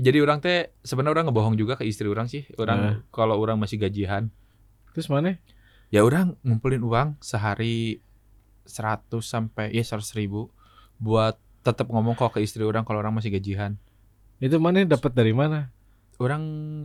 jadi 0.00 0.18
orang 0.20 0.40
teh 0.40 0.72
sebenarnya 0.80 1.14
orang 1.20 1.24
ngebohong 1.30 1.56
juga 1.56 1.76
ke 1.76 1.84
istri 1.84 2.08
orang 2.08 2.26
sih. 2.26 2.44
Nah. 2.48 2.56
Orang 2.58 2.80
kalau 3.10 3.36
orang 3.36 3.56
masih 3.56 3.76
gajian, 3.78 4.28
Terus 4.90 5.06
mana? 5.06 5.38
ya 5.90 6.06
orang 6.06 6.38
ngumpulin 6.46 6.82
uang 6.82 7.08
sehari 7.18 7.98
100 8.62 9.10
sampai 9.20 9.74
ya 9.74 9.82
100 9.82 10.14
ribu 10.14 10.50
buat 11.02 11.34
tetap 11.66 11.90
ngomong 11.90 12.14
kok 12.14 12.38
ke 12.38 12.40
istri 12.40 12.62
orang 12.62 12.86
kalau 12.86 13.02
orang 13.02 13.14
masih 13.14 13.34
gajian. 13.34 13.74
Itu 14.38 14.56
mana 14.62 14.86
dapat 14.86 15.12
dari 15.12 15.34
mana? 15.34 15.68
Orang 16.20 16.42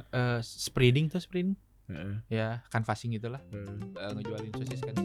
eh, 0.09 0.39
spreading 0.41 1.11
tuh 1.11 1.19
spreading 1.21 1.53
Heeh. 1.85 2.15
ya 2.33 2.65
canvassing 2.73 3.13
itulah 3.13 3.43
Eh, 3.53 4.11
ngejualin 4.15 4.51
sosis 4.57 4.81
kan 4.81 4.95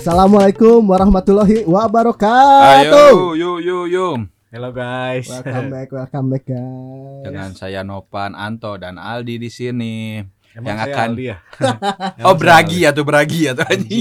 Assalamualaikum 0.00 0.80
warahmatullahi 0.88 1.68
wabarakatuh. 1.68 2.88
Ayo, 2.88 3.36
yuk, 3.36 3.58
yuk, 3.60 3.84
yuk. 3.92 4.32
Hello 4.48 4.72
guys. 4.72 5.28
Welcome 5.28 5.68
back, 5.68 5.88
welcome 5.92 6.26
back 6.32 6.44
guys. 6.48 7.20
Dengan 7.20 7.52
saya 7.52 7.84
Nopan, 7.84 8.32
Anto 8.32 8.80
dan 8.80 8.96
Aldi 8.96 9.36
di 9.36 9.52
sini. 9.52 10.24
Emang 10.56 10.72
Yang 10.72 10.78
saya 10.80 10.94
akan- 10.96 11.04
Aldi 11.12 11.24
ya? 11.28 11.36
Oh, 12.24 12.32
Bragi 12.32 12.78
ya 12.80 12.96
tuh 12.96 13.04
Bragi 13.04 13.44
ya 13.44 13.52
tuh 13.52 13.68
Aldi. 13.68 14.00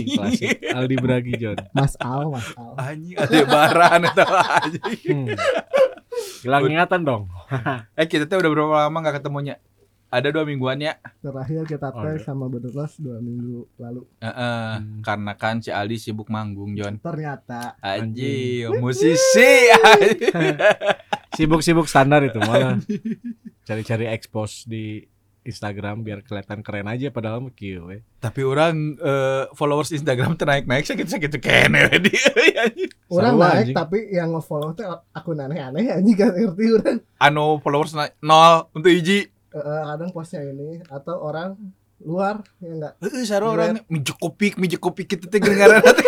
Anjing, 0.71 0.99
Bragi 1.03 1.33
John. 1.35 1.59
Mas 1.75 1.99
Al, 1.99 2.31
Mas 2.31 2.47
Al. 2.55 2.73
Anjing 2.79 3.15
ada 3.19 3.37
baran 3.43 3.99
itu 4.07 4.23
anjing. 4.23 4.99
Hmm. 5.03 5.35
Hilang 6.47 6.63
ingatan 6.71 6.99
dong. 7.03 7.23
Eh 7.99 8.07
kita 8.07 8.23
tuh 8.23 8.39
udah 8.39 8.51
berapa 8.55 8.75
lama 8.87 8.97
gak 9.03 9.19
ketemunya? 9.19 9.59
Ada 10.09 10.33
dua 10.33 10.41
mingguan 10.41 10.77
ya. 10.77 10.97
Terakhir 11.19 11.69
kita 11.69 11.89
Oh, 11.89 12.01
tag 12.01 12.17
iya. 12.17 12.25
sama 12.25 12.49
Bedros 12.49 12.97
dua 12.97 13.17
minggu 13.17 13.69
lalu. 13.75 14.01
Heeh, 14.19 14.69
Hmm. 14.75 15.01
karena 15.01 15.33
kan 15.33 15.61
si 15.61 15.69
Aldi 15.69 15.97
sibuk 15.97 16.27
manggung, 16.27 16.73
John. 16.73 16.97
Ternyata 16.97 17.77
Anjing, 17.79 18.73
musisi. 18.77 19.69
Sibuk-sibuk 21.31 21.85
standar 21.85 22.21
itu 22.21 22.39
malah. 22.39 22.81
Cari-cari 23.67 24.09
expose 24.09 24.65
di 24.65 25.05
Instagram 25.39 26.01
biar 26.01 26.19
kelihatan 26.21 26.59
keren 26.59 26.85
aja 26.85 27.09
padahal 27.09 27.39
mah 27.39 27.53
kieu 27.53 27.85
we. 27.85 28.01
Tapi 28.19 28.41
orang 28.41 28.97
eh, 28.97 29.45
followers 29.53 29.89
Instagram 29.89 30.35
tuh 30.35 30.45
naik-naik 30.45 30.83
sakit-sakit 30.83 31.37
kene 31.37 31.85
di. 31.97 32.11
orang 33.13 33.37
naik 33.37 33.57
anjing. 33.63 33.75
tapi 33.75 34.09
yang 34.09 34.33
nge-follow 34.33 34.73
tuh 34.73 34.85
akun 35.09 35.39
aneh-aneh 35.39 35.89
anjing 35.91 36.13
kan 36.13 36.33
ngerti 36.33 36.65
orang. 36.75 36.97
anu 37.17 37.57
followers 37.59 37.93
naik 37.93 38.13
nol 38.19 38.67
untuk 38.73 38.89
hiji. 38.89 39.29
Eh, 39.49 39.57
eh, 39.57 39.81
kadang 39.83 40.09
postnya 40.09 40.41
ini 40.41 40.81
atau 40.85 41.15
orang 41.19 41.57
luar 41.99 42.39
ya 42.57 42.71
enggak 42.71 42.93
Heeh, 42.99 43.23
saro 43.23 43.49
Iya. 43.49 43.53
orang 43.53 43.69
mijek 43.85 44.17
kopik, 44.17 44.53
mijek 44.55 44.79
kopik 44.79 45.07
kita 45.07 45.25
teh 45.25 45.37
dengaran 45.37 45.81
teh. 45.81 45.91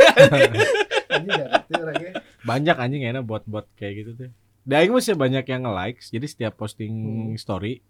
anjing 1.12 1.32
enggak 1.32 1.50
ngerti 1.52 1.74
orangnya. 1.76 2.12
Banyak 2.42 2.76
anjing 2.78 3.04
enak 3.04 3.24
buat-buat 3.24 3.66
kayak 3.76 3.94
gitu 3.98 4.12
tuh. 4.16 4.30
Da 4.62 4.78
aing 4.78 4.90
mah 4.90 5.02
sih 5.02 5.12
banyak 5.14 5.44
yang 5.44 5.62
nge-likes. 5.64 6.10
Jadi 6.10 6.26
setiap 6.26 6.54
posting 6.56 6.94
Hmm. 6.94 7.36
story 7.36 7.82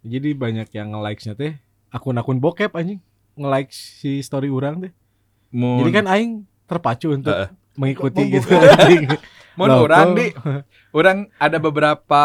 jadi 0.00 0.30
banyak 0.32 0.68
yang 0.70 0.92
nge-likes-nya 0.92 1.34
teh 1.34 1.52
akun-akun 1.88 2.38
bokep 2.38 2.70
anjing. 2.72 2.98
Nge-likes 3.34 3.78
si 3.98 4.20
story 4.20 4.46
orang 4.48 4.80
teh. 4.80 4.92
Jadi 5.50 5.90
kan 5.90 6.04
aing 6.04 6.32
terpacu 6.66 7.08
untuk 7.10 7.32
Heeh. 7.32 7.48
mengikuti 7.74 8.22
gitu 8.28 8.52
anjing. 8.74 9.06
Loh, 9.56 9.82
orang 9.82 10.14
di 10.14 10.30
orang 10.92 11.18
ada 11.36 11.58
beberapa 11.58 12.22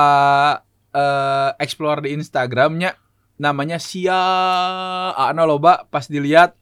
eh 0.94 1.50
explore 1.58 2.02
di 2.02 2.14
Instagramnya 2.14 2.94
namanya 3.36 3.78
Sia 3.78 4.14
Ana 5.12 5.44
loba 5.44 5.86
pas 5.86 6.06
dilihat 6.06 6.54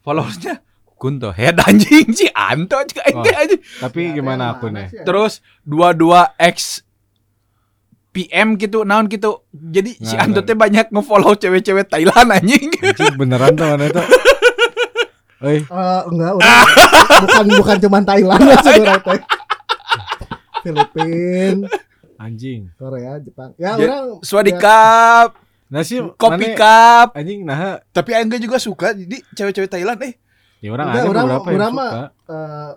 followersnya 0.00 0.62
Kunto 0.94 1.28
head 1.30 1.58
anjing 1.60 2.14
si 2.14 2.30
Anto 2.30 2.78
juga 2.80 3.02
Oh. 3.04 3.20
ente 3.20 3.30
anjing. 3.30 3.60
Tapi 3.76 4.00
gimana 4.14 4.54
akunnya? 4.54 4.88
ya? 4.88 5.02
Terus 5.02 5.42
22x 5.64 6.86
PM 8.10 8.54
gitu 8.54 8.86
naon 8.86 9.10
gitu. 9.10 9.42
Jadi 9.50 9.98
si 9.98 10.14
Nah, 10.14 10.22
Anto 10.22 10.40
nah. 10.40 10.46
teh 10.46 10.54
banyak 10.54 10.86
nge-follow 10.88 11.34
cewek-cewek 11.34 11.90
Thailand 11.90 12.30
anjing. 12.30 12.70
Anjing 12.72 13.14
beneran 13.16 13.52
tuh 13.52 13.66
mana 13.66 13.84
itu? 13.84 14.00
Eh, 15.42 15.60
Eh, 15.66 16.00
enggak, 16.06 16.32
udah 16.32 16.56
bukan 17.20 17.44
bukan 17.58 17.76
cuma 17.82 17.98
Thailand 18.00 18.40
ya 18.48 18.56
sebenarnya. 18.62 19.18
Filipin, 20.62 21.68
anjing. 22.16 22.70
Korea, 22.74 23.18
Jepang. 23.18 23.50
Ya, 23.54 23.74
Ja- 23.74 23.78
orang 23.78 24.04
Swadikap, 24.20 25.28
Nah 25.66 25.80
sih 25.80 25.98
Kopi 26.14 26.54
Cup. 26.54 27.12
anjing 27.12 27.42
nah 27.42 27.80
Tapi 27.88 28.10
Angga 28.12 28.36
juga 28.36 28.56
suka 28.56 28.92
jadi 28.92 29.18
cewek-cewek 29.32 29.66
Thailand 29.66 29.98
eh. 30.02 30.14
ya 30.58 30.70
orang 30.70 30.86
Enggak, 30.88 30.96
ada 30.96 31.10
orang- 31.10 31.26
beberapa 31.26 31.44
yang 31.44 31.56
orang 31.56 31.72
suka. 31.72 31.82
mah- 31.82 32.10
eh, 32.26 32.70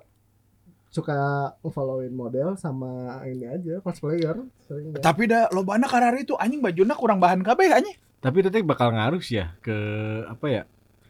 suka 0.90 1.18
followin 1.64 2.09
model 2.12 2.50
sama 2.56 2.92
ini 3.24 3.46
aja 3.46 3.80
cosplayer 3.80 4.34
sering 4.59 4.92
deh. 4.92 5.00
Tapi 5.00 5.24
dah 5.25 5.46
lobana 5.50 5.86
karari 5.86 6.22
itu 6.22 6.34
anjing 6.34 6.58
bajuna 6.58 6.94
kurang 6.94 7.18
bahan 7.18 7.40
kabeh 7.40 7.69
anjing. 7.69 7.94
Tapi 8.18 8.42
itu 8.42 8.50
teh 8.50 8.59
bakal 8.62 8.90
ngaruh 8.90 9.19
sih 9.19 9.38
ya 9.38 9.54
ke 9.59 9.78
apa 10.25 10.46
ya? 10.48 10.62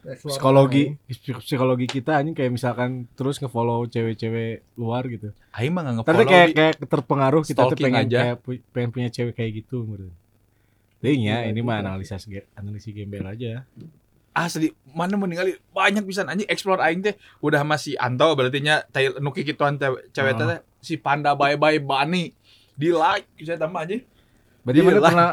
Psikologi 0.07 0.95
psikologi 1.37 1.83
kita 1.85 2.15
anjing 2.15 2.31
kayak 2.31 2.49
misalkan 2.49 2.89
terus 3.11 3.37
nge-follow 3.37 3.83
cewek-cewek 3.85 4.63
luar 4.73 5.03
gitu. 5.05 5.35
Aing 5.51 5.69
mah 5.69 5.83
enggak 5.83 6.05
Tapi 6.05 6.15
nge-follow. 6.17 6.29
kayak 6.29 6.47
Di. 6.47 6.55
kayak 6.55 6.75
terpengaruh 6.81 7.43
kita 7.43 7.61
tuh 7.65 7.75
pengen 7.75 8.05
aja. 8.05 8.19
kayak 8.23 8.35
pengen 8.69 8.89
punya 8.89 9.09
cewek 9.09 9.33
kayak 9.33 9.51
gitu 9.57 9.83
menurut. 9.83 10.15
Jadi 10.97 11.13
ya, 11.19 11.35
Iya, 11.37 11.51
ini 11.51 11.59
mah 11.59 11.77
analisis 11.77 12.23
ge- 12.23 12.47
analisis 12.53 12.89
gembel 12.89 13.21
aja. 13.21 13.67
Asli 14.31 14.69
mana 14.87 15.13
meninggal 15.13 15.45
banyak 15.67 16.01
pisan 16.03 16.25
anjing 16.25 16.45
explore 16.45 16.79
aing 16.79 17.01
teh 17.01 17.13
udah 17.37 17.61
masih 17.61 17.97
Anto 17.97 18.31
berarti 18.31 18.61
nya 18.61 18.85
Thailand 18.85 19.19
nu 19.19 19.29
kikituan 19.29 19.75
cewek 19.75 20.09
cewek 20.09 20.33
Ah. 20.35 20.39
teh 20.39 20.59
si 20.79 20.93
Panda 20.95 21.33
Bye 21.33 21.53
Bye 21.53 21.77
Bani 21.77 22.29
di 22.71 22.89
like 22.89 23.25
saya 23.39 23.57
tambah 23.57 23.81
aja. 23.81 23.97
Berarti 24.61 24.77
Iya 24.77 24.85
mana 24.85 24.95
lah. 24.95 25.09
pernah 25.09 25.29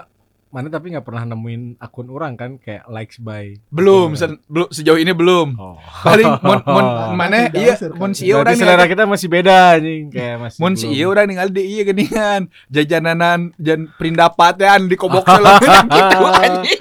mana 0.54 0.70
tapi 0.70 0.86
nggak 0.88 1.02
pernah 1.02 1.26
nemuin 1.26 1.62
akun 1.76 2.06
orang 2.06 2.38
kan 2.38 2.50
kayak 2.56 2.86
likes 2.86 3.18
by 3.18 3.58
Belum, 3.68 4.14
sen- 4.14 4.38
belum 4.46 4.70
sejauh 4.70 4.94
ini 4.94 5.10
belum. 5.10 5.58
Oh. 5.58 5.74
Paling 6.00 6.30
mun 6.38 6.62
mun 6.62 6.86
mana 7.18 7.50
iya 7.50 7.74
si 7.74 7.90
ieu 8.24 8.38
Berarti 8.38 8.54
urang 8.54 8.54
selera 8.54 8.84
kita 8.86 9.02
masih 9.04 9.26
beda 9.26 9.74
anjing 9.74 10.08
kayak 10.08 10.36
masih 10.38 10.58
belum. 10.62 10.94
ieu 10.94 11.06
urang 11.08 11.26
ningali 11.26 11.50
di 11.50 11.62
ieu 11.66 11.82
geuningan 11.82 12.40
jajananan 12.70 13.50
jan 13.56 13.90
perindapatean 13.92 14.86
di 14.86 14.94
kobok 14.94 15.26
film 15.26 15.58
gitu 15.90 16.18
anjing. 16.24 16.80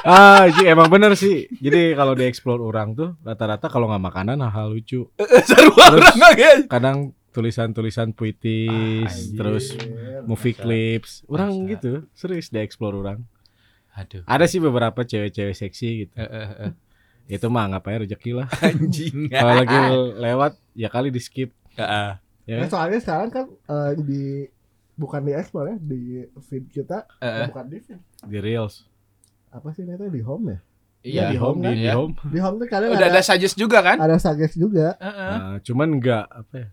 Ah, 0.00 0.48
anjing, 0.48 0.64
emang 0.66 0.88
bener 0.88 1.12
sih. 1.12 1.44
Jadi 1.54 1.92
kalau 1.92 2.16
di 2.16 2.24
explore 2.24 2.58
orang 2.58 2.96
tuh 2.96 3.20
rata-rata 3.20 3.68
kalau 3.68 3.84
nggak 3.86 4.00
makanan 4.02 4.40
hal-hal 4.40 4.72
lucu. 4.72 5.12
Seru 5.44 5.70
Terus- 5.70 5.76
urang 5.92 6.16
guys. 6.32 6.64
Kadang 6.66 7.12
tulisan-tulisan 7.30 8.10
puitis, 8.10 9.06
Anjir. 9.06 9.36
terus 9.36 9.64
movie 10.24 10.52
Masa. 10.52 10.62
clips. 10.62 11.10
Orang 11.24 11.50
Masa. 11.56 11.70
gitu, 11.70 11.92
serius 12.12 12.48
di 12.48 12.58
explore 12.58 12.96
orang. 12.96 13.18
Aduh. 13.92 14.22
Ada 14.24 14.46
sih 14.46 14.58
beberapa 14.58 15.00
cewek-cewek 15.00 15.52
seksi 15.52 15.88
gitu. 16.00 16.14
Eh, 16.14 16.24
eh, 16.24 16.50
eh. 16.64 16.72
Itu 17.28 17.46
mah 17.46 17.66
ngapain 17.68 18.00
rezeki 18.00 18.32
lah. 18.34 18.46
Anjing. 18.66 19.26
Kalau 19.28 19.54
lagi 19.56 19.78
lewat 20.16 20.52
ya 20.74 20.88
kali 20.88 21.08
di 21.08 21.18
skip. 21.18 21.50
Heeh. 21.74 22.10
Ya 22.44 22.54
Nah, 22.56 22.66
kan? 22.66 22.70
soalnya 22.70 22.98
sekarang 22.98 23.30
kan 23.30 23.46
eh, 23.46 23.92
di 24.00 24.22
bukan 24.94 25.22
di 25.22 25.32
explore 25.32 25.70
ya, 25.70 25.76
di 25.78 26.00
feed 26.40 26.66
kita, 26.68 27.06
Heeh. 27.18 27.46
bukan 27.48 27.64
di 27.66 27.78
feed. 27.78 28.00
di 28.22 28.38
reels. 28.38 28.84
Apa 29.48 29.70
sih 29.70 29.82
itu 29.82 30.06
di 30.08 30.20
home 30.20 30.46
ya? 30.50 30.58
Iya, 31.00 31.22
di 31.30 31.36
home, 31.36 31.58
di, 31.62 31.68
di 31.72 31.82
Iya. 31.82 31.94
home. 31.96 32.12
Di 32.20 32.38
home 32.38 32.56
tuh 32.58 32.68
kalian 32.68 32.92
Udah 32.92 33.08
ada 33.08 33.16
ada 33.16 33.22
suggest 33.22 33.56
juga 33.56 33.80
kan? 33.80 33.96
ada 33.96 34.16
suggest 34.16 34.54
juga. 34.54 34.98
Heeh. 34.98 35.32
Nah, 35.32 35.56
cuman 35.62 35.88
nggak 35.96 36.24
apa 36.26 36.54
ya? 36.56 36.68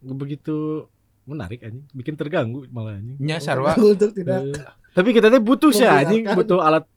Begitu 0.00 0.86
menarik 1.24 1.60
anjing, 1.60 1.84
bikin 1.92 2.14
terganggu 2.14 2.64
malah 2.68 2.94
anjing. 2.94 3.18
Nya 3.18 3.36
sarwa. 3.38 3.76
Untuk 3.76 4.12
tidak 4.12 4.48
Eh, 4.48 4.56
Tapi 4.90 5.12
kita 5.12 5.28
tuh 5.28 5.38
butuh 5.38 5.70
sih 5.70 5.84
anjing, 5.84 6.24
butuh 6.28 6.58
alat 6.58 6.88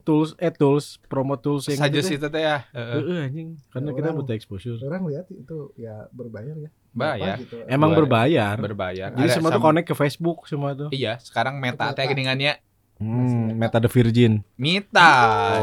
tools 0.00 0.32
eh 0.36 0.48
tools 0.48 0.96
promo 1.04 1.36
tools 1.36 1.66
yang 1.66 1.76
Suggest 1.78 2.08
gitu 2.08 2.24
teh. 2.24 2.30
teh 2.32 2.42
ya. 2.42 2.64
Heeh. 2.70 2.94
Heeh, 2.96 3.18
anjing, 3.22 3.48
karena 3.68 3.88
Ya, 3.88 3.94
kita 3.94 4.06
orang- 4.06 4.18
butuh 4.18 4.34
exposure. 4.34 4.78
orang 4.80 5.02
lihat 5.06 5.26
itu 5.28 5.56
ya 5.76 6.08
berbayar 6.08 6.56
ya. 6.56 6.70
Bayar. 6.90 7.36
Gitu. 7.36 7.54
Emang 7.66 7.92
berbayar. 7.92 8.54
Berbayar. 8.56 9.12
Jadi 9.12 9.22
Ada 9.24 9.34
semua 9.36 9.50
tuh 9.50 9.60
connect 9.60 9.86
ke 9.86 9.94
Facebook 9.94 10.38
semua 10.44 10.72
tuh. 10.72 10.88
Iya, 10.90 11.18
sekarang 11.18 11.56
meta 11.56 11.90
teh 11.90 12.04
geningannya 12.04 12.58
Hmm, 12.96 13.56
Meta 13.56 13.80
the 13.80 13.88
Virgin. 13.88 14.44
Mita. 14.56 15.12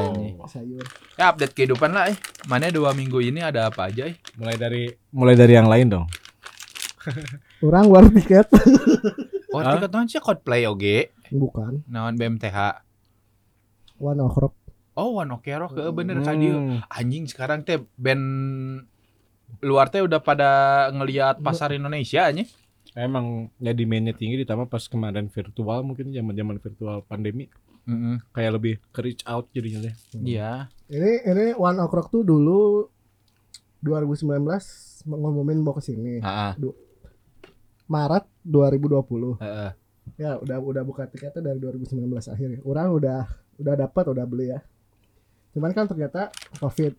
Oh. 0.10 0.50
sayur. 0.50 0.82
Ya 1.14 1.30
update 1.30 1.54
kehidupan 1.54 1.94
lah 1.94 2.10
eh. 2.10 2.18
Mana 2.44 2.66
dua 2.68 2.92
minggu 2.92 3.22
ini 3.22 3.40
ada 3.40 3.70
apa 3.70 3.94
aja 3.94 4.10
eh? 4.10 4.18
Mulai 4.34 4.58
dari 4.58 4.84
mulai 5.12 5.34
dari 5.34 5.54
yang 5.54 5.70
lain 5.70 5.86
dong. 5.88 6.06
Orang 7.60 7.88
war 7.88 8.06
tiket 8.08 8.48
Oh, 9.50 9.60
Hah? 9.60 9.74
tiket 9.74 9.90
naon 9.90 10.06
sih 10.06 10.20
Coldplay 10.20 10.64
oge. 10.64 11.10
bukan. 11.28 11.82
Naon 11.86 12.16
BMTH. 12.16 12.84
One 13.98 14.22
Okrok. 14.22 14.54
Oh, 14.94 15.16
One 15.16 15.30
Ok 15.32 15.48
Rock, 15.52 15.74
heeh, 15.74 15.90
bener 15.90 16.18
Hmm. 16.18 16.26
kan 16.26 16.36
dia. 16.36 16.56
Anjing 16.88 17.26
sekarang 17.26 17.62
teh 17.62 17.78
band 17.96 18.26
luar 19.60 19.88
teh 19.88 20.00
udah 20.00 20.20
pada 20.20 20.50
ngelihat 20.92 21.40
pasar 21.40 21.72
Indonesia 21.72 22.28
nya. 22.28 22.44
Emang 22.94 23.54
jadi 23.56 23.84
mainnya 23.84 24.12
tinggi 24.12 24.42
ditambah 24.42 24.66
pas 24.66 24.84
kemarin 24.84 25.28
virtual 25.28 25.80
mungkin 25.82 26.10
zaman-zaman 26.10 26.58
virtual 26.58 27.02
pandemi 27.02 27.46
kayak 28.32 28.52
lebih 28.54 28.74
ke 28.90 29.00
reach 29.00 29.24
out 29.24 29.48
jadinya 29.50 29.80
deh. 29.82 29.96
Iya. 30.14 30.68
Ini 30.88 31.12
ini 31.24 31.46
One 31.54 31.78
Ok 31.78 31.94
Rock 31.94 32.10
tuh 32.10 32.22
dulu 32.22 32.90
2019 33.80 34.44
ngomongin 35.08 35.58
mau 35.60 35.72
ke 35.72 35.82
sini. 35.82 36.20
Heeh. 36.20 36.52
Maret 37.88 38.24
2020. 38.44 39.40
Heeh. 39.40 39.72
Ya 40.16 40.36
udah 40.36 40.58
udah 40.58 40.84
buka 40.84 41.04
tiketnya 41.04 41.44
dari 41.46 41.60
2019 41.60 42.00
akhir. 42.28 42.48
ya. 42.50 42.60
Orang 42.64 42.94
udah 42.94 43.28
udah 43.58 43.76
dapat 43.76 44.04
udah 44.08 44.24
beli 44.24 44.52
ya. 44.52 44.60
Cuman 45.52 45.72
kan 45.72 45.86
ternyata 45.86 46.30
Covid. 46.58 46.94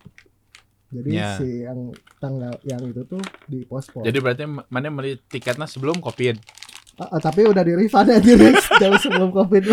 Jadi 0.89 1.09
Ya. 1.13 1.37
si 1.37 1.63
yang 1.63 1.93
tanggal 2.17 2.57
yang 2.63 2.81
itu 2.83 3.05
tuh 3.05 3.21
di 3.45 3.61
pospon. 3.63 4.01
Jadi 4.01 4.17
berarti 4.17 4.43
mana 4.45 4.89
beli 4.89 5.21
tiketnya 5.23 5.65
sebelum 5.65 6.01
Covid. 6.01 6.41
Ah, 6.97 7.15
ah, 7.15 7.19
tapi 7.21 7.45
udah 7.45 7.61
di 7.61 7.73
refund 7.73 8.09
aja 8.09 8.33
next 8.35 8.67
jauh 8.75 8.99
sebelum 8.99 9.29
Covid. 9.31 9.63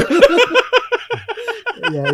ya, 1.86 2.04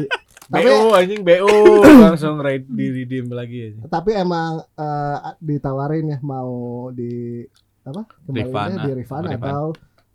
tapi 0.49 0.69
BO 0.69 0.93
anjing 0.93 1.23
BO 1.23 1.55
langsung 1.99 2.37
di 2.69 2.87
redeem 2.93 3.27
lagi 3.29 3.73
aja. 3.73 3.89
tapi 3.89 4.13
emang 4.13 4.61
eh, 4.73 5.19
ditawarin 5.39 6.13
ya 6.13 6.19
mau 6.21 6.53
di 6.91 7.45
apa 7.83 8.03
kembali 8.21 8.39
Refund, 8.41 8.73
di 8.79 8.91
refund 8.95 9.25
Refund. 9.27 9.43
atau 9.45 9.65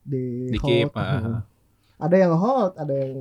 di, 0.02 0.24
Di 0.48 0.58
hold. 0.58 0.70
keep. 0.70 0.90
Hmm. 0.94 1.40
Ada 1.98 2.16
yang 2.18 2.34
hold, 2.34 2.74
ada 2.76 2.94
yang 2.94 3.12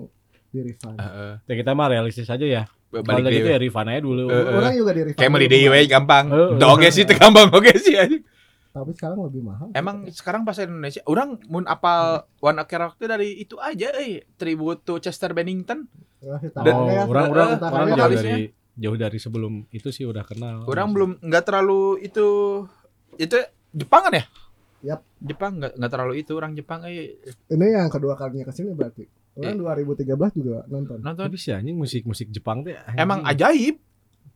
di 0.46 0.60
refund. 0.62 0.96
Heeh. 0.96 1.32
Ya 1.42 1.54
kita 1.56 1.70
mah 1.72 1.88
realistis 1.88 2.26
aja 2.26 2.42
ya. 2.42 2.62
Kalau 2.86 3.02
Balik 3.02 3.34
gitu 3.34 3.48
ya 3.48 3.58
refund 3.58 3.88
aja 3.88 4.00
dulu. 4.00 4.24
Eh, 4.26 4.44
Orang 4.52 4.72
juga 4.72 4.90
di 4.92 5.02
refund. 5.04 5.18
Kayak 5.18 5.32
beli 5.32 5.46
deui 5.46 5.66
we 5.66 5.78
gampang. 5.84 6.26
Heeh. 6.28 6.50
Da 6.56 6.66
oge 6.68 6.88
sih 6.88 7.02
teu 7.02 7.16
gampang 7.16 7.50
oge 7.50 7.74
sih. 7.76 7.94
Tapi 8.70 8.92
sekarang 8.92 9.18
lebih 9.22 9.42
mahal. 9.42 9.72
Emang 9.72 10.04
sekarang 10.06 10.44
bahasa 10.44 10.62
Indonesia 10.62 11.00
orang 11.04 11.40
mun 11.46 11.64
apal 11.64 12.28
One 12.38 12.60
Ok 12.60 12.72
Rock 12.76 13.00
dari 13.00 13.40
itu 13.40 13.56
aja 13.56 13.88
eh 13.96 14.28
tribute 14.32 14.84
to 14.84 14.96
Chester 14.96 15.32
Bennington. 15.32 15.88
Ya, 16.18 16.36
kita 16.38 16.60
Oh, 16.62 16.86
ya, 16.86 17.02
orang 17.02 17.26
kita- 17.26 17.32
orang 17.32 17.48
orang 17.58 17.88
jauh 17.90 18.10
dari 18.14 18.42
jauh 18.76 18.96
dari 18.96 19.18
sebelum 19.18 19.52
itu 19.70 19.88
sih 19.88 20.04
udah 20.04 20.22
kenal. 20.22 20.62
Orang 20.62 20.92
belum 20.92 21.10
nggak 21.18 21.42
terlalu 21.42 22.04
itu 22.04 22.28
itu 23.16 23.36
Jepang 23.76 24.02
kan 24.02 24.12
ya? 24.14 24.24
Yap. 24.82 25.00
Jepang 25.18 25.52
nggak 25.56 25.72
nggak 25.74 25.90
terlalu 25.90 26.14
itu 26.16 26.32
orang 26.32 26.52
Jepang 26.52 26.80
eh 26.84 27.20
Ini 27.46 27.66
yang 27.76 27.88
kedua 27.88 28.14
kalinya 28.14 28.44
ke 28.44 28.52
sini 28.52 28.72
berarti. 28.72 29.04
Orang 29.36 29.60
2013 29.60 30.08
juga 30.34 30.64
nonton. 30.66 30.96
nonton. 30.98 31.28
Sih 31.36 31.52
anjing 31.52 31.76
musik-musik 31.76 32.30
Jepang 32.30 32.62
teh 32.62 32.72
anjing, 32.74 32.96
Emang 32.96 33.20
ajaib, 33.22 33.76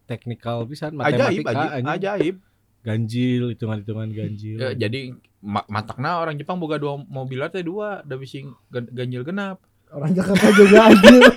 teknikal 0.04 0.64
pisan 0.64 0.92
ajaib, 0.94 1.40
matematika 1.40 1.50
ajaib, 1.50 1.70
anjing. 1.72 1.88
ajaib. 1.90 2.36
ganjil 2.80 3.42
hitungan-hitungan 3.50 4.08
ganjil. 4.10 4.56
Ya, 4.56 4.72
jadi 4.74 5.12
ma 5.38 5.60
matakna 5.66 6.16
orang 6.18 6.32
Jepang 6.34 6.56
boga 6.56 6.76
dua 6.76 6.96
mobil 6.98 7.40
teh 7.46 7.60
dua, 7.60 8.00
da 8.02 8.14
bising 8.14 8.52
gan- 8.66 8.88
ganjil 8.88 9.20
genap. 9.22 9.60
Orang 9.90 10.12
Jakarta 10.12 10.48
juga 10.50 10.86
anjir. 10.86 11.20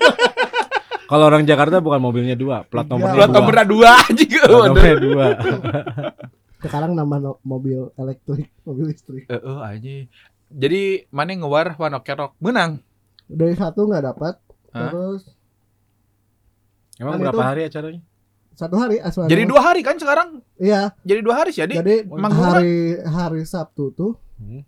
Kalau 1.04 1.26
orang 1.26 1.44
Jakarta 1.44 1.78
bukan 1.78 2.00
mobilnya 2.00 2.34
dua, 2.34 2.64
plat 2.64 2.84
nomornya 2.84 3.16
Plat 3.18 3.28
dua. 3.28 3.38
nomornya 3.38 3.66
dua 3.66 3.90
anjing. 4.02 4.30
Plat 4.32 4.52
nomornya 4.66 4.98
dua. 4.98 5.26
Sekarang 6.64 6.92
nambah 6.94 7.20
no- 7.20 7.42
mobil 7.42 7.92
elektrik, 7.94 8.48
mobil 8.64 8.88
listrik. 8.88 9.28
Heeh 9.28 9.58
anjing. 9.60 10.08
Jadi 10.50 10.82
mana 11.10 11.34
ngewar 11.34 11.76
One 11.76 11.94
Ok 11.94 12.08
Rock 12.10 12.34
menang. 12.40 12.80
Dari 13.26 13.52
satu 13.54 13.84
nggak 13.84 14.06
dapat, 14.06 14.34
Hah? 14.72 14.88
terus 14.88 15.28
Emang 16.96 17.18
Kan 17.18 17.22
berapa 17.24 17.36
itu- 17.36 17.50
hari 17.50 17.62
acaranya? 17.64 18.02
satu 18.54 18.76
hari 18.78 19.02
asal. 19.02 19.26
Jadi 19.26 19.44
dua 19.44 19.62
hari 19.64 19.82
kan 19.82 19.98
sekarang? 19.98 20.38
Iya, 20.56 20.94
Jadi 21.02 21.20
dua 21.20 21.36
hari 21.36 21.50
sih 21.50 21.60
jadi. 21.60 21.74
jadi 21.76 22.06
manggung 22.06 22.46
hari 22.46 23.02
hari 23.02 23.42
Sabtu 23.44 23.90
tuh 23.92 24.14
Hmm. 24.38 24.62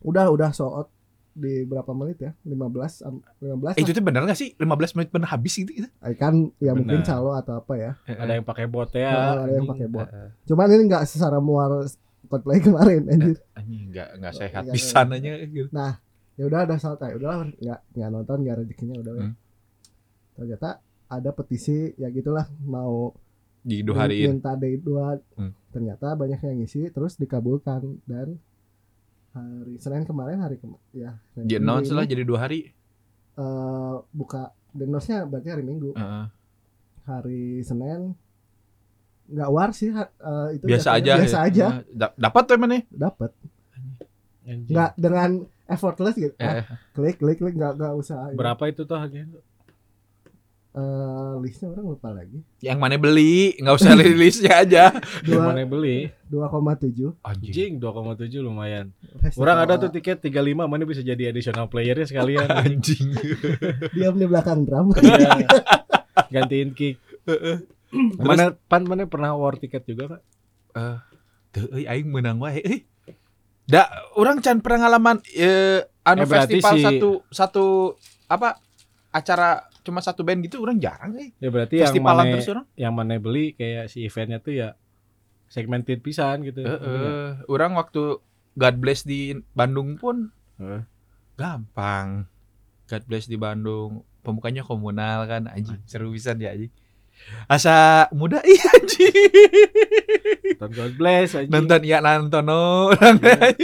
udah 0.00 0.30
udah 0.30 0.50
sold 0.50 0.74
out 0.76 0.88
di 1.34 1.62
berapa 1.62 1.90
menit 1.90 2.18
ya? 2.18 2.32
15 2.40 3.02
am- 3.02 3.22
15 3.38 3.74
Eh, 3.74 3.82
itu 3.82 3.90
tuh 3.90 4.00
bener 4.00 4.22
gak 4.22 4.34
sih? 4.34 4.54
15 4.54 4.94
menit 4.94 5.10
bener 5.10 5.26
habis 5.26 5.52
gitu. 5.52 5.68
gitu. 5.68 5.88
Eh, 5.98 6.14
kan 6.14 6.30
ya 6.56 6.72
mungkin 6.72 7.02
Benar. 7.02 7.06
calo 7.06 7.34
atau 7.34 7.58
apa 7.58 7.74
ya. 7.74 7.90
Ada 8.06 8.32
yang 8.34 8.44
pakai 8.44 8.64
bot 8.64 8.90
ya. 8.90 9.04
Nah, 9.04 9.18
ada 9.36 9.50
yang 9.50 9.66
anjing. 9.66 9.68
pakai 9.68 9.86
bot. 9.88 10.08
Cuman 10.44 10.66
ini 10.68 10.82
nggak 10.86 11.04
sesara 11.04 11.38
muar 11.38 11.84
Coldplay 12.24 12.58
kemarin 12.64 13.02
anjir. 13.04 13.36
Anjing 13.52 13.82
enggak 13.88 14.08
enggak 14.14 14.32
Oh, 14.32 14.38
sehat 14.40 14.62
iya. 14.64 14.72
aja 15.12 15.32
gitu. 15.44 15.68
Ya 16.34 16.44
udah 16.44 16.60
ada 16.62 16.74
sold 16.76 16.98
out. 16.98 17.14
Udah 17.14 17.30
nggak 17.52 17.78
nggak 17.92 18.08
nonton 18.10 18.36
nggak 18.40 18.56
rezekinya 18.58 18.94
udah. 18.96 19.12
Hmm. 19.14 19.34
Ternyata 20.34 20.68
ada 21.06 21.30
petisi 21.30 21.94
ya 21.94 22.08
gitulah 22.08 22.46
mau 22.60 23.14
Di 23.60 23.80
dua 23.80 24.04
hariin. 24.04 24.34
minta 24.34 24.52
day 24.54 24.76
dua 24.76 25.16
Hmm. 25.34 25.52
ternyata 25.68 26.12
banyak 26.12 26.36
yang 26.38 26.56
ngisi 26.58 26.90
terus 26.90 27.16
dikabulkan 27.16 28.02
dan 28.04 28.36
hari 29.34 29.74
Senin 29.76 30.02
kemarin 30.02 30.38
hari 30.38 30.56
kema 30.56 30.78
ya 30.92 31.18
Di 31.34 31.58
announce 31.58 31.90
lah 31.90 32.06
jadi 32.06 32.22
dua 32.22 32.38
hari. 32.40 32.70
eh, 33.34 33.94
buka 34.08 34.42
di 34.70 34.82
announce-nya 34.82 35.22
berarti 35.24 35.48
hari 35.48 35.62
Minggu 35.62 35.90
Heeh. 35.92 36.26
hari 37.04 37.44
Senin 37.60 38.14
nggak 39.26 39.50
war 39.50 39.70
sih 39.70 39.90
eh, 39.90 40.48
itu 40.54 40.64
biasa 40.64 40.88
aja. 40.94 41.12
biasa 41.16 41.36
ya. 41.36 41.42
aja 41.44 41.66
Heeh. 41.72 41.84
Da- 41.92 42.14
dapat 42.16 42.42
tuh 42.44 42.56
mana? 42.56 42.78
dapat 42.88 43.30
Anjing. 44.44 44.70
nggak 44.70 44.90
dengan 44.94 45.30
effortless 45.66 46.14
gitu 46.14 46.34
Eh, 46.36 46.60
Ah, 46.60 46.78
klik 46.92 47.16
klik 47.16 47.38
klik 47.38 47.54
nggak 47.54 47.74
nggak 47.74 47.92
usah 47.92 48.30
Berapa 48.32 48.68
itu 48.68 48.84
tuh 48.84 48.94
harganya? 48.94 49.34
Eh, 50.74 51.32
listnya 51.38 51.70
orang 51.70 51.86
lupa 51.86 52.10
lagi 52.10 52.42
yang 52.58 52.82
mana 52.82 52.98
beli, 52.98 53.54
nggak 53.56 53.76
usah 53.78 53.94
rilisnya 53.94 54.58
aja. 54.58 54.84
Yang 55.22 55.38
dua 55.38 55.46
mana 55.46 55.62
beli? 55.62 56.10
dua 56.26 56.50
koma 56.50 56.74
tujuh 56.74 57.14
Anjing 57.22 57.78
2,7 57.78 58.42
lumayan. 58.42 58.90
Orang 59.38 59.62
ada 59.62 59.78
tuh 59.78 59.86
tiket 59.88 60.18
35 60.18 60.34
mana 60.66 60.82
bisa 60.82 60.98
jadi 60.98 61.30
additional 61.30 61.70
playernya 61.70 62.10
sekalian. 62.10 62.50
Anjing. 62.66 63.06
diam 63.94 64.18
di 64.18 64.26
belakang 64.26 64.66
drum 64.66 64.90
Iya. 64.98 65.46
Gantiin 66.34 66.74
kick. 66.74 66.98
Mana 68.18 68.58
pan 68.66 68.82
mana 68.82 69.06
pernah 69.06 69.30
war 69.32 69.54
tiket 69.54 69.86
juga, 69.86 70.10
Pak? 70.10 70.20
Eh, 70.74 70.96
tuh 71.54 71.70
euy 71.70 71.86
aing 71.86 72.10
menang 72.10 72.42
wae 72.42 72.58
euy. 72.58 72.82
Da, 73.62 73.86
orang 74.12 74.42
can 74.42 74.58
pernah 74.58 74.90
ngalaman 74.90 75.22
eh 75.30 75.86
anu 76.02 76.26
Eh, 76.26 76.28
festival 76.28 76.74
si- 76.74 76.82
satu 76.82 77.10
satu 77.30 77.64
apa 78.26 78.58
acara 79.08 79.70
cuma 79.84 80.00
satu 80.00 80.24
band 80.24 80.40
gitu 80.42 80.64
orang 80.64 80.80
jarang 80.80 81.12
sih. 81.14 81.30
Ya 81.38 81.52
berarti 81.52 81.84
yang 81.84 81.92
mana 82.00 82.24
terus 82.24 82.48
orang. 82.48 82.66
yang 82.74 82.92
mana 82.96 83.20
beli 83.20 83.52
kayak 83.52 83.92
si 83.92 84.02
eventnya 84.08 84.40
tuh 84.40 84.56
ya 84.56 84.68
segmented 85.46 86.00
pisan 86.00 86.42
gitu. 86.42 86.64
Heeh. 86.64 87.44
Orang 87.46 87.76
waktu 87.76 88.18
God 88.56 88.76
Bless 88.80 89.04
di 89.04 89.36
Bandung 89.52 90.00
pun 90.00 90.32
Heeh. 90.56 90.82
gampang. 91.36 92.24
God 92.84 93.04
Bless 93.08 93.28
di 93.28 93.36
Bandung, 93.36 94.04
pemukanya 94.24 94.64
komunal 94.64 95.28
kan 95.28 95.48
anjing, 95.48 95.80
seru 95.84 96.12
bisa 96.12 96.32
dia 96.32 96.52
anjing. 96.56 96.72
Asa 97.46 98.08
muda 98.10 98.42
iya 98.50 98.66
anjing. 98.74 99.14
Nonton 100.58 100.70
God 100.74 100.92
bless 100.98 101.38
aja. 101.38 101.48
Nonton 101.48 101.80
iya 101.86 101.98
nonton 102.02 102.44
orang. 102.52 103.16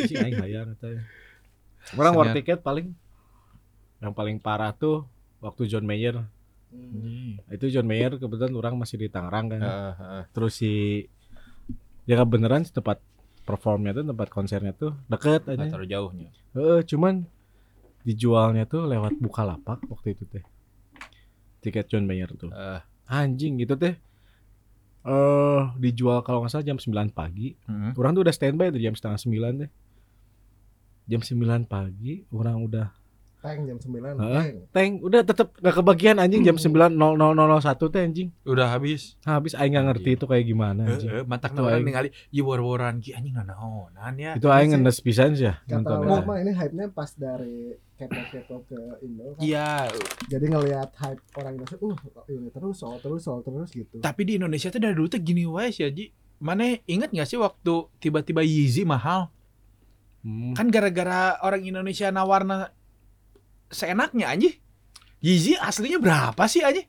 Si 0.07 0.15
aing 0.15 0.39
hayang 0.39 0.77
eta. 0.77 0.89
Orang 1.99 2.15
war 2.15 2.31
tiket 2.31 2.63
paling 2.63 2.95
yang 4.01 4.15
paling 4.15 4.39
parah 4.41 4.73
tuh 4.73 5.05
waktu 5.41 5.67
John 5.67 5.89
Mayer. 5.89 6.23
Itu 7.51 7.67
John 7.73 7.89
Mayer 7.91 8.15
kebetulan 8.15 8.55
orang 8.55 8.75
masih 8.79 9.01
di 9.01 9.09
Tangerang 9.11 9.51
kan. 9.51 9.61
Heeh, 9.61 9.93
heeh. 9.99 10.23
Terus 10.31 10.53
si 10.55 10.73
ya 12.07 12.23
beneran 12.23 12.63
tempat 12.63 13.03
performnya 13.43 13.91
tuh 13.97 14.07
tempat 14.07 14.29
konsernya 14.31 14.73
tuh 14.77 14.95
deket 15.11 15.49
aja. 15.51 15.67
terlalu 15.67 15.89
jauhnya. 15.91 16.29
Heeh, 16.55 16.81
cuman 16.87 17.27
dijualnya 18.07 18.65
tuh 18.65 18.87
lewat 18.87 19.19
Bukalapak 19.19 19.83
waktu 19.91 20.15
itu 20.15 20.25
teh. 20.31 20.45
Tiket 21.61 21.91
John 21.91 22.07
Mayer 22.07 22.31
tuh. 22.39 22.55
Eh, 22.55 22.81
Anjing 23.11 23.59
gitu 23.59 23.75
teh. 23.75 23.99
Eh 25.01 25.63
dijual 25.81 26.21
kalau 26.23 26.45
nggak 26.45 26.53
salah 26.53 26.67
jam 26.67 26.79
9 26.79 27.11
pagi. 27.11 27.57
heeh. 27.67 27.93
Orang 27.99 28.15
tuh 28.15 28.23
udah 28.23 28.35
standby 28.37 28.71
tuh 28.71 28.81
jam 28.81 28.95
setengah 28.95 29.19
9 29.19 29.61
teh. 29.67 29.71
Jam 31.11 31.21
9 31.27 31.67
pagi 31.67 32.23
orang 32.31 32.63
udah 32.63 32.87
Tank 33.41 33.65
jam 33.65 33.77
9 33.77 33.89
Heeh. 34.21 34.37
tank. 34.37 34.55
tank 34.69 34.93
udah 35.01 35.21
tetep 35.25 35.49
gak 35.55 35.73
kebagian 35.75 36.17
anjing 36.17 36.45
jam 36.45 36.57
9.0001 36.57 36.93
teh 37.89 38.01
anjing. 38.01 38.29
Udah 38.45 38.69
habis. 38.69 39.17
Habis 39.23 39.53
aing 39.55 39.73
nggak 39.73 39.87
ngerti 39.91 40.11
itu 40.13 40.25
kayak 40.25 40.45
gimana 40.45 40.85
anjing. 40.87 41.09
Heeh, 41.09 41.25
matak 41.25 41.53
Itu 41.53 41.65
orang 41.65 41.73
aing. 41.75 41.87
ningali 41.87 42.09
ieu 42.29 42.45
war-waran 42.45 43.01
ki 43.01 43.17
anjing 43.17 43.33
nanaonan 43.33 44.13
ya. 44.15 44.37
Itu 44.37 44.49
aing 44.49 44.77
ngenes 44.77 45.01
pisan 45.01 45.33
sih 45.33 45.49
ya 45.49 45.57
Kata 45.63 45.89
orang 45.99 46.23
mah 46.23 46.37
ini 46.37 46.53
hype-nya 46.53 46.93
pas 46.93 47.09
dari 47.13 47.73
K-pop 47.97 48.65
ke 48.65 48.81
Indo 49.01 49.37
kan. 49.37 49.41
Iya, 49.41 49.89
Jadi 50.25 50.45
ngelihat 50.47 50.89
hype 50.97 51.21
orang 51.37 51.53
Indonesia, 51.55 51.77
uh 51.77 51.97
ini 52.29 52.49
terus 52.49 52.77
soal 52.77 52.97
terus 52.97 53.21
soal 53.21 53.41
terus 53.41 53.69
gitu. 53.71 54.01
tapi 54.01 54.25
di 54.25 54.37
Indonesia 54.37 54.69
tuh 54.69 54.81
dari 54.81 54.93
dulu 54.93 55.09
tuh 55.09 55.21
gini 55.21 55.45
wae 55.45 55.69
sih 55.69 55.85
Haji. 55.85 56.09
Mana 56.41 56.65
inget 56.85 57.09
gak 57.09 57.25
sih 57.25 57.37
waktu 57.37 57.73
tiba-tiba 57.97 58.41
Yeezy 58.41 58.85
mahal? 58.85 59.29
Hmm. 60.21 60.53
Kan 60.53 60.69
gara-gara 60.69 61.37
orang 61.41 61.61
Indonesia 61.63 62.09
nawarna 62.09 62.73
seenaknya 63.71 64.27
aja. 64.29 64.51
Yeezy 65.19 65.55
aslinya 65.55 65.97
berapa 65.97 66.43
sih 66.45 66.61
aja? 66.61 66.83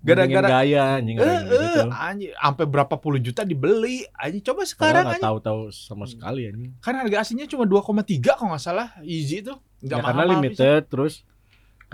Gara-gara 0.00 0.60
gaya 0.60 1.00
anjing 1.00 1.16
eh 1.16 1.24
gitu 1.46 1.80
eh 1.80 1.88
anjing 1.90 2.32
sampai 2.34 2.64
berapa 2.66 2.94
puluh 2.94 3.16
juta 3.16 3.40
dibeli. 3.40 4.04
Anjing 4.14 4.42
coba 4.42 4.62
sekarang 4.64 5.04
anjing. 5.06 5.22
tahu-tahu 5.22 5.60
sama 5.70 6.04
sekali 6.04 6.44
anjing. 6.44 6.76
Kan 6.78 6.94
harga 6.94 7.22
aslinya 7.22 7.46
cuma 7.46 7.64
2,3 7.64 8.04
kalau 8.30 8.52
nggak 8.52 8.60
salah 8.60 8.92
Easy 9.00 9.40
itu. 9.40 9.56
Nggak 9.80 9.96
Ya, 9.96 10.04
karena 10.04 10.22
limited 10.26 10.80
terus 10.86 11.14
bisa. 11.22 11.32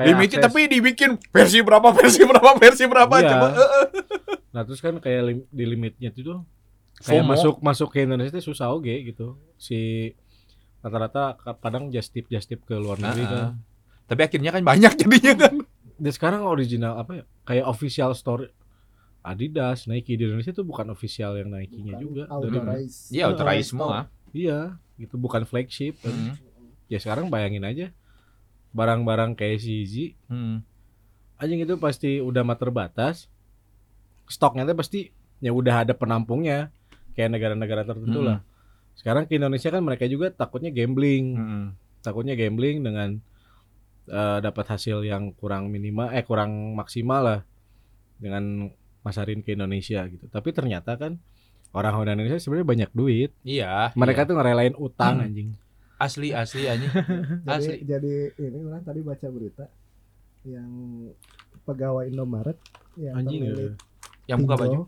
Limited 0.08 0.38
akses- 0.38 0.46
tapi 0.48 0.60
dibikin 0.66 1.10
versi 1.28 1.60
berapa 1.60 1.88
versi 1.94 2.22
berapa 2.24 2.50
versi 2.56 2.84
berapa 2.84 3.14
Iya. 3.14 3.28
coba. 3.30 3.46
eh, 3.52 3.70
eh. 3.76 3.86
Nah 4.50 4.62
terus 4.64 4.80
kan 4.80 4.94
kayak 4.96 5.22
lim- 5.22 5.48
di 5.48 5.64
limitnya 5.64 6.08
itu 6.08 6.24
tuh 6.24 6.38
kayak 6.98 7.20
FOMO. 7.20 7.30
masuk 7.30 7.54
masuk 7.60 7.88
ke 7.90 7.98
Indonesia 8.00 8.32
itu 8.32 8.42
susah 8.44 8.70
oke 8.70 8.90
gitu. 9.04 9.38
Si 9.54 10.10
rata-rata 10.80 11.34
kadang 11.60 11.90
just 11.90 12.10
tip 12.10 12.26
just 12.26 12.48
tip 12.48 12.64
ke 12.64 12.72
luar 12.72 12.96
negeri 12.96 13.22
Nah, 13.22 13.30
kan. 13.30 13.46
Tapi 14.10 14.20
akhirnya 14.20 14.50
kan 14.50 14.62
banyak 14.62 14.92
jadinya 14.96 15.34
kan. 15.38 15.54
Dan 16.02 16.10
sekarang 16.10 16.42
original 16.42 16.98
apa 16.98 17.12
ya? 17.14 17.24
Kayak 17.44 17.66
official 17.68 18.10
store 18.12 18.50
Adidas, 19.20 19.84
Nike 19.84 20.16
di 20.16 20.24
Indonesia 20.24 20.50
tuh 20.50 20.64
bukan 20.64 20.88
official 20.88 21.36
yang 21.36 21.48
Nike-nya 21.48 21.94
juga. 21.94 22.24
Dari- 22.26 22.56
Authorize. 22.56 22.96
Iya, 23.10 23.24
authorize 23.28 23.68
semua. 23.68 24.08
iya, 24.32 24.58
gitu 24.96 25.14
bukan 25.14 25.44
flagship. 25.44 26.00
Hmm. 26.00 26.34
Ya 26.86 26.96
sekarang 26.96 27.28
bayangin 27.28 27.62
aja 27.62 27.86
barang-barang 28.70 29.34
kayak 29.34 29.58
si 29.58 29.70
Yeezy 29.76 30.06
Hmm. 30.24 30.62
anjing 31.36 31.60
itu 31.60 31.74
pasti 31.76 32.18
udah 32.18 32.40
mah 32.40 32.54
terbatas. 32.54 33.28
Stoknya 34.24 34.64
tuh 34.64 34.74
pasti 34.74 35.00
ya 35.38 35.50
udah 35.50 35.82
ada 35.82 35.92
penampungnya 35.92 36.70
kayak 37.12 37.30
negara-negara 37.30 37.82
tertentu 37.84 38.20
Hmm. 38.20 38.26
lah. 38.26 38.38
Sekarang 38.94 39.24
ke 39.24 39.36
Indonesia 39.36 39.68
kan 39.68 39.82
mereka 39.82 40.06
juga 40.06 40.30
takutnya 40.30 40.70
gambling, 40.70 41.24
Hmm. 41.34 41.66
takutnya 42.00 42.32
gambling 42.34 42.80
dengan 42.80 43.20
eh, 44.10 44.38
dapat 44.42 44.66
hasil 44.66 45.06
yang 45.06 45.30
kurang 45.32 45.70
minimal 45.70 46.10
eh 46.10 46.26
kurang 46.26 46.74
maksimal 46.74 47.20
lah 47.22 47.40
dengan 48.18 48.68
masarin 49.00 49.40
ke 49.40 49.56
Indonesia 49.56 50.04
gitu. 50.06 50.28
Tapi 50.28 50.52
ternyata 50.52 50.98
kan 50.98 51.16
orang-orang 51.72 52.18
Indonesia 52.20 52.42
sebenarnya 52.42 52.68
banyak 52.68 52.90
duit. 52.92 53.30
Iya. 53.46 53.94
Mereka 53.96 54.26
iya. 54.26 54.28
tuh 54.28 54.34
ngerelain 54.36 54.74
utang 54.76 55.22
Hmm. 55.22 55.26
anjing. 55.30 55.50
asli 56.00 56.32
asli 56.32 56.64
anjing. 56.64 56.88
Jadi 57.44 57.48
Asli. 57.48 57.76
jadi 57.84 58.14
ini 58.40 58.58
orang 58.64 58.80
tadi 58.80 59.00
baca 59.04 59.26
berita 59.28 59.68
yang 60.48 60.70
pegawai 61.68 62.08
Indomaret 62.08 62.56
yang 62.96 63.20
Anjing 63.20 63.40
ya. 63.44 63.52
Yang 64.32 64.38
buka 64.48 64.56
baju. 64.56 64.80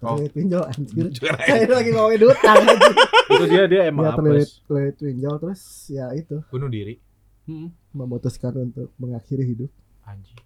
Terlilit 0.00 0.32
pinjol 0.32 0.64
anjir. 0.64 1.04
Saya 1.44 1.68
lagi 1.68 1.90
ngomongin 1.92 2.16
duit 2.20 2.38
anjing. 2.40 2.80
itu 3.24 3.44
dia 3.48 3.64
dia 3.68 3.82
emang 3.88 4.04
ya 4.04 4.12
terlilit, 4.16 4.50
terlilit 4.64 4.96
pinjol 4.96 5.34
terus 5.40 5.60
ya 5.88 6.06
itu 6.12 6.36
Bunuh 6.48 6.68
diri. 6.68 6.96
Hmm. 7.44 7.68
memutuskan 7.92 8.56
untuk 8.56 8.88
mengakhiri 8.96 9.44
hidup. 9.44 9.70
Anjing. 10.04 10.40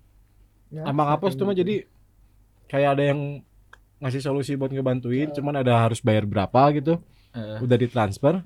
Ya, 0.69 0.83
Emang 0.85 1.09
apes 1.09 1.39
tuh 1.39 1.47
mah 1.47 1.55
jadi 1.55 1.87
kayak 2.67 2.91
ada 2.99 3.05
yang 3.15 3.41
ngasih 3.99 4.23
solusi 4.23 4.55
buat 4.55 4.71
ngebantuin, 4.71 5.31
cuman 5.31 5.63
ada 5.63 5.87
harus 5.89 5.99
bayar 5.99 6.27
berapa 6.27 6.61
gitu, 6.75 6.99
Eh, 7.35 7.59
udah 7.63 7.77
ditransfer, 7.79 8.43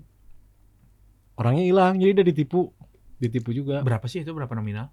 orangnya 1.36 1.64
hilang, 1.64 1.96
jadi 2.00 2.20
udah 2.20 2.26
ditipu, 2.28 2.72
ditipu 3.18 3.50
juga. 3.52 3.80
berapa 3.80 4.04
sih 4.08 4.20
itu 4.22 4.32
berapa 4.32 4.52
nominal? 4.52 4.92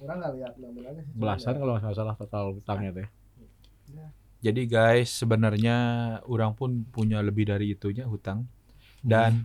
orang 0.00 0.16
nggak 0.16 0.32
lihat 0.40 0.52
nominalnya 0.56 1.02
sih. 1.04 1.12
Belasan 1.12 1.54
kalau 1.60 1.72
nggak 1.76 1.92
salah 1.92 2.16
total 2.16 2.44
utangnya 2.56 2.90
teh. 2.96 3.08
Jadi 4.40 4.64
guys, 4.64 5.12
sebenarnya 5.12 5.76
orang 6.24 6.56
pun 6.56 6.88
punya 6.88 7.20
lebih 7.20 7.44
dari 7.52 7.76
itunya 7.76 8.08
hutang. 8.08 8.48
Dan 9.04 9.44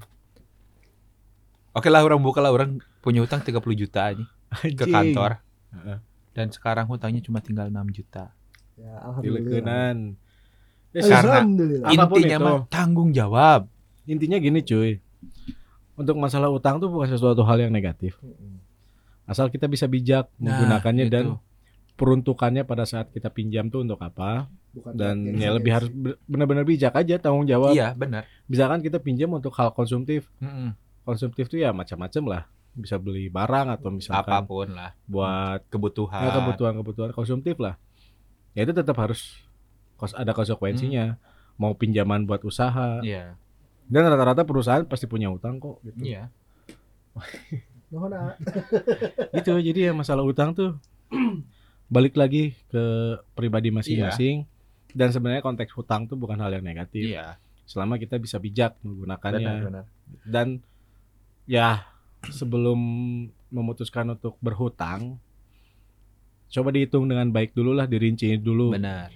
Oke 1.76 1.92
lah 1.92 2.08
orang 2.08 2.24
buka 2.24 2.40
lah 2.40 2.56
orang 2.56 2.80
punya 3.06 3.22
hutang 3.22 3.40
30 3.40 3.54
juta 3.78 4.10
aja 4.10 4.26
ke 4.74 4.86
kantor. 4.88 5.38
Heeh. 5.72 5.98
Dan 6.34 6.50
sekarang 6.50 6.90
hutangnya 6.90 7.22
cuma 7.22 7.38
tinggal 7.38 7.70
6 7.70 7.78
juta. 7.94 8.34
Ya, 8.76 8.92
alhamdulillah. 9.00 9.94
Ya, 10.92 11.04
Karena- 11.06 11.44
Intinya 11.88 12.10
itu. 12.34 12.42
mah 12.42 12.58
tanggung 12.68 13.12
jawab. 13.12 13.68
Intinya 14.04 14.36
gini 14.36 14.60
cuy. 14.60 15.00
Untuk 15.96 16.16
masalah 16.16 16.50
utang 16.50 16.80
tuh 16.80 16.90
bukan 16.90 17.08
sesuatu 17.08 17.40
hal 17.42 17.62
yang 17.62 17.72
negatif. 17.72 18.20
Asal 19.24 19.48
kita 19.48 19.66
bisa 19.66 19.86
bijak 19.86 20.28
Nah, 20.36 20.54
menggunakannya 20.54 21.06
dan 21.08 21.26
itu. 21.26 21.36
peruntukannya 21.96 22.62
pada 22.62 22.84
saat 22.84 23.10
kita 23.10 23.28
pinjam 23.28 23.68
tuh 23.68 23.82
untuk 23.82 23.98
apa 23.98 24.52
Bukan 24.70 24.92
dan 24.92 25.24
ya 25.34 25.50
lebih 25.50 25.72
harus 25.72 25.88
be- 25.90 26.20
benar-benar 26.26 26.62
bijak 26.62 26.92
aja 26.92 27.16
tanggung 27.16 27.44
jawab. 27.46 27.72
Iya, 27.72 27.96
benar. 27.96 28.28
Misalkan 28.46 28.84
kita 28.84 29.00
pinjam 29.00 29.32
untuk 29.32 29.56
hal 29.56 29.72
konsumtif, 29.72 30.28
Mm-mm. 30.38 30.76
konsumtif 31.02 31.48
tuh 31.48 31.58
ya 31.58 31.72
macam-macam 31.72 32.24
lah. 32.28 32.44
Bisa 32.76 33.00
beli 33.00 33.32
barang 33.32 33.72
atau 33.72 33.90
misalkan 33.90 34.44
Apa 34.44 34.44
pun 34.44 34.68
lah, 34.76 34.92
buat 35.08 35.64
kebutuhan. 35.72 36.28
ya, 36.28 36.32
kebutuhan-kebutuhan 36.36 37.12
konsumtif 37.16 37.56
lah. 37.58 37.80
Ya 38.52 38.68
itu 38.68 38.76
tetap 38.76 39.00
harus 39.00 39.40
kos 39.96 40.12
ada 40.12 40.36
konsekuensinya. 40.36 41.16
Mau 41.56 41.72
pinjaman 41.72 42.28
buat 42.28 42.44
usaha. 42.44 43.00
Iya. 43.00 43.40
Dan 43.88 44.02
rata-rata 44.12 44.44
perusahaan 44.44 44.84
pasti 44.84 45.08
punya 45.08 45.32
utang 45.32 45.56
kok 45.64 45.80
gitu. 45.88 46.04
Iya. 46.04 46.28
Nuhun, 47.92 48.12
ah. 48.12 48.36
Gitu 49.32 49.56
jadi 49.64 49.92
ya 49.92 49.94
masalah 49.96 50.28
utang 50.28 50.52
tuh 50.52 50.76
balik 51.96 52.20
lagi 52.20 52.60
ke 52.68 52.84
pribadi 53.38 53.72
masing-masing. 53.72 54.44
Dan 54.96 55.12
sebenarnya 55.16 55.44
konteks 55.44 55.72
hutang 55.76 56.08
tuh 56.12 56.20
bukan 56.20 56.40
hal 56.44 56.52
yang 56.52 56.64
negatif. 56.68 57.08
Iya. 57.08 57.40
Selama 57.64 57.96
kita 57.96 58.20
bisa 58.20 58.36
bijak 58.40 58.76
menggunakannya. 58.84 59.48
Benar, 59.64 59.64
benar. 59.64 59.86
dan 60.22 60.62
ya 61.50 61.82
sebelum 62.30 62.80
memutuskan 63.50 64.14
untuk 64.14 64.38
berhutang 64.40 65.18
coba 66.46 66.70
dihitung 66.72 67.10
dengan 67.10 67.30
baik 67.30 67.52
dulu 67.52 67.74
lah 67.74 67.86
dirinci 67.86 68.38
dulu 68.38 68.72
Benar. 68.72 69.12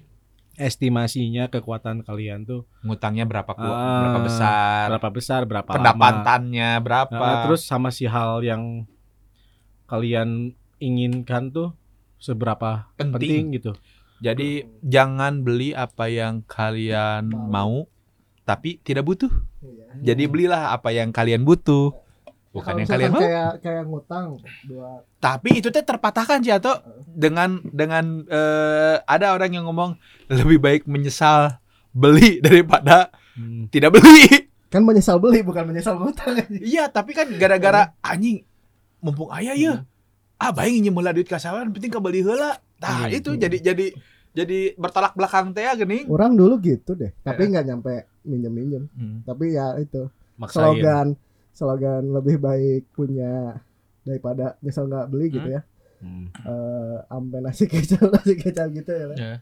estimasinya 0.60 1.48
kekuatan 1.48 2.04
kalian 2.04 2.44
tuh 2.44 2.68
Ngutangnya 2.84 3.24
berapa 3.24 3.48
kuat, 3.54 3.70
Ah, 3.72 4.00
berapa 4.04 4.20
besar, 4.26 4.84
berapa 4.92 5.10
besar 5.14 5.42
berapa 5.48 5.70
lama 5.70 5.78
pendapatannya 5.80 6.70
berapa. 6.84 7.16
Nah, 7.16 7.38
terus 7.48 7.64
sama 7.64 7.94
si 7.94 8.04
hal 8.10 8.44
yang 8.44 8.84
kalian 9.88 10.52
inginkan 10.80 11.50
tuh 11.50 11.72
seberapa 12.20 12.92
Penting. 13.00 13.14
penting, 13.16 13.44
gitu 13.56 13.72
Jadi 14.20 14.68
jangan 14.84 15.48
beli 15.48 15.72
apa 15.72 16.12
yang 16.12 16.44
kalian 16.44 17.32
mau 17.32 17.88
tapi 18.44 18.82
tidak 18.82 19.06
butuh. 19.06 19.32
Iya. 19.62 20.12
Jadi 20.12 20.24
belilah 20.26 20.74
apa 20.74 20.90
yang 20.90 21.14
kalian 21.14 21.46
butuh. 21.46 21.94
Bukan 22.50 22.74
yang 22.76 22.90
kalian 22.90 23.14
kayak 23.14 23.52
kayak 23.62 23.84
ngutang 23.86 24.42
dua 24.66 25.06
Tapi 25.18 25.62
itu 25.62 25.70
teh 25.70 25.82
terpatahkan 25.82 26.42
sih 26.42 26.50
atau 26.50 26.82
dengan 27.06 27.62
dengan 27.64 28.26
eh, 28.26 28.98
ada 29.00 29.32
orang 29.32 29.52
yang 29.52 29.66
ngomong 29.66 29.94
lebih 30.28 30.58
baik 30.58 30.82
menyesal 30.86 31.62
beli 31.90 32.38
daripada 32.46 33.14
Hmm. 33.32 33.70
tidak 33.70 33.96
beli. 33.96 34.50
kan 34.68 34.84
menyesal 34.84 35.16
beli 35.16 35.40
bukan 35.40 35.64
menyesal 35.64 35.96
ngutang 35.96 36.44
Iya, 36.52 36.90
tapi 36.90 37.14
kan 37.14 37.30
gara-gara 37.32 37.96
anjing 38.04 38.44
mumpung 39.00 39.32
ayah 39.32 39.56
ya. 39.56 39.74
Ah, 40.36 40.52
baik 40.52 40.76
nginjem 40.76 40.92
heula 40.94 41.12
duit 41.12 41.24
kasawan 41.26 41.70
penting 41.70 41.88
kebeli 41.90 42.20
heula. 42.20 42.60
Nah, 42.78 43.08
Iya, 43.08 43.18
itu 43.18 43.32
iya. 43.32 43.40
jadi 43.42 43.58
jadi 43.64 43.86
jadi 44.30 44.60
bertolak 44.76 45.14
belakang 45.14 45.52
teh 45.52 45.62
ya, 45.62 45.74
geuning. 45.74 46.06
orang 46.06 46.34
dulu 46.34 46.60
gitu 46.60 46.94
deh 46.94 47.10
tapi 47.20 47.48
nggak 47.48 47.66
nyampe 47.66 47.94
minjem 48.22 48.52
minjem 48.52 48.84
Hmm. 48.92 49.24
tapi 49.24 49.52
ya 49.52 49.74
itu 49.76 50.06
maksain 50.36 50.60
slogan 50.76 51.08
slogan 51.52 52.10
lebih 52.10 52.38
baik 52.38 52.88
punya 52.90 53.60
daripada 54.02 54.56
nyesel 54.60 54.86
nggak 54.86 55.08
beli 55.08 55.28
gitu 55.30 55.50
ya 55.50 55.64
Hmm. 56.00 56.32
eh 56.32 56.98
ampe 57.10 57.38
nasi 57.40 57.68
kecap 57.68 58.08
nasi 58.16 58.34
kecap 58.34 58.72
gitu 58.72 58.88
ya 58.88 59.06
Ya. 59.12 59.34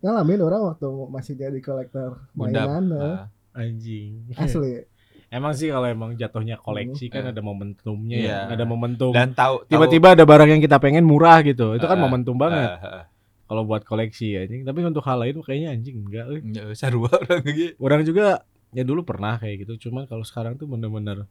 ngalamin 0.00 0.40
orang 0.40 0.62
waktu 0.66 0.88
masih 1.06 1.34
jadi 1.34 1.58
kolektor 1.58 2.16
mainan 2.32 2.88
Ah, 2.90 3.24
anjing 3.54 4.24
asli 4.34 4.88
emang 5.30 5.52
sih 5.52 5.68
kalau 5.68 5.84
emang 5.84 6.14
jatuhnya 6.14 6.56
koleksi 6.56 7.08
kan 7.08 7.24
Hmm. 7.24 7.32
ada 7.32 7.40
momentumnya 7.40 8.16
Iya. 8.16 8.38
ya 8.48 8.52
ada 8.52 8.64
momentum 8.64 9.10
dan 9.10 9.32
tahu 9.32 9.64
tiba-tiba 9.66 10.12
ada 10.12 10.24
barang 10.24 10.48
yang 10.48 10.60
kita 10.60 10.76
pengen 10.78 11.04
murah 11.04 11.40
gitu 11.40 11.72
itu 11.72 11.84
kan 11.84 11.96
Ah, 11.96 12.00
momentum 12.00 12.36
banget 12.36 12.68
ah, 12.70 12.80
ah. 12.80 13.04
kalau 13.44 13.64
buat 13.64 13.82
koleksi 13.82 14.36
anjing 14.38 14.64
tapi 14.64 14.80
untuk 14.80 15.04
hal 15.04 15.20
lain 15.20 15.40
kayaknya 15.40 15.76
anjing 15.76 15.96
enggak 16.00 16.24
euy. 16.26 16.40
Ya, 16.52 16.72
sarua 16.72 17.12
orang 17.12 17.44
gitu. 17.46 17.76
orang 17.78 18.00
juga 18.00 18.26
ya 18.74 18.82
dulu 18.82 19.00
pernah 19.02 19.38
kayak 19.38 19.64
gitu 19.64 19.88
cuman 19.88 20.04
kalau 20.04 20.22
sekarang 20.22 20.54
tuh 20.54 20.66
bener-bener 20.66 21.24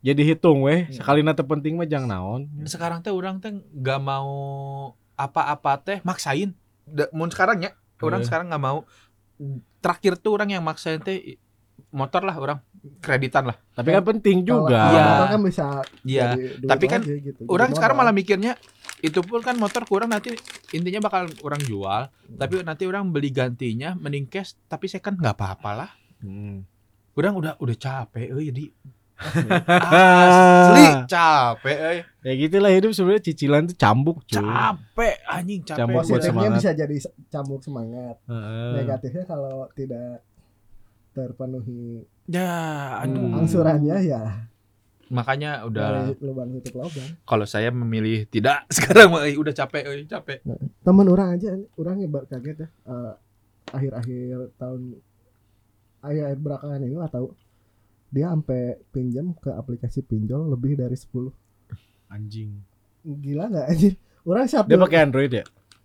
ya 0.00 0.10
dihitung 0.10 0.60
weh 0.60 0.84
Hmm. 0.84 0.92
sekali 0.92 1.20
nate 1.20 1.42
penting 1.42 1.74
mah 1.74 1.84
jangan 1.84 2.08
naon 2.10 2.42
Sekarang 2.64 2.98
teh 2.98 3.10
orang 3.10 3.38
teh 3.38 3.52
nggak 3.52 4.00
mau 4.00 4.28
apa-apa 5.14 5.76
teh 5.78 5.98
maksain. 6.02 6.56
Da- 6.82 7.06
Mun 7.10 7.28
sekarang 7.28 7.60
ya, 7.60 7.70
orang 7.98 8.20
Eh. 8.20 8.26
sekarang 8.26 8.48
nggak 8.48 8.60
mau. 8.62 8.88
Terakhir 9.78 10.16
tuh 10.16 10.34
orang 10.34 10.50
yang 10.50 10.60
maksain 10.60 10.98
teh 10.98 11.36
motor 11.90 12.20
lah 12.20 12.32
orang 12.34 12.58
kreditan 12.98 13.44
lah. 13.46 13.56
tapi 13.70 13.90
kan 13.90 14.04
penting 14.06 14.40
juga 14.42 14.88
Kalau 14.88 14.96
Iya. 15.24 15.28
kan 15.28 15.40
bisa 15.42 15.64
Iya. 16.02 16.24
Tapi 16.62 16.84
kan 16.86 17.00
gitu. 17.00 17.20
Jadi 17.38 17.48
Orang 17.48 17.70
sekarang 17.70 17.96
malah 17.96 18.12
mikirnya 18.12 18.56
itu 19.00 19.20
pun 19.20 19.40
kan 19.40 19.56
motor 19.56 19.84
kurang 19.84 20.08
nanti 20.08 20.32
intinya 20.70 21.00
bakal 21.02 21.28
orang 21.40 21.60
jual, 21.60 22.08
tapi 22.30 22.60
nanti 22.60 22.84
orang 22.84 23.08
beli 23.08 23.28
gantinya 23.30 23.92
mending 23.94 24.24
cash 24.24 24.56
tapi 24.66 24.86
second 24.86 25.16
nggak 25.16 25.32
apa-apa 25.34 25.70
lah. 25.74 25.90
Hmm. 26.18 26.64
Orang 27.20 27.34
udah 27.36 27.52
udah 27.56 27.76
capek 27.76 28.32
euy 28.32 28.48
jadi 28.48 28.64
Asli 29.92 30.84
capek 31.06 31.76
euy. 31.78 31.98
Ya 32.20 32.32
gitulah 32.38 32.70
hidup 32.70 32.92
sebenarnya 32.92 33.22
cicilan 33.22 33.62
tuh 33.64 33.76
cambuk 33.76 34.24
cuy. 34.24 34.40
Capek 34.40 35.14
anjing 35.26 35.60
capek. 35.62 35.78
Cambuk. 35.78 36.00
Positifnya 36.02 36.30
semangat. 36.32 36.56
bisa 36.56 36.70
jadi 36.72 36.96
cambuk 37.28 37.60
semangat. 37.60 38.16
Heeh. 38.24 38.72
Negatifnya 38.76 39.24
kalau 39.24 39.68
tidak 39.72 40.24
terpenuhi 41.10 42.06
Ya, 42.24 42.46
aduh. 42.96 43.18
Hmm. 43.20 43.38
angsurannya 43.42 43.96
ya 44.00 44.22
Makanya 45.10 45.66
udah 45.66 46.14
lubang 46.22 46.54
tutup 46.54 46.86
lubang. 46.86 47.18
kalau 47.26 47.42
saya 47.42 47.74
memilih 47.74 48.30
tidak 48.30 48.62
sekarang 48.76 49.10
eh, 49.20 49.34
udah 49.34 49.50
capek 49.50 49.82
euy, 49.84 50.06
capek. 50.06 50.38
Temen 50.80 51.06
orang 51.10 51.34
aja, 51.34 51.50
orang 51.74 51.98
hebat 51.98 52.30
kaget 52.30 52.62
ya. 52.62 52.68
Eh, 52.86 53.12
akhir-akhir 53.68 54.54
tahun 54.54 55.02
akhir-akhir 56.00 56.38
belakangan 56.38 56.80
ini 56.80 56.94
lah 56.94 57.06
tahu 57.06 57.32
dia 58.08 58.26
sampai 58.26 58.60
pinjam 58.88 59.32
ke 59.34 59.48
aplikasi 59.48 60.00
pinjol 60.00 60.48
lebih 60.48 60.74
dari 60.74 60.92
10 60.92 61.30
Anjing. 62.08 62.50
gila 63.02 63.46
nggak 63.46 63.66
anjir 63.66 63.92
orang 64.22 64.44
satu 64.44 64.66
Dia 64.66 64.76
pakai 64.76 64.98
Android 65.00 65.30
ya? 65.30 65.44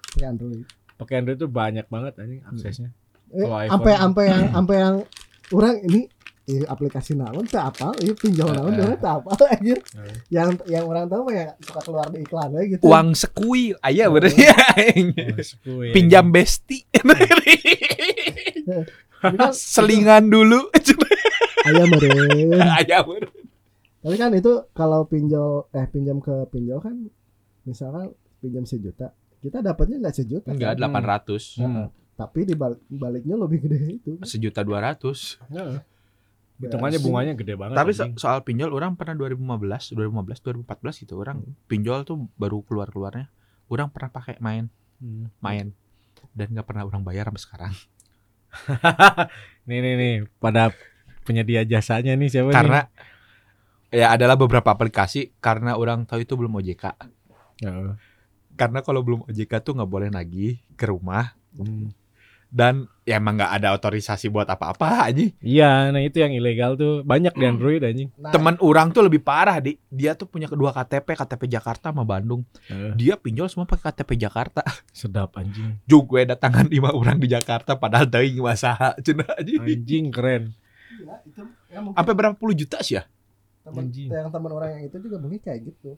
pakai 0.10 0.28
Android 0.28 0.66
Pakai 0.96 1.16
Android 1.18 1.38
tuh 1.38 1.48
banyak 1.48 1.86
banget 1.86 2.14
anjing 2.18 2.42
aksesnya. 2.46 2.90
eh, 3.30 3.42
Kalau 3.42 3.58
iPhone. 3.58 3.72
sampai 3.72 3.94
sampai 3.96 4.24
yang 4.26 4.44
sampai 4.50 4.76
yang 4.80 4.96
orang 5.52 5.76
ini 5.84 6.02
eh, 6.46 6.64
aplikasi 6.64 7.12
naon 7.14 7.44
teu 7.44 7.60
apa 7.60 7.92
ini 8.00 8.14
pinjol 8.14 8.50
naon 8.50 8.70
Eh, 8.70 8.76
eh. 8.76 8.84
orang 8.86 8.98
teu 8.98 9.12
apa 9.14 9.32
anjir 9.54 9.78
Eh. 9.94 10.16
yang 10.30 10.50
yang 10.66 10.84
orang 10.84 11.06
tahu 11.06 11.22
mah 11.24 11.36
yang 11.36 11.52
suka 11.60 11.80
keluar 11.82 12.08
di 12.08 12.20
iklan 12.20 12.50
aja 12.50 12.64
gitu 12.66 12.82
Uang 12.82 13.08
sekui 13.14 13.64
aya 13.80 14.08
bener 14.08 14.32
ya. 14.32 14.56
Masukku 15.30 15.84
ya. 15.84 15.92
Pinjam 15.92 16.26
besti. 16.28 16.80
Tapi 18.66 19.36
kan 19.42 19.52
Selingan 19.52 20.28
dulu. 20.28 20.70
ayam 21.64 21.88
meren 21.88 22.62
Aya 22.78 23.02
bener. 23.02 23.30
Tapi 24.00 24.16
kan 24.16 24.32
itu 24.32 24.52
kalau 24.72 25.02
pinjol 25.04 25.66
eh 25.72 25.86
pinjam 25.86 26.18
ke 26.20 26.46
pinjol 26.48 26.78
kan 26.78 27.10
misalkan 27.64 28.14
pinjam 28.38 28.62
sejuta, 28.64 29.10
kita 29.40 29.60
dapatnya 29.60 29.98
nggak 30.00 30.16
sejuta. 30.16 30.48
Enggak 30.48 30.78
kan? 30.78 31.26
800. 31.26 31.58
Hmm. 31.58 31.88
Tapi 32.14 32.40
di 32.44 32.54
bal- 32.54 32.78
baliknya 32.88 33.36
lebih 33.36 33.60
gede 33.60 33.80
itu. 33.96 34.12
Sejuta 34.22 34.62
200. 34.62 35.42
Heeh. 35.50 35.82
Hitungannya 36.56 36.72
Berarti- 36.94 37.04
bunganya 37.04 37.34
gede 37.34 37.54
banget. 37.56 37.76
Tapi 37.76 37.92
so- 37.92 38.14
soal 38.16 38.40
pinjol 38.40 38.72
orang 38.72 38.94
pernah 38.94 39.18
2015, 39.18 39.92
2015, 39.92 40.40
2014 40.40 41.02
gitu 41.02 41.18
orang 41.18 41.42
pinjol 41.66 42.06
tuh 42.06 42.30
baru 42.36 42.62
keluar 42.62 42.88
keluarnya. 42.88 43.28
Orang 43.66 43.90
pernah 43.90 44.14
pakai 44.14 44.38
main, 44.38 44.70
Hmm. 44.96 45.34
main 45.42 45.74
dan 46.32 46.48
nggak 46.48 46.64
pernah 46.64 46.86
orang 46.86 47.02
bayar 47.02 47.26
sampai 47.26 47.42
sekarang. 47.42 47.74
Nih 49.68 49.80
nih 49.82 49.94
nih 49.98 50.16
pada 50.38 50.70
penyedia 51.26 51.66
jasanya 51.66 52.14
nih 52.14 52.30
siapa 52.30 52.54
Karena 52.54 52.86
ya 53.90 54.14
adalah 54.14 54.38
beberapa 54.38 54.70
aplikasi 54.70 55.34
karena 55.42 55.74
orang 55.74 56.06
tahu 56.06 56.22
itu 56.22 56.38
belum 56.38 56.62
OJK. 56.62 56.84
nih? 56.86 57.66
Heeh. 57.66 57.92
Karena 58.56 58.80
kalau 58.86 59.02
belum 59.02 59.26
OJK 59.26 59.54
tuh 59.66 59.74
nggak 59.80 59.92
boleh 59.92 60.10
lagi 60.14 60.62
ke 60.78 60.86
rumah 60.86 61.34
Hmm. 61.56 61.88
Dan 62.50 62.88
ya 63.06 63.22
emang 63.22 63.38
nggak 63.38 63.54
ada 63.62 63.76
otorisasi 63.78 64.34
buat 64.34 64.50
apa-apa 64.50 65.10
aja. 65.12 65.26
Iya, 65.44 65.94
nah 65.94 66.02
itu 66.02 66.18
yang 66.18 66.34
ilegal 66.34 66.74
tuh 66.80 67.06
banyak 67.06 67.34
di 67.38 67.46
Android 67.46 67.82
anjing. 67.86 68.10
Nah, 68.18 68.34
Teman 68.34 68.58
orang 68.64 68.90
tuh 68.90 69.06
lebih 69.06 69.22
parah 69.22 69.62
di 69.62 69.78
dia 69.94 70.18
tuh 70.18 70.26
punya 70.26 70.50
kedua 70.50 70.74
KTP, 70.74 71.14
KTP 71.14 71.46
Jakarta 71.52 71.94
sama 71.94 72.02
Bandung. 72.02 72.42
Heeh. 72.72 72.94
Dia 72.98 73.14
pinjol 73.20 73.52
semua 73.52 73.70
pakai 73.70 73.94
KTP 73.94 74.18
Jakarta. 74.26 74.66
Sedap 74.96 75.38
anjing. 75.38 75.78
Juk 75.86 76.16
gue 76.16 76.26
datangan 76.26 76.66
lima 76.72 76.96
orang 76.96 77.22
di 77.22 77.30
Jakarta 77.30 77.78
padahal 77.78 78.10
teuing 78.10 78.42
masaha 78.42 78.98
cenah 79.06 79.30
aja. 79.38 79.54
Anjing 79.62 80.10
keren. 80.10 80.56
gila, 80.96 81.16
itu 81.28 81.42
ya 81.70 81.80
mungkin 81.84 81.98
Sampai 81.98 82.14
berapa 82.16 82.36
puluh 82.38 82.56
juta 82.56 82.80
sih 82.80 82.98
ya? 82.98 83.04
teman 83.66 83.90
anjing. 83.90 84.14
yang 84.14 84.30
teman 84.30 84.52
orang 84.54 84.70
yang 84.78 84.84
itu 84.86 84.98
juga 85.02 85.18
mungkin 85.18 85.42
kayak 85.42 85.60
gitu. 85.74 85.98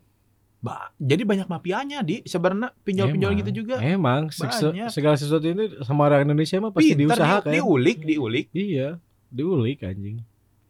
Ba, 0.58 0.90
jadi 0.98 1.22
banyak 1.22 1.46
mafianya 1.46 2.02
di 2.02 2.24
sebenarnya 2.24 2.74
pinjol-pinjol 2.82 3.32
gitu 3.38 3.52
juga. 3.56 3.78
Emang 3.78 4.28
se- 4.28 4.42
Banyak. 4.42 4.90
segala 4.90 5.14
sesuatu 5.14 5.46
ini 5.46 5.70
sama 5.82 6.06
orang 6.06 6.26
Indonesia 6.26 6.58
mah 6.58 6.72
pasti 6.72 6.92
Pinter, 6.92 7.14
diusahakan. 7.14 7.46
di, 7.46 7.56
diulik, 7.56 7.98
diulik. 8.04 8.46
Iya, 8.52 8.98
diulik 9.28 9.82
anjing. 9.82 10.18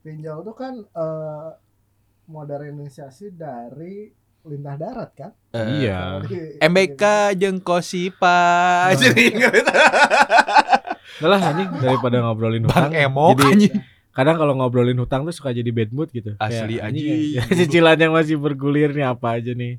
Pinjol 0.01 0.37
itu 0.41 0.53
kan 0.53 0.73
eh, 0.81 1.49
modernisasi 2.27 3.31
dari 3.31 4.11
lintah 4.43 4.75
darat 4.75 5.11
kan? 5.13 5.31
Iya. 5.51 6.19
Di- 6.21 6.59
MBK 6.61 7.03
jeung 7.35 7.59
Kosipa. 7.59 8.91
Jadi 8.93 9.23
inget. 9.29 9.63
Udah 11.17 11.29
lah 11.29 11.41
anjing 11.41 11.69
daripada 11.77 12.21
ngobrolin 12.21 12.61
Bang 12.61 12.91
hutang. 12.91 12.91
Emo 12.93 13.31
Jadi 13.33 13.43
anjing. 13.47 13.75
Kadang 14.17 14.41
kalau 14.41 14.57
ngobrolin 14.57 14.97
hutang 14.97 15.21
tuh 15.21 15.31
suka 15.31 15.53
jadi 15.53 15.69
bad 15.69 15.93
mood 15.93 16.09
gitu. 16.09 16.33
Asli, 16.41 16.81
Kayak, 16.81 16.97
ya, 17.37 17.43
cicilan 17.53 17.97
yang 18.01 18.17
masih 18.17 18.41
bergulir 18.41 18.89
nih 18.89 19.05
apa 19.05 19.37
aja 19.37 19.53
nih. 19.53 19.77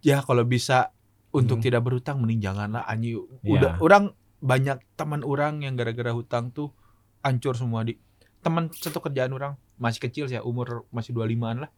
Ya 0.00 0.24
kalau 0.24 0.40
bisa 0.42 0.88
untuk 1.28 1.60
Hmm. 1.60 1.64
tidak 1.68 1.84
berhutang 1.84 2.24
mending 2.24 2.40
janganlah 2.40 2.88
anjing. 2.88 3.20
Iya. 3.44 3.52
Udah 3.52 3.70
orang 3.84 4.04
banyak 4.40 4.80
teman 4.96 5.20
orang 5.20 5.60
yang 5.60 5.76
gara-gara 5.76 6.16
hutang 6.16 6.48
tuh 6.48 6.72
hancur 7.20 7.52
semua 7.52 7.84
di 7.84 8.00
teman 8.40 8.72
satu 8.72 9.02
kerjaan 9.02 9.34
orang 9.34 9.52
masih 9.76 10.00
kecil 10.00 10.24
sih 10.26 10.38
ya, 10.38 10.42
umur 10.42 10.88
masih 10.88 11.12
25-an 11.12 11.68
lah. 11.68 11.70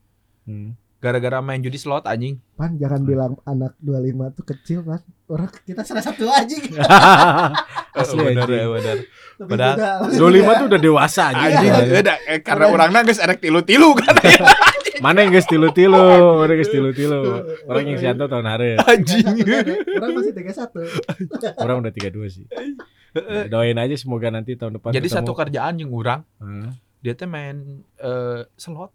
Hmm. 0.46 0.78
Gara-gara 1.00 1.40
main 1.40 1.58
judi 1.58 1.80
slot 1.80 2.04
anjing. 2.04 2.36
Pan 2.54 2.76
jangan 2.76 3.00
bilang 3.02 3.32
anak 3.42 3.72
25 3.80 4.36
tuh 4.36 4.44
kecil 4.44 4.78
kan. 4.84 5.00
Orang 5.26 5.48
kita 5.64 5.80
salah 5.80 6.04
satu 6.04 6.28
aja. 6.28 6.56
Asli 8.00 8.20
bener 8.20 8.44
anjing. 8.44 8.60
ya 8.60 8.68
bener. 8.68 8.96
Padahal- 9.40 9.78
muda. 10.12 10.52
25 10.52 10.60
tuh 10.60 10.66
udah 10.68 10.80
dewasa 10.80 11.22
anjing. 11.32 11.52
Anjing, 11.56 11.72
udah, 12.04 12.16
eh, 12.28 12.40
karena 12.44 12.66
orang 12.68 12.90
nangis 12.92 13.16
erek 13.16 13.40
tilu-tilu 13.40 13.96
kan. 13.96 14.12
Mana 15.04 15.24
yang 15.24 15.32
geus 15.32 15.48
tilu-tilu, 15.48 15.96
mana 16.36 16.52
geus 16.60 16.68
tilu-tilu. 16.68 17.20
Orang 17.64 17.88
yang 17.88 17.96
Sianto 17.96 18.28
tahun 18.28 18.44
hari. 18.44 18.76
Anjing. 18.76 19.24
Orang 19.96 20.12
masih 20.12 20.36
31. 20.36 20.76
Orang 21.64 21.80
udah 21.80 21.88
32 21.88 22.20
sih. 22.28 22.44
Doain 23.48 23.80
aja 23.80 23.96
semoga 23.96 24.28
nanti 24.28 24.60
tahun 24.60 24.76
depan 24.76 24.92
Jadi 24.92 25.08
ketemu. 25.08 25.18
satu 25.24 25.32
kerjaan 25.32 25.74
yang 25.80 25.90
orang 25.90 26.20
Hah? 26.36 26.70
dia 27.00 27.16
tuh 27.16 27.26
main 27.26 27.80
eh, 27.96 28.40
slot 28.54 28.92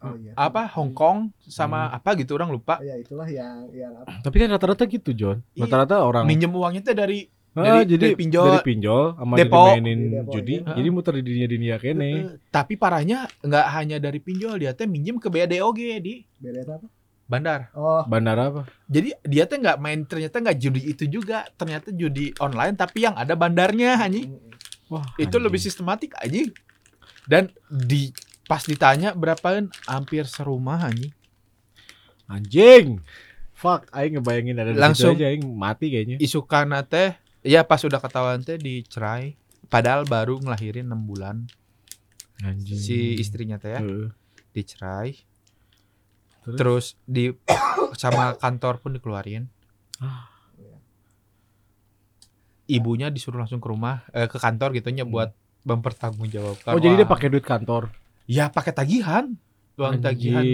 Oh 0.00 0.16
iya. 0.16 0.32
apa 0.32 0.64
Hong 0.72 0.90
Kong 0.90 1.28
sama 1.38 1.88
apa 1.88 2.16
gitu 2.16 2.32
orang 2.32 2.48
lupa. 2.48 2.80
Ya 2.80 2.96
itulah 2.96 3.24
yang 3.24 3.68
yang 3.70 3.92
apa? 3.94 4.20
Tapi 4.20 4.36
kan 4.36 4.48
rata-rata 4.48 4.84
gitu, 4.84 5.12
John. 5.12 5.44
Iya. 5.52 5.68
Rata-rata 5.68 6.00
orang 6.00 6.24
Minjem 6.24 6.48
uangnya 6.50 6.80
tuh 6.82 6.96
dari 6.96 7.28
Ah, 7.50 7.82
dari- 7.82 7.90
jadi 7.90 8.04
dari 8.06 8.16
pinjol. 8.16 8.46
dari 8.46 8.60
pinjol 8.62 9.02
sama 9.12 9.34
Depo. 9.34 9.58
dimainin 9.66 9.98
Di 9.98 10.08
depo, 10.14 10.30
judi. 10.32 10.54
iya. 10.56 10.70
Jadi 10.72 10.88
muter 10.88 11.12
di 11.18 11.24
dunia-dunia 11.26 11.76
kene. 11.76 12.08
Eh, 12.08 12.24
tapi 12.48 12.74
parahnya 12.74 13.18
nggak 13.40 13.66
hanya 13.74 13.96
dari 13.98 14.18
pinjol 14.18 14.54
dia 14.56 14.70
teh 14.70 14.86
minjem 14.86 15.18
ke 15.18 15.26
BADOG 15.26 15.78
di 15.98 16.22
Beda 16.38 16.62
apa? 16.64 16.86
bandar. 17.26 17.60
Oh, 17.74 18.02
Bandar 18.06 18.36
apa? 18.38 18.62
Jadi 18.86 19.18
dia 19.22 19.44
teh 19.44 19.58
nggak 19.58 19.76
main 19.76 20.02
ternyata 20.02 20.38
nggak 20.38 20.56
judi 20.56 20.82
itu 20.88 21.04
juga. 21.06 21.42
Ternyata 21.52 21.90
judi 21.90 22.30
online 22.38 22.72
tapi 22.72 23.02
yang 23.02 23.14
ada 23.14 23.34
bandarnya 23.34 23.98
anjing. 23.98 24.30
Wah, 24.86 25.02
Itu 25.14 25.36
anjing. 25.36 25.42
lebih 25.44 25.60
sistematik 25.60 26.14
anjing. 26.16 26.54
Dan 27.26 27.50
di 27.68 28.14
pas 28.50 28.58
ditanya 28.60 29.14
berapaan 29.14 29.70
hampir 29.86 30.26
serumah 30.26 30.82
anjing. 30.82 31.14
anjing. 32.26 32.98
Fuck, 33.52 33.86
aing 33.90 34.16
ngebayangin 34.16 34.56
ada 34.56 34.70
di 34.70 34.78
Langsung- 34.80 35.14
aja 35.14 35.28
aing 35.28 35.46
mati 35.46 35.86
kayaknya. 35.88 36.16
Isukana 36.18 36.82
teh 36.82 37.14
ya 37.40 37.62
pas 37.62 37.78
udah 37.78 37.98
ketahuan 37.98 38.40
teh 38.40 38.56
dicerai 38.56 39.38
padahal 39.66 40.02
baru 40.04 40.36
ngelahirin 40.36 40.84
6 40.84 41.06
bulan 41.06 41.46
Anjing. 42.40 42.74
si 42.74 42.98
istrinya 43.16 43.56
teh 43.56 43.70
ya 43.70 43.80
Heeh. 43.80 44.10
dicerai 44.50 45.14
Terus? 46.42 46.56
terus 46.56 46.84
di 47.04 47.30
sama 47.94 48.34
kantor 48.34 48.80
pun 48.80 48.92
dikeluarin 48.92 49.44
Ah. 49.98 50.28
ibunya 52.66 53.08
disuruh 53.08 53.38
langsung 53.38 53.58
ke 53.58 53.68
rumah 53.68 54.06
eh, 54.10 54.24
ke 54.24 54.36
kantor 54.36 54.72
gitunya 54.72 55.02
Hmm. 55.02 55.12
buat 55.12 55.30
mempertanggungjawabkan 55.62 56.72
Oh, 56.72 56.80
jadi 56.80 56.94
dia 56.96 57.06
pakai 57.06 57.28
duit 57.28 57.42
kantor. 57.42 57.92
Ya 58.30 58.46
pakai 58.46 58.70
tagihan 58.70 59.34
uang 59.74 59.98
tagihan. 59.98 60.44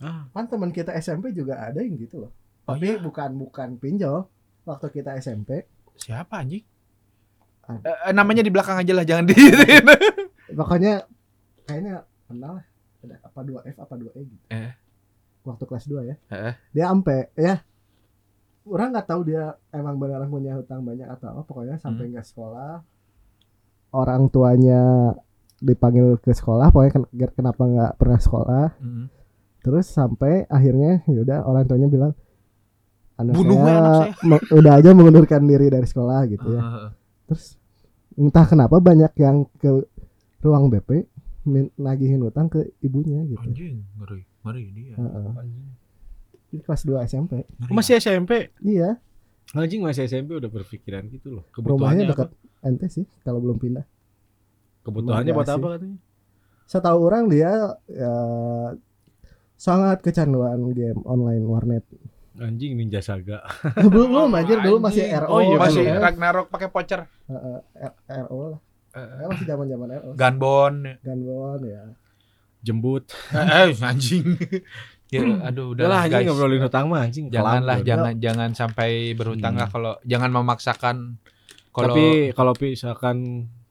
Ah, 0.00 0.24
kan 0.32 0.48
teman 0.48 0.72
kita 0.72 0.96
SMP 0.96 1.30
juga 1.30 1.60
ada 1.60 1.78
yang 1.78 1.94
gitu 1.94 2.24
loh. 2.24 2.32
oh 2.64 2.74
Tapi 2.74 2.88
iya 2.88 2.98
bukan 2.98 3.36
bukan 3.38 3.76
pinjol. 3.76 4.24
Waktu 4.64 4.86
kita 4.90 5.14
SMP, 5.16 5.68
siapa 5.94 6.42
anjing 6.42 6.64
Ah. 7.60 7.78
Eh, 7.78 7.98
eh, 8.10 8.12
namanya 8.12 8.42
di 8.42 8.50
belakang 8.50 8.74
aja 8.74 8.90
lah 8.90 9.06
jangan 9.06 9.30
di 9.30 9.36
pokoknya 10.58 11.06
kayaknya 11.62 12.02
kenal 12.26 12.58
lah. 12.58 12.66
Ada 13.00 13.16
apa 13.22 13.40
2F 13.40 13.76
apa 13.78 13.94
2E 13.94 14.20
gitu. 14.26 14.44
Eh. 14.50 14.72
Waktu 15.46 15.64
kelas 15.64 15.84
2 15.86 16.02
ya. 16.02 16.16
Eh. 16.28 16.54
Dia 16.74 16.90
ampe 16.90 17.30
ya. 17.32 17.62
Orang 18.66 18.90
nggak 18.90 19.06
tahu 19.06 19.22
dia 19.24 19.54
emang 19.70 19.96
beneran 19.96 20.26
punya 20.26 20.58
hutang 20.58 20.82
banyak 20.82 21.06
atau 21.06 21.30
apa. 21.30 21.40
Pokoknya 21.46 21.78
sampai 21.78 22.08
Hmm. 22.08 22.12
nggak 22.12 22.26
sekolah. 22.26 22.74
Orang 23.90 24.26
tuanya 24.28 25.14
dipanggil 25.60 26.16
ke 26.18 26.32
sekolah. 26.32 26.72
Pokoknya 26.72 26.92
ken- 26.96 27.32
kenapa 27.36 27.62
nggak 27.62 27.92
pernah 28.00 28.18
sekolah. 28.18 28.66
Hmm. 28.80 29.06
Terus 29.60 29.86
sampai 29.86 30.48
akhirnya 30.48 31.04
yaudah 31.04 31.44
orang 31.44 31.68
tuanya 31.68 31.86
bilang 31.86 32.12
anak 33.20 33.36
Bunuh 33.36 33.60
saya, 33.60 33.76
anak 33.76 34.40
saya." 34.40 34.56
udah 34.56 34.72
aja 34.80 34.90
mengundurkan 34.96 35.44
diri 35.44 35.68
dari 35.68 35.84
sekolah 35.84 36.20
gitu 36.32 36.48
ya. 36.56 36.60
Terus 37.28 37.60
entah 38.16 38.46
kenapa 38.48 38.80
banyak 38.80 39.12
yang 39.20 39.44
ke 39.60 39.84
ruang 40.40 40.72
BP 40.72 41.04
nagihin 41.76 42.24
utang 42.24 42.48
ke 42.48 42.72
ibunya 42.80 43.20
gitu. 43.28 43.40
Anjing, 43.40 43.84
ngeri, 44.00 44.24
ngeri 44.44 44.64
dia. 44.72 44.94
Heeh. 44.96 45.32
Di 46.50 46.58
kelas 46.64 46.82
2 46.88 47.04
SMP. 47.04 47.44
Ngeri. 47.44 47.72
Masih 47.76 48.00
SMP. 48.00 48.50
Iya, 48.64 48.96
Anjing 49.50 49.82
masih 49.82 50.06
SMP 50.06 50.38
udah 50.38 50.46
berpikiran 50.46 51.10
gitu 51.10 51.34
loh. 51.34 51.44
rumahnya 51.50 52.06
Kebutuhannya 52.06 52.06
dekat 52.06 52.28
ente 52.62 52.86
sih 52.86 53.04
kalau 53.26 53.42
belum 53.42 53.58
pindah. 53.58 53.82
Kebutuhannya 54.80 55.32
buat 55.32 55.48
apa 55.48 55.66
katanya? 55.74 55.98
Setahu 56.64 56.98
orang 57.02 57.26
dia 57.26 57.50
ya, 57.84 58.14
sangat 59.54 60.00
kecanduan 60.00 60.72
game 60.72 61.00
online 61.04 61.44
warnet. 61.44 61.84
Anjing 62.40 62.72
Ninja 62.74 63.00
Saga. 63.00 63.44
belum 63.92 64.32
anjir 64.32 64.62
dulu 64.62 64.80
masih. 64.80 65.04
RO. 65.20 65.28
Oh 65.28 65.40
iya, 65.40 65.56
masih 65.58 65.82
belum. 65.84 66.00
Ragnarok 66.00 66.46
pakai 66.48 66.68
voucher. 66.70 67.04
Heeh, 67.26 67.58
R- 67.76 67.96
RO 68.24 68.56
lah. 68.56 68.60
Eh, 68.90 69.06
Ya, 69.20 69.24
masih 69.28 69.44
zaman-zaman 69.44 69.88
RO. 69.92 70.10
Gunbon. 70.16 70.74
Gunbon 71.04 71.60
ya. 71.62 71.82
Jembut. 72.60 73.12
Eh, 73.30 73.76
anjing. 73.84 74.24
ya, 75.10 75.20
aduh 75.42 75.74
udah 75.74 75.84
lah 75.84 76.00
anjing 76.06 76.24
ngobrolin 76.24 76.62
hutang 76.62 76.86
mah 76.88 77.04
anjing. 77.04 77.28
Janganlah, 77.28 77.82
kelam, 77.82 77.88
jangan 77.88 78.12
jangan 78.16 78.50
sampai 78.54 79.12
berhutang 79.12 79.58
Hmm. 79.58 79.60
lah 79.60 79.68
kalau 79.68 79.92
jangan 80.06 80.30
memaksakan 80.30 80.96
kalau 81.70 81.92
Tapi 81.92 82.04
kalau 82.32 82.52
misalkan 82.56 83.16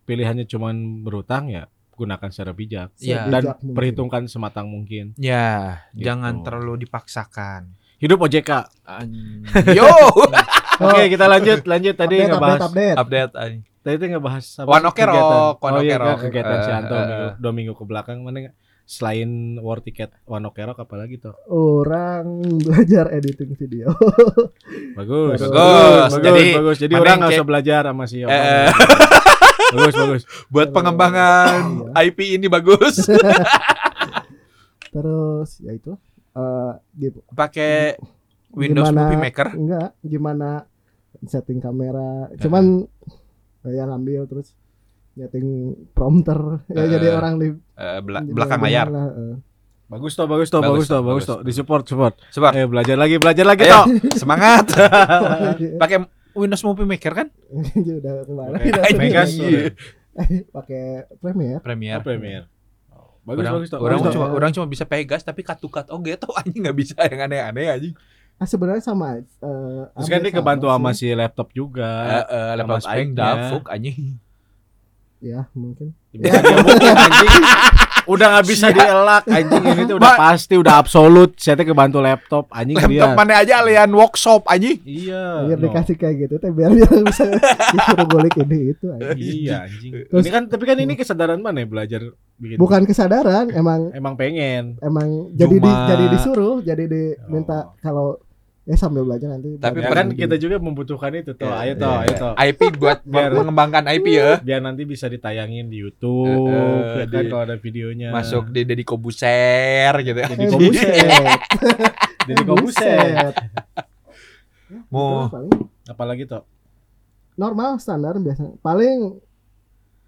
pilihannya 0.09 0.43
cuman 0.43 0.75
berutang 0.99 1.47
ya 1.47 1.69
gunakan 1.93 2.27
secara 2.27 2.49
bijak 2.51 2.89
Iya. 2.97 3.27
dan 3.27 3.43
mungkin. 3.53 3.75
perhitungkan 3.75 4.23
sematang 4.25 4.65
mungkin. 4.65 5.13
ya 5.15 5.85
Gitu. 5.91 6.03
jangan 6.03 6.41
terlalu 6.41 6.81
dipaksakan. 6.81 7.77
Hidup 7.97 8.17
OJK. 8.17 8.49
An- 8.83 9.43
Yo, 9.69 9.83
Oke, 10.81 11.03
kita 11.07 11.27
lanjut 11.27 11.59
lanjut 11.61 11.93
tadi 11.93 12.15
update, 12.17 12.31
ngebahas 12.31 12.59
update, 12.63 12.95
update. 12.95 13.31
update 13.35 13.67
tadi 13.79 13.95
tuh 13.95 14.07
ngebahas 14.09 14.45
apa 14.57 14.69
One 14.71 14.85
Ok 14.87 14.99
Rock. 15.03 15.55
One 15.59 15.73
oh 15.73 15.81
iya 15.81 15.97
Rock. 15.97 16.17
kegiatan 16.21 16.57
si 16.57 16.69
Eh, 16.69 16.77
Anto 16.77 16.93
eh, 16.93 16.99
minggu, 17.01 17.27
dua 17.37 17.51
minggu 17.51 17.73
ke 17.73 17.83
belakang 17.85 18.17
mana 18.21 18.55
selain 18.85 19.29
war 19.57 19.79
ticket 19.79 20.09
One 20.25 20.41
Ok 20.45 20.57
Rock 20.61 20.79
apalagi 20.79 21.15
tuh 21.17 21.35
Orang 21.45 22.39
belajar 22.57 23.11
editing 23.11 23.51
video. 23.53 23.91
bagus 24.95 25.35
Bagus. 25.37 25.51
bagus 26.09 26.11
Jadi, 26.17 26.43
bagus 26.53 26.77
jadi 26.77 26.93
orang 26.97 27.15
nggak 27.19 27.31
usah 27.33 27.45
belajar 27.45 27.81
sama 27.85 28.03
si. 28.05 28.17
Eh, 28.19 28.31
eh. 28.31 28.67
Bagus 29.71 29.93
bagus 29.93 30.23
buat 30.47 30.67
pengembangan 30.69 31.61
Iya. 31.91 32.05
IP 32.05 32.19
ini 32.33 32.47
bagus. 32.47 33.05
Terus 34.89 35.49
ya 35.59 35.71
itu 35.71 35.93
eh 36.31 36.73
gitu. 36.99 37.19
Pakai 37.29 37.97
Windows 38.51 38.89
Gimana- 38.89 39.05
Movie 39.05 39.21
Maker. 39.21 39.47
Enggak, 39.53 39.89
gimana 40.01 40.49
setting 41.23 41.59
kamera. 41.59 42.29
Cuman 42.35 42.85
yang 43.63 43.89
ngambil 43.89 44.25
terus 44.25 44.55
setting 45.13 45.75
prompter 45.91 46.63
ya 46.67 46.79
Eh, 46.79 46.89
jadi 46.89 47.07
orang 47.13 47.33
di 47.37 47.47
Eh, 47.75 47.99
bela- 48.01 48.23
di 48.23 48.31
belakang 48.31 48.61
layar. 48.61 48.87
lah, 48.87 49.07
eh. 49.11 49.35
bagus 49.85 50.13
toh 50.13 50.25
bagus 50.25 50.47
toh 50.47 50.61
Bagus 50.61 50.85
bagus 50.85 50.87
toh 50.87 51.01
bagus 51.01 51.25
toh 51.25 51.39
di 51.41 51.49
support 51.49 51.81
support 51.83 52.13
Coba 52.29 52.53
eh 52.53 52.63
belajar 52.63 52.93
lagi 52.93 53.17
belajar 53.17 53.41
lagi 53.43 53.65
Ayo. 53.65 53.73
toh 53.73 53.85
semangat. 54.15 54.69
Pakai 55.81 55.97
Windows 56.39 56.63
Movie 56.63 56.87
Maker 56.87 57.13
kan? 57.13 57.27
Udah 57.99 58.23
ke 58.23 58.33
mana? 58.33 58.57
Vegas. 58.95 59.35
Iya. 59.35 59.75
pakai 60.55 61.07
Premiere. 61.19 61.59
Premiere. 61.59 61.99
Oh, 61.99 62.05
Premiere. 62.07 62.45
bagus 63.27 63.45
orang, 63.45 63.61
bagus 63.61 63.69
orang 63.77 63.99
Bagus, 64.01 64.13
cuma 64.15 64.27
orang 64.33 64.51
cuma 64.55 64.65
bisa 64.65 64.83
Pegas 64.89 65.21
tapi 65.21 65.45
cut-cut 65.45 65.85
oke 65.93 66.11
tuh 66.17 66.33
anjing 66.33 66.65
nggak 66.65 66.77
bisa 66.77 66.97
yang 67.05 67.29
aneh-aneh 67.29 67.67
anjing. 67.69 67.93
Ah 68.39 68.47
sebenarnya 68.47 68.81
sama 68.81 69.19
eh 69.19 69.83
terus 69.93 70.07
kan 70.07 70.23
dia 70.23 70.33
kebantu 70.33 70.71
sama 70.71 70.95
si 70.95 71.11
laptop 71.11 71.51
juga 71.51 72.23
eh, 72.25 72.55
sama 72.55 72.79
laptop 72.79 72.89
aing 72.89 73.11
dafuk 73.13 73.65
anjing. 73.69 74.17
Ya, 75.19 75.51
mungkin. 75.51 75.91
Diomongin, 76.15 76.95
anjing. 77.11 77.43
Udah 78.09 78.27
nggak 78.31 78.47
bisa 78.47 78.67
dielak 78.69 79.23
anjing 79.23 79.63
ini 79.63 79.81
tuh 79.85 79.95
udah 79.95 80.13
pasti 80.17 80.53
udah 80.55 80.75
absolut. 80.75 81.37
Saya 81.37 81.53
teh 81.53 81.63
kebantu 81.63 82.01
laptop 82.01 82.49
anjing 82.49 82.73
Laptop 82.75 83.13
mana 83.13 83.33
aja 83.37 83.61
alian 83.61 83.91
workshop 83.91 84.43
anjing. 84.45 84.81
Iya. 84.81 85.45
biar 85.45 85.57
no. 85.57 85.63
dikasih 85.63 85.95
kayak 85.95 86.15
gitu 86.19 86.35
teh 86.35 86.49
biar 86.49 86.73
dia 86.73 86.89
bisa 87.05 87.23
disuruh 87.69 88.07
golik 88.07 88.33
ini 88.39 88.73
itu. 88.73 88.85
Iya 89.13 89.57
anjing. 89.63 89.91
Terus- 90.09 90.19
ini 90.19 90.29
kan 90.29 90.43
tapi 90.45 90.63
kan 90.65 90.77
ini 90.77 90.93
kesadaran 90.93 91.37
mana 91.37 91.61
ya 91.61 91.67
belajar 91.67 92.01
bikin. 92.35 92.57
bukan 92.57 92.81
kesadaran 92.83 93.51
emang 93.51 93.91
Emang 93.91 94.15
pengen. 94.15 94.79
emang 94.79 95.29
jadi 95.31 95.55
di, 95.55 95.71
jadi 95.85 96.05
disuruh 96.09 96.55
jadi 96.59 96.83
diminta 96.87 97.59
Oh. 97.61 97.75
kalau 97.77 98.07
ya 98.69 98.77
sambil 98.77 99.01
belajar 99.01 99.33
nanti 99.33 99.57
Tapi 99.57 99.81
kan 99.81 100.13
kita 100.13 100.37
juga 100.37 100.55
membutuhkan 100.57 101.09
itu 101.11 101.33
toh. 101.33 101.49
Iya, 101.49 101.57
Ayo 101.59 101.73
toh, 101.75 101.89
iya. 101.89 101.99
ayo 101.99 102.13
toh. 102.15 102.33
IP 102.37 102.59
buat 102.77 103.01
Biar- 103.01 103.33
mengembangkan 103.33 103.81
IP 103.89 104.05
ya. 104.13 104.37
Biar 104.45 104.61
nanti 104.61 104.85
bisa 104.85 105.05
ditayangin 105.05 105.65
di 105.67 105.81
YouTube 105.81 106.45
Eh, 106.47 107.01
eh, 107.01 107.03
ya 107.03 107.05
kan 107.09 107.23
kalau 107.27 107.43
ada 107.43 107.57
videonya. 107.57 108.09
Masuk 108.09 108.53
di 108.53 108.61
Deddy 108.63 108.85
Kobuser 108.85 109.89
gitu. 109.99 110.21
Jadi 110.21 110.37
Eh, 110.37 110.47
kobuset. 110.47 110.85
buset. 110.85 111.39
Jadi 112.23 112.43
kobuset. 112.43 113.33
Mau 114.87 115.27
Apalagi 115.83 116.23
toh? 116.23 116.45
normal 117.33 117.79
standar 117.79 118.13
biasa 118.15 118.51
paling 118.59 119.15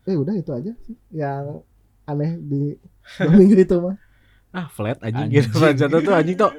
eh 0.03 0.13
udah 0.13 0.35
itu 0.35 0.51
aja 0.51 0.75
sih 0.83 0.93
yang 1.09 1.63
aneh 2.03 2.35
di 2.35 2.75
minggu 3.31 3.55
itu 3.57 3.79
mah 3.79 3.95
Ah, 4.51 4.67
flat 4.67 4.99
anjing, 4.99 5.31
Anjing. 5.31 5.47
gitu. 5.47 5.63
Jatuh 5.73 5.99
tuh 6.01 6.11
anjing 6.11 6.35
toh. 6.35 6.51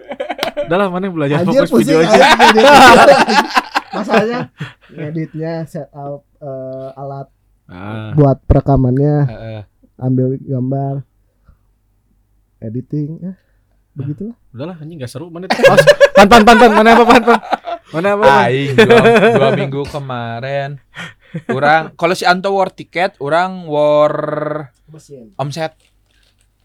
Udah 0.64 0.76
lah 0.76 0.88
mana 0.88 1.04
yang 1.04 1.14
belajar 1.14 1.36
anjir 1.40 1.62
fokus 1.62 1.70
pusing 1.70 1.96
video 1.96 1.98
aja. 2.02 2.26
masalahnya 3.92 4.38
ngeditnya 4.88 5.52
set 5.64 5.88
up 5.92 6.24
eh, 6.38 6.90
alat 6.96 7.28
Ah. 7.66 8.12
buat 8.12 8.36
perekamannya 8.44 9.14
Eh, 9.24 9.36
eh. 9.56 9.62
ambil 9.96 10.36
gambar 10.36 11.00
editing 12.58 13.16
ya 13.18 13.32
begitulah 13.92 14.36
Udahlah 14.50 14.76
anjing 14.76 14.96
gak 14.96 15.08
seru 15.08 15.28
mana 15.28 15.48
tuh. 15.48 15.56
Oh, 15.62 15.76
pan 16.12 16.28
pan 16.28 16.42
pan 16.42 16.56
pan 16.58 16.70
mana 16.70 16.90
apa 16.92 17.04
pan 17.06 17.22
pan. 17.22 17.40
Mana 17.90 18.08
apa? 18.12 18.24
Aing 18.44 18.76
dua, 18.76 19.00
dua 19.32 19.48
minggu 19.52 19.82
kemarin 19.86 20.80
orang 21.48 21.92
kalau 21.94 22.12
si 22.12 22.24
Anto 22.24 22.52
war 22.52 22.68
tiket 22.68 23.16
orang 23.18 23.64
war 23.64 24.12
mesin 24.86 25.32
omset 25.36 25.72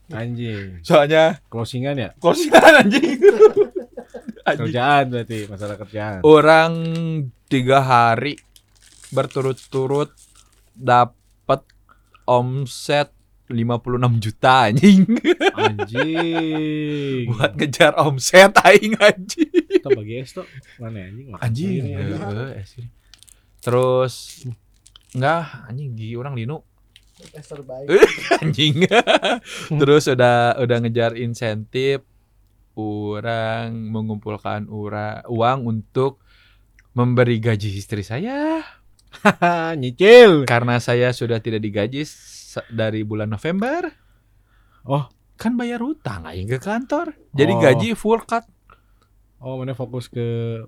Anjing. 0.08 0.80
soalnya 0.82 1.40
Closingan 1.48 1.96
ya? 1.96 2.10
anjing 2.18 2.52
anjing 2.52 3.20
Kerjaan 4.56 5.12
berarti 5.12 5.38
masalah 5.52 5.76
kerjaan. 5.76 6.24
orang 6.24 6.74
tiga 7.48 7.84
hari 7.84 8.40
berturut-turut 9.10 10.16
dapat 10.72 11.68
omset 12.24 13.12
56 13.48 14.24
juta 14.24 14.68
anjing 14.68 15.08
Anjing. 15.56 17.24
buat 17.32 17.56
ngejar 17.56 17.96
omset 17.96 18.52
aing 18.60 19.00
anjing 19.00 19.48
Kita 19.52 19.88
bagi 19.92 20.20
es 20.20 20.36
tuh. 20.36 20.44
Mana 20.80 21.08
anjing? 21.08 21.28
Makan 21.32 21.42
anjing 21.44 21.84
heeh, 21.88 22.50
es 22.60 22.70
krim. 22.76 22.88
terus 23.64 24.44
enggak 25.12 25.44
anjing 25.68 25.96
gigi 25.96 26.16
orang 26.16 26.36
baik 27.64 27.88
anjing 28.44 28.84
terus 29.82 30.06
udah 30.06 30.60
udah 30.60 30.78
ngejar 30.84 31.16
insentif 31.16 32.04
orang 32.78 33.74
mengumpulkan 33.90 34.70
ura, 34.70 35.26
uang 35.26 35.66
untuk 35.66 36.22
memberi 36.94 37.42
gaji 37.42 37.74
istri 37.74 38.06
saya 38.06 38.62
Nyicil. 39.74 40.46
karena 40.46 40.78
saya 40.78 41.10
sudah 41.10 41.42
tidak 41.42 41.66
digaji 41.66 42.06
dari 42.70 43.02
bulan 43.02 43.30
November 43.30 43.90
Oh. 44.86 45.10
kan 45.38 45.54
bayar 45.54 45.82
hutang 45.82 46.26
aing 46.26 46.48
ke 46.48 46.58
kantor 46.58 47.14
jadi 47.30 47.54
Oh. 47.54 47.62
gaji 47.62 47.90
full 47.94 48.22
cut 48.24 48.46
Oh, 49.38 49.54
mana 49.56 49.72
fokus 49.72 50.08
ke 50.08 50.26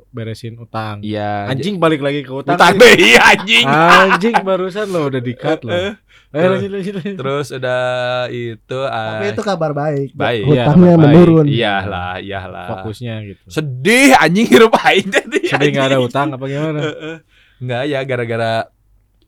beresin 0.09 0.53
utang. 0.55 1.01
iya 1.01 1.45
Anjing 1.45 1.75
balik 1.75 1.99
lagi 1.99 2.21
ke 2.21 2.29
utang. 2.29 2.53
utang 2.53 2.75
deh 2.75 2.93
iya, 2.95 3.33
anjing 3.33 3.65
Anjing 3.65 4.35
barusan 4.39 4.87
lo 4.87 5.09
udah 5.09 5.17
di-cut 5.19 5.61
lo. 5.63 5.73
Eh, 5.73 5.93
Eh, 6.29 6.45
lanjut 6.45 6.69
lanjut. 6.69 6.93
lanjut. 6.95 7.17
terus 7.17 7.47
udah 7.49 7.81
itu 8.29 8.79
tapi 8.85 9.25
ah, 9.25 9.33
itu 9.33 9.41
kabar 9.41 9.73
baik 9.73 10.13
baik 10.13 10.45
Iya, 10.45 10.61
hutangnya 10.63 10.69
kabar 10.87 11.01
baik. 11.01 11.09
menurun 11.09 11.45
iyalah 11.49 12.13
iyalah 12.19 12.67
Fokusnya 12.71 13.15
gitu. 13.25 13.41
sedih 13.49 14.13
anjing 14.15 14.45
hirup 14.45 14.77
aing 14.79 15.09
tadi 15.09 15.49
Sedih 15.49 15.69
nggak 15.71 15.87
ada 15.87 15.97
utang 15.97 16.29
apa 16.29 16.45
gimana? 16.45 16.79
Enggak 17.57 17.83
ya 17.83 17.99
gara-gara 18.03 18.69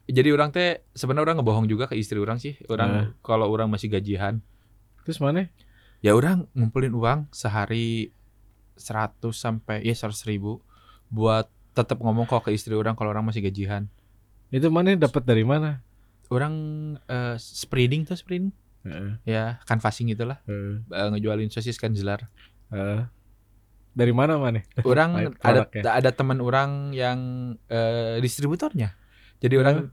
jadi 0.05 0.29
orang 0.29 0.49
teh 0.49 0.85
sebenarnya 0.93 1.25
orang 1.25 1.35
ngebohong 1.39 1.65
juga 1.65 1.85
ke 1.85 1.95
istri 1.95 2.15
orang 2.15 2.37
sih. 2.37 2.53
Orang 2.67 2.89
Nah. 2.91 3.05
kalau 3.19 3.47
orang 3.47 3.65
masih 3.65 3.89
gajian, 3.89 4.45
Terus 5.01 5.17
mana? 5.17 5.49
ya 5.97 6.13
orang 6.13 6.45
ngumpulin 6.51 6.91
uang 6.91 7.19
sehari 7.31 8.13
100 8.75 9.19
sampai 9.31 9.81
ya 9.81 9.93
100 9.93 10.11
ribu 10.25 10.61
buat 11.07 11.45
tetap 11.71 11.99
ngomong 11.99 12.25
kok 12.25 12.43
ke 12.43 12.51
istri 12.51 12.75
orang 12.75 12.93
kalau 12.93 13.11
orang 13.11 13.23
masih 13.23 13.41
gajian. 13.41 13.87
Itu 14.49 14.67
mana 14.67 14.95
dapat 14.95 15.23
dari 15.23 15.43
mana? 15.43 15.79
Orang 16.27 16.53
eh, 17.05 17.35
spreading 17.37 18.03
tuh 18.03 18.15
spreading 18.15 18.51
Heeh. 18.81 19.13
ya 19.23 19.61
canvassing 19.63 20.09
itulah 20.09 20.39
heeh, 20.43 20.81
eh, 20.83 21.07
ngejualin 21.11 21.47
sosis 21.47 21.75
kanjelar. 21.75 22.27
heeh. 22.69 23.07
Dari 23.91 24.15
mana 24.15 24.39
mana? 24.39 24.63
Orang 24.81 25.15
ada 25.43 25.67
produknya. 25.67 25.91
ada 25.91 26.09
teman 26.11 26.39
orang 26.39 26.91
yang 26.91 27.19
eh, 27.67 28.19
distributornya. 28.19 28.95
Jadi 29.39 29.55
orang 29.55 29.91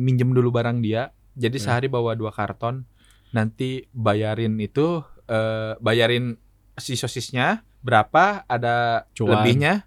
minjem 0.00 0.30
dulu 0.30 0.48
barang 0.48 0.80
dia. 0.80 1.12
Jadi 1.32 1.60
Hmm. 1.60 1.64
sehari 1.64 1.88
bawa 1.88 2.12
dua 2.14 2.30
karton. 2.30 2.84
nanti 3.30 3.86
bayarin 3.94 4.58
itu 4.58 5.06
eh, 5.24 5.78
bayarin 5.78 6.34
si 6.80 6.94
sosisnya 6.94 7.46
berapa 7.78 8.42
ada 8.44 9.04
Cuan. 9.12 9.38
lebihnya 9.38 9.84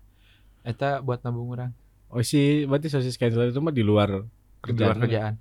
eta 0.62 0.98
buat 1.00 1.20
nabung 1.20 1.52
orang 1.52 1.74
Oh 2.08 2.22
si 2.22 2.64
berarti 2.64 2.88
sosis 2.88 3.14
cancel 3.14 3.50
itu 3.50 3.58
mah 3.58 3.70
di 3.70 3.82
luar 3.82 4.22
di 4.62 4.72
luar 4.72 4.94
kerjaan. 4.94 5.02
kerjaan 5.02 5.34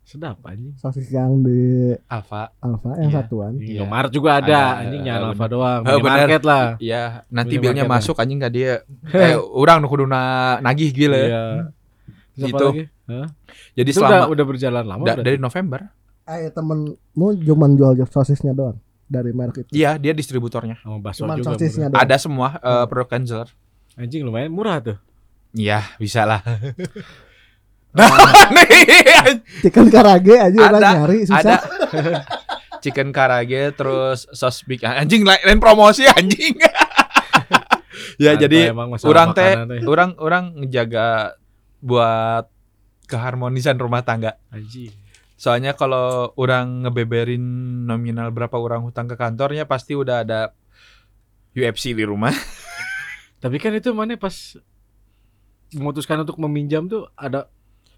Sedap 0.00 0.38
anjing. 0.42 0.74
sosis 0.74 1.06
yang 1.08 1.38
di 1.38 1.60
Alfa 2.04 2.54
Alfa 2.56 2.94
yang 2.96 3.10
Iya. 3.10 3.18
satuan 3.20 3.52
Iya. 3.54 3.76
Indomaret 3.76 4.10
juga 4.10 4.30
ada, 4.36 4.46
Ada, 4.72 4.80
anjing 4.80 5.02
bener. 5.04 5.22
Alfa 5.28 5.46
doang. 5.46 5.80
Bener. 5.80 5.94
Minimarket 5.96 6.42
lah. 6.42 6.66
ya 6.80 7.02
nanti 7.28 7.54
bilnya 7.56 7.82
market, 7.82 7.94
masuk 8.00 8.16
anjing 8.16 8.38
gak 8.38 8.52
dia 8.52 8.72
eh 9.26 9.34
orang 9.36 9.78
nu 9.78 9.86
kuduna 9.86 10.20
nagih 10.60 10.90
gila 10.90 11.18
Iya. 11.18 11.42
Terus 12.32 12.46
Gitu. 12.48 12.66
jadi 13.72 13.86
Itu 13.88 13.98
udah 13.98 14.08
selama 14.08 14.26
udah 14.28 14.44
berjalan 14.46 14.84
lama 14.84 15.02
da- 15.02 15.06
berarti? 15.12 15.26
dari 15.26 15.36
November 15.36 15.80
eh 16.24 16.48
temenmu 16.48 17.26
cuman 17.42 17.70
jual 17.74 17.92
sosisnya 18.04 18.50
doang 18.52 18.78
dari 19.10 19.34
merek 19.34 19.66
itu. 19.66 19.70
Iya 19.74 19.98
dia 19.98 20.14
distributornya. 20.14 20.78
Sama 20.78 21.02
bakso 21.02 21.26
cuman 21.26 21.42
juga. 21.42 21.58
sosisnya 21.58 21.90
ada 21.90 22.16
semua 22.16 22.62
eh, 22.62 22.86
produk 22.86 23.10
Kenzeler 23.10 23.50
Anjing 23.98 24.22
lumayan 24.22 24.54
murah 24.54 24.78
tuh. 24.78 24.96
iya 25.50 25.82
bisa 25.98 26.22
lah. 26.22 26.40
Nah 27.90 28.06
chicken 29.66 29.90
karage 29.90 30.38
aja 30.38 30.58
orang 30.62 30.78
ada 30.78 30.90
nyari 30.94 31.18
ada. 31.26 31.26
Susah 31.26 31.58
chicken 32.86 33.10
karage 33.10 33.74
terus 33.74 34.30
sos 34.30 34.62
big 34.62 34.80
anjing 34.86 35.26
lain 35.26 35.58
promosi 35.58 36.06
anjing. 36.06 36.54
Ya 38.20 38.36
Tanpa 38.36 38.42
jadi 38.48 38.60
orang 39.08 39.28
teh. 39.32 39.52
orang 39.88 40.10
orang 40.20 40.44
ngejaga 40.60 41.40
buat 41.80 42.52
keharmonisan 43.08 43.80
rumah 43.80 44.04
tangga. 44.04 44.36
Anjing. 44.52 44.92
Soalnya 45.40 45.72
kalau 45.72 46.36
orang 46.36 46.84
ngebeberin 46.84 47.40
nominal 47.88 48.28
berapa 48.28 48.52
orang 48.54 48.84
hutang 48.84 49.08
ke 49.08 49.16
kantornya 49.16 49.64
pasti 49.64 49.96
udah 49.96 50.20
ada 50.20 50.52
UFC 51.52 51.96
di 51.96 52.04
rumah 52.04 52.30
Tapi 53.40 53.56
kan 53.56 53.72
itu 53.72 53.88
mana 53.90 54.20
pas 54.20 54.36
memutuskan 55.72 56.20
untuk 56.20 56.36
meminjam 56.36 56.84
tuh 56.84 57.08
ada 57.16 57.48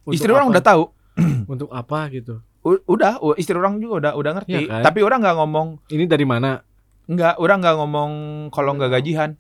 istri 0.07 0.31
orang 0.31 0.47
apa? 0.47 0.55
udah 0.55 0.65
tahu 0.65 0.83
untuk 1.53 1.67
apa 1.69 2.07
gitu. 2.15 2.39
U- 2.63 2.85
udah 2.87 3.19
istri 3.35 3.59
orang 3.59 3.83
juga 3.83 3.99
udah 3.99 4.13
udah 4.15 4.33
ngerti 4.39 4.55
Iya 4.55 4.71
kan? 4.71 4.83
tapi 4.87 5.03
orang 5.03 5.19
nggak 5.19 5.37
ngomong 5.37 5.69
Ini 5.89 6.05
dari 6.07 6.23
mana? 6.23 6.63
nggak 7.03 7.35
orang 7.37 7.59
nggak 7.59 7.77
ngomong 7.77 8.11
kalau 8.49 8.79
nggak 8.79 8.93
gajihan 8.95 9.35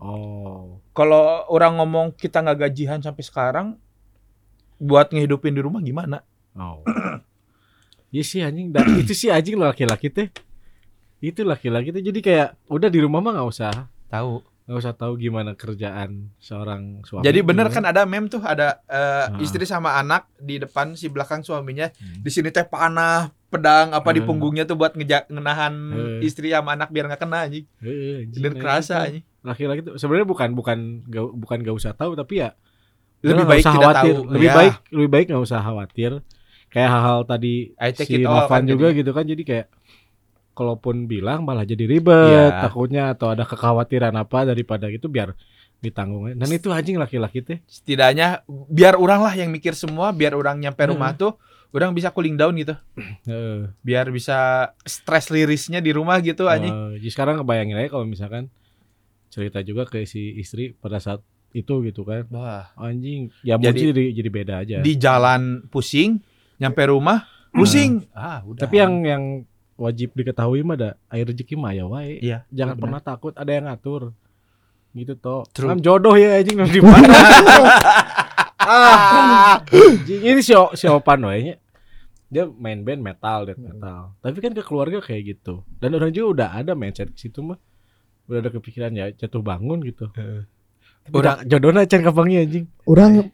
Oh. 0.00 0.80
kalau 0.90 1.44
orang 1.46 1.76
ngomong 1.76 2.10
kita 2.10 2.40
nggak 2.40 2.66
gajihan 2.66 2.98
sampai 2.98 3.20
sekarang 3.20 3.76
buat 4.76 5.12
ngehidupin 5.12 5.52
di 5.52 5.60
rumah 5.60 5.78
gimana 5.78 6.24
Oh. 6.52 6.82
Iya 8.10 8.22
sih 8.22 8.40
anjing, 8.40 8.70
dan 8.70 8.82
itu 8.98 9.12
sih 9.12 9.28
anjing 9.28 9.54
lo 9.54 9.66
laki-laki 9.66 10.08
teh. 10.08 10.28
Itu 11.18 11.42
laki-laki 11.42 11.90
teh 11.90 12.02
jadi 12.02 12.18
kayak 12.18 12.48
udah 12.66 12.88
di 12.88 12.98
rumah 12.98 13.20
mah 13.20 13.32
nggak 13.34 13.48
usah 13.48 13.72
tahu 14.06 14.42
nggak 14.60 14.78
usah 14.78 14.94
tahu 14.94 15.12
gimana 15.16 15.54
kerjaan 15.54 16.30
seorang 16.38 17.02
suami. 17.02 17.22
jadi 17.22 17.42
bener 17.42 17.66
kan 17.68 17.82
ada 17.82 18.02
meme 18.04 18.26
tuh 18.26 18.38
ada 18.38 18.78
eh, 18.84 19.26
Ah. 19.26 19.38
istri 19.38 19.62
sama 19.62 19.94
anak 19.94 20.30
di 20.36 20.58
depan 20.58 20.94
si 20.94 21.06
belakang 21.06 21.42
suaminya 21.42 21.90
Hmm. 21.90 22.22
di 22.22 22.30
sini 22.30 22.48
teh 22.48 22.62
panah 22.62 23.34
pedang 23.46 23.90
apa 23.90 24.06
di 24.08 24.22
Eh. 24.22 24.24
punggungnya 24.24 24.62
tuh 24.62 24.74
buat 24.74 24.94
ngeja 24.94 25.26
ngenahan 25.26 25.74
Eh. 26.20 26.22
istri 26.22 26.50
sama 26.50 26.72
anak 26.72 26.86
biar 26.88 27.02
nggak 27.04 27.18
kena 27.18 27.38
anjing 27.44 27.66
anjing, 27.76 28.30
dan 28.32 28.46
anjing 28.48 28.54
kerasa 28.56 28.96
anjing 29.04 29.24
Laki-laki 29.40 29.80
tuh 29.82 29.94
sebenarnya 29.96 30.28
bukan 30.28 30.48
bukan 30.52 30.78
gak, 31.04 31.24
bukan 31.32 31.58
gak 31.60 31.74
usah 31.74 31.92
tahu 31.92 32.14
tapi 32.14 32.38
ya 32.38 32.54
lebih 33.20 33.44
baik 33.44 33.60
usah 33.60 33.72
tidak 33.72 33.86
khawatir. 33.90 34.14
tahu 34.14 34.22
Lebih 34.30 34.46
Ya, 34.46 34.54
baik 34.54 34.74
lebih 34.90 35.10
baik 35.10 35.26
nggak 35.28 35.42
usah 35.42 35.58
khawatir. 35.60 36.12
Kayak 36.70 36.88
hal-hal 36.88 37.20
tadi 37.24 37.74
si 37.98 38.22
Novan 38.22 38.46
kan 38.48 38.62
juga 38.64 38.86
jadinya. 38.86 38.98
gitu 38.98 39.10
kan 39.10 39.24
jadi 39.26 39.42
kayak 39.42 39.66
kalaupun 40.52 41.06
bilang 41.06 41.42
malah 41.42 41.64
jadi 41.64 41.82
ribet 41.82 42.30
Iya. 42.30 42.60
takutnya 42.60 43.02
atau 43.10 43.28
ada 43.28 43.42
kekhawatiran 43.42 44.12
apa 44.14 44.44
daripada 44.44 44.86
itu 44.86 45.06
biar 45.06 45.32
ditanggung 45.80 46.28
dan 46.30 46.48
itu 46.48 46.68
anjing 46.68 46.94
laki-laki 46.94 47.40
teh 47.40 47.58
setidaknya 47.64 48.44
biar 48.68 48.94
orang 48.94 49.20
lah 49.20 49.32
yang 49.32 49.48
mikir 49.48 49.72
semua 49.72 50.12
biar 50.12 50.32
orang 50.32 50.60
nyampe 50.60 50.78
Hmm. 50.78 50.92
rumah 50.92 51.10
tuh 51.12 51.32
orang 51.70 51.90
bisa 51.90 52.12
cooling 52.12 52.36
down 52.36 52.52
gitu 52.54 52.76
Heeh. 53.24 53.72
biar 53.80 54.12
bisa 54.12 54.36
stress 54.84 55.26
lirisnya 55.26 55.78
di 55.78 55.90
rumah 55.90 56.20
gitu 56.20 56.44
anjing 56.44 56.70
Eh, 56.70 57.00
jadi 57.00 57.10
sekarang 57.10 57.40
kebayangin 57.40 57.80
aja 57.80 57.88
kalau 57.88 58.04
misalkan 58.04 58.52
cerita 59.26 59.58
juga 59.60 59.86
ke 59.86 60.04
si 60.04 60.36
istri 60.36 60.70
pada 60.70 61.00
saat 61.00 61.24
itu 61.50 61.80
gitu 61.80 62.04
kan 62.04 62.28
wah 62.28 62.68
anjing 62.76 63.32
ya 63.40 63.56
Jadi- 63.56 63.88
jadi, 63.88 64.04
jadi 64.12 64.28
beda 64.30 64.54
aja 64.60 64.76
di 64.78 64.92
jalan 64.94 65.64
pusing 65.66 66.20
nyampe 66.60 66.82
rumah 66.86 67.24
pusing. 67.50 68.04
Ah 68.12 68.44
udah. 68.44 68.62
Tapi 68.62 68.76
yang 68.76 68.92
yang 69.02 69.22
wajib 69.74 70.12
diketahui 70.12 70.60
mah 70.60 70.76
ada 70.76 70.90
air 71.08 71.24
rezeki 71.24 71.56
mah 71.56 71.72
ya 71.72 71.88
wae 71.88 72.20
iya 72.20 72.44
jangan 72.52 72.76
benar. 72.76 72.82
pernah 72.84 73.00
takut 73.02 73.32
ada 73.34 73.48
yang 73.48 73.64
ngatur. 73.66 74.12
Gitu 74.92 75.14
toh. 75.16 75.48
True. 75.50 75.70
kan 75.70 75.80
jodoh 75.80 76.14
ya 76.14 76.36
anjing 76.36 76.60
di 76.68 76.80
mana? 76.80 77.08
Ah. 78.60 79.64
Ini 80.04 80.36
si 80.38 80.52
si 80.52 80.86
Opan 80.86 81.24
wae 81.24 81.40
nya. 81.42 81.56
dia 82.30 82.46
main 82.46 82.84
band 82.84 83.02
metal 83.02 83.42
death 83.42 83.58
metal. 83.58 84.14
Tapi 84.20 84.38
kan 84.38 84.52
ke 84.52 84.62
keluarga 84.62 85.02
kayak 85.02 85.34
gitu. 85.34 85.66
Dan 85.80 85.96
orang 85.96 86.12
juga 86.12 86.26
udah 86.30 86.48
ada 86.54 86.78
mindset 86.78 87.10
ke 87.10 87.18
situ 87.18 87.42
mah. 87.42 87.58
Udah 88.28 88.38
ada 88.38 88.50
kepikiran 88.52 88.94
ya 88.94 89.10
jatuh 89.10 89.42
bangun 89.42 89.82
gitu. 89.82 90.06
Heeh. 90.14 90.46
Tapi 91.02 91.14
Orang- 91.16 91.42
jodohnya 91.42 91.88
can 91.88 92.04
kapangi 92.04 92.36
anjing. 92.38 92.64
Orang 92.86 93.32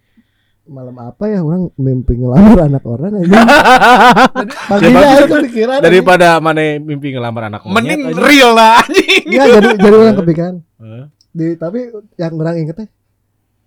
malam 0.67 0.97
apa 0.97 1.25
ya 1.27 1.41
orang 1.41 1.71
mimpi 1.75 2.15
ngelamar 2.17 2.59
anak 2.65 2.83
orang 2.83 3.13
aja 3.17 3.39
paginya 4.69 4.99
bagus. 4.99 5.13
aja 5.13 5.25
kepikiran 5.29 5.79
daripada 5.79 6.29
mana 6.39 6.61
mimpi 6.77 7.09
ngelamar 7.11 7.43
anak 7.47 7.63
monyet 7.63 7.95
mending 7.95 8.01
anjing. 8.05 8.19
real 8.21 8.51
lah 8.51 8.81
anjing 8.81 9.25
ya 9.29 9.45
jadi 9.49 9.69
jadi 9.77 9.95
orang 9.97 10.17
kepikiran 10.17 10.55
Heeh. 10.77 11.05
di 11.31 11.47
tapi 11.55 11.79
yang 12.15 12.33
orang 12.35 12.55
inget 12.59 12.77
teh 12.77 12.89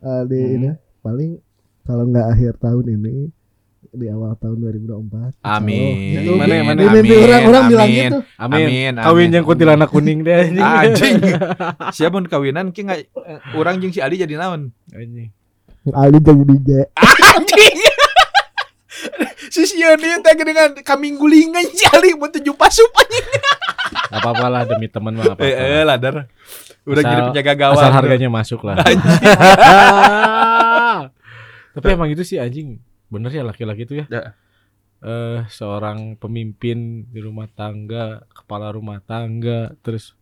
eh, 0.02 0.22
di 0.26 0.40
Hmm. 0.40 0.56
ini 0.56 0.70
paling 1.00 1.32
kalau 1.82 2.04
nggak 2.06 2.28
akhir 2.30 2.54
tahun 2.58 2.86
ini 2.94 3.16
di 3.90 4.06
awal 4.06 4.36
tahun 4.36 4.60
2024 4.62 5.42
Amin. 5.42 6.22
Itu 6.22 6.32
Mana- 6.36 6.62
mana- 6.64 6.78
di 6.78 6.86
mimpi 6.86 7.10
amin, 7.10 7.26
orang 7.26 7.42
orang 7.44 7.64
bilang 7.66 7.88
amin. 7.88 7.98
gitu 7.98 8.18
amin, 8.38 8.60
Amin, 8.62 8.94
kawin 9.00 9.08
amin. 9.24 9.30
yang 9.32 9.46
kuntilanak 9.46 9.90
kuning 9.90 10.20
deh 10.22 10.36
anjing 10.38 10.62
anjing 10.62 11.16
siapa 11.96 12.14
mun 12.14 12.26
kawinan 12.26 12.70
ki 12.70 12.82
nggak 12.84 13.00
eh, 13.08 13.40
orang 13.56 13.80
jeung 13.80 13.90
si 13.90 13.98
Ali 13.98 14.16
jadi 14.16 14.36
naon 14.36 14.76
anjing 14.90 15.32
Ali 15.92 16.18
jadi 16.18 16.44
DJ 16.44 16.70
anjing 16.96 17.78
si 19.50 19.64
Sion 19.66 19.98
ini 19.98 20.20
teh 20.20 20.34
dengan 20.36 20.76
kambing 20.80 21.16
gulingan 21.16 21.64
si 21.70 21.88
Ali 21.90 22.14
mau 22.14 22.28
tujuh 22.28 22.54
pasup 22.54 22.90
anjing 22.94 23.28
Gak 23.90 24.22
apa-apa 24.22 24.46
lah 24.48 24.62
demi 24.66 24.86
teman 24.86 25.14
mah 25.14 25.34
gak 25.34 25.42
eh, 25.42 25.54
eh 25.54 25.84
ladar 25.84 26.30
udah 26.86 27.02
Asal- 27.02 27.10
jadi 27.10 27.22
penjaga 27.28 27.54
gawang 27.56 27.78
Asal 27.80 27.92
harganya 27.94 28.30
masuk 28.30 28.62
lah. 28.64 28.76
Tapi 31.76 31.88
emang 31.88 32.10
itu 32.10 32.26
sih 32.26 32.42
anjing. 32.42 32.82
Bener 33.10 33.30
ya 33.30 33.44
laki-laki 33.46 33.86
itu 33.86 33.94
ya. 34.02 34.06
Ya. 34.10 34.22
Eh 35.00 35.40
seorang 35.48 36.18
pemimpin 36.18 37.08
di 37.08 37.20
rumah 37.22 37.48
tangga, 37.48 38.26
kepala 38.30 38.74
rumah 38.74 39.00
tangga, 39.00 39.74
terus 39.80 40.14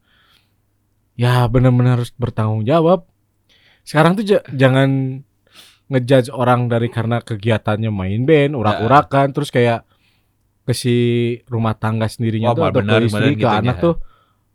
ya 1.18 1.48
benar-benar 1.48 1.98
harus 2.00 2.12
bertanggung 2.14 2.64
jawab. 2.64 3.08
Sekarang 3.82 4.20
tuh 4.20 4.28
ja- 4.28 4.46
jangan 4.52 5.24
ngejudge 5.88 6.30
orang 6.30 6.68
dari 6.68 6.88
karena 6.88 7.20
kegiatannya 7.20 7.88
main 7.90 8.24
band, 8.24 8.54
urak-urakan, 8.54 9.32
terus 9.32 9.48
kayak 9.48 9.88
ke 10.62 10.72
si 10.72 10.96
rumah 11.48 11.74
tangga 11.74 12.06
sendirinya 12.06 12.52
Wah, 12.52 12.58
tuh 12.58 12.64
atau 12.66 12.80
bener, 12.82 13.00
ke 13.00 13.08
istri, 13.08 13.30
ke 13.32 13.40
gitu 13.40 13.48
anak 13.48 13.76
ya. 13.76 13.84
tuh 13.84 13.96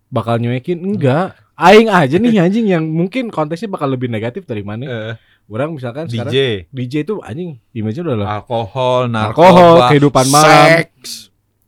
bakal 0.08 0.36
nyuekin 0.36 0.78
enggak. 0.78 1.32
Aing 1.54 1.88
aja 1.88 2.16
nih 2.16 2.36
anjing 2.38 2.66
yang 2.66 2.84
mungkin 2.84 3.28
konteksnya 3.28 3.68
bakal 3.68 3.88
lebih 3.88 4.08
negatif 4.08 4.44
dari 4.44 4.60
mana. 4.60 4.84
Eh, 4.84 5.14
Orang 5.46 5.76
misalkan 5.76 6.06
sekarang 6.06 6.32
DJ 6.32 6.64
DJ 6.70 6.94
itu 7.02 7.20
anjing 7.20 7.60
image-nya 7.70 8.02
udah 8.02 8.16
lah 8.18 8.28
alkohol 8.38 9.04
Alkohol, 9.04 9.68
narkoba 9.76 9.88
kehidupan 9.88 10.26
malam. 10.26 10.48
seks 10.48 11.10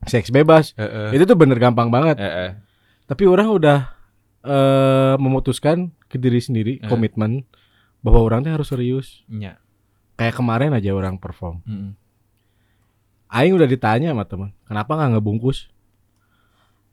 seks 0.04 0.28
bebas. 0.30 0.72
Eh, 0.74 0.84
eh, 0.84 1.08
Itu 1.12 1.24
tuh 1.26 1.36
bener 1.36 1.56
gampang 1.56 1.88
banget. 1.88 2.16
eh, 2.16 2.24
eh. 2.24 2.50
Tapi 3.04 3.24
orang 3.24 3.48
udah 3.50 3.78
eh 4.42 5.14
memutuskan 5.16 5.88
ke 6.04 6.16
diri 6.16 6.36
sendiri 6.38 6.72
Eh. 6.78 6.86
komitmen 6.86 7.44
bahwa 8.04 8.20
orang 8.20 8.44
tuh 8.44 8.52
harus 8.52 8.68
serius. 8.68 9.24
Nya. 9.26 9.56
Kayak 10.14 10.36
kemarin 10.36 10.76
aja 10.76 10.92
orang 10.92 11.16
perform. 11.16 11.64
Mm-mm. 11.64 11.96
Aing 13.26 13.56
udah 13.56 13.66
ditanya 13.66 14.14
sama 14.14 14.22
teman, 14.22 14.54
kenapa 14.62 14.94
nggak 14.94 15.18
ngebungkus? 15.18 15.66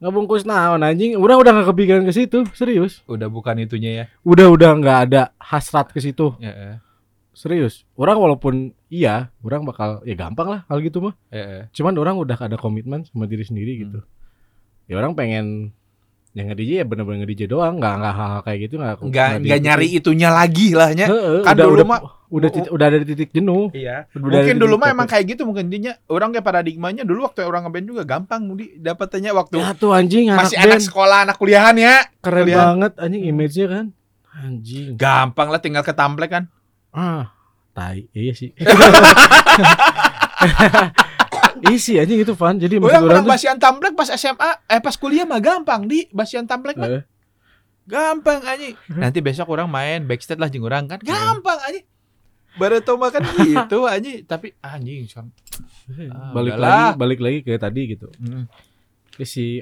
Ngebungkus 0.02 0.42
naon 0.42 0.82
anjing? 0.82 1.14
Orang 1.14 1.38
udah 1.38 1.54
nggak 1.54 1.70
kepikiran 1.70 2.02
ke 2.02 2.14
situ, 2.16 2.42
serius. 2.58 3.06
udah 3.06 3.30
bukan 3.30 3.62
itunya 3.62 3.92
ya 3.94 4.06
Udah 4.26 4.50
udah 4.50 4.74
nggak 4.74 4.98
ada 5.06 5.22
hasrat 5.38 5.94
ke 5.94 6.02
situ, 6.02 6.34
Eh, 6.42 6.50
eh, 6.50 6.74
serius. 7.38 7.86
Orang 7.94 8.18
walaupun 8.18 8.74
iya, 8.90 9.30
orang 9.46 9.62
bakal 9.62 10.02
ya 10.02 10.18
gampang 10.18 10.50
lah 10.50 10.62
hal 10.66 10.82
gitu 10.82 11.06
mah. 11.06 11.14
eh, 11.30 11.38
eh. 11.38 11.64
Cuman 11.78 11.94
orang 12.02 12.18
udah 12.18 12.34
ada 12.34 12.58
komitmen 12.58 13.06
sama 13.06 13.30
diri 13.30 13.46
sendiri 13.46 13.86
gitu. 13.86 14.02
Ya 14.90 14.98
orang 14.98 15.14
pengen 15.14 15.78
yang 16.32 16.48
nge-DJ 16.48 16.74
ya 16.74 16.84
bener-bener 16.84 17.22
nge-DJ 17.22 17.46
doang, 17.46 17.76
nggak 17.76 17.94
nggak 17.94 18.14
hal-hal 18.14 18.42
kayak 18.42 18.60
gitu 18.62 18.78
nggak 18.78 18.94
nggak 19.04 19.28
nggak 19.42 19.60
nyari 19.62 19.88
itunya 19.92 20.30
lagi 20.30 20.72
lah 20.72 20.90
nya 20.92 21.06
Kan 21.06 21.44
udah, 21.44 21.54
dulu 21.58 21.74
udah, 21.76 21.86
mah- 21.86 22.02
udah 22.30 22.50
titik- 22.50 22.70
udah 22.70 22.86
ada 22.86 22.98
di 22.98 23.06
titik 23.06 23.30
jenuh. 23.32 23.70
iya 23.72 24.06
Udah 24.14 24.34
mungkin 24.34 24.56
dulu 24.56 24.76
mah 24.76 24.90
emang 24.90 25.06
kayak 25.06 25.24
gitu 25.28 25.44
mungkin 25.44 25.68
dinya 25.68 25.94
orang 26.08 26.32
kayak 26.32 26.42
paradigmanya 26.42 27.02
dulu 27.02 27.26
waktu 27.26 27.42
orang 27.42 27.64
ngeband 27.64 27.86
juga 27.86 28.02
gampang 28.06 28.54
di 28.54 28.76
dapetnya 28.76 29.32
waktu 29.32 29.58
Ya 29.58 29.72
tuh 29.74 29.92
anjing 29.92 30.28
anak 30.28 30.48
masih 30.48 30.56
band 30.58 30.70
anak 30.70 30.80
sekolah 30.82 31.18
anak 31.22 31.36
kuliahan 31.36 31.76
ya 31.76 31.96
keren 32.18 32.42
kuliah. 32.42 32.58
banget 32.66 32.92
anjing 32.98 33.24
image-nya 33.26 33.66
kan. 33.68 33.86
Anjing. 34.34 34.96
gampang 34.96 35.48
lah 35.48 35.60
tinggal 35.60 35.82
ketamplek 35.82 36.30
kan 36.30 36.44
Ah, 36.90 37.30
tai. 37.72 38.08
Iya 38.10 38.32
sih. 38.32 38.50
Iya 41.64 41.78
sih 41.78 41.96
anjing 41.96 42.20
itu 42.20 42.34
fun. 42.34 42.56
Jadi 42.56 42.76
maksud 42.78 43.02
orang 43.02 43.22
tuh. 43.22 43.30
Basian 43.30 43.58
tamplek 43.58 43.94
pas 43.94 44.10
SMA 44.10 44.50
eh 44.66 44.80
pas 44.80 44.94
kuliah 44.94 45.24
mah 45.24 45.38
gampang 45.38 45.84
di. 45.84 46.10
Basian 46.10 46.44
tamplek 46.44 46.76
mah 46.76 46.90
Eh, 46.92 47.04
gampang 47.84 48.40
aja 48.40 48.66
nanti 48.90 49.20
besok 49.20 49.50
orang 49.50 49.66
main 49.66 50.02
backstage 50.02 50.38
lah 50.38 50.48
jeung 50.48 50.64
orang 50.64 50.86
kan. 50.86 50.98
Gampang 51.00 51.60
aja 51.60 51.82
baru 52.52 52.78
tau 52.78 52.96
mah 52.96 53.10
kan 53.10 53.24
gitu 53.24 53.86
aja 53.86 54.12
tapi 54.26 54.52
anjing 54.60 55.06
son 55.06 55.32
Ah, 56.10 56.32
balik 56.32 56.54
udahlah. 56.54 56.92
lagi 56.92 57.00
balik 57.00 57.20
lagi 57.20 57.40
ke 57.42 57.56
tadi 57.56 57.82
gitu. 57.90 58.08
Hmm. 58.14 58.46
Si 59.18 59.62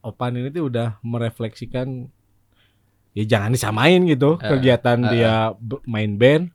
Opan 0.00 0.34
ini 0.34 0.48
tuh 0.48 0.66
udah 0.66 0.96
merefleksikan 1.00 2.06
ya 3.12 3.24
jangan 3.24 3.50
disamain 3.50 4.00
gitu. 4.04 4.36
Eh, 4.36 4.48
kegiatan 4.48 4.98
eh, 5.00 5.10
dia 5.10 5.34
b- 5.52 5.82
main 5.84 6.14
band 6.14 6.48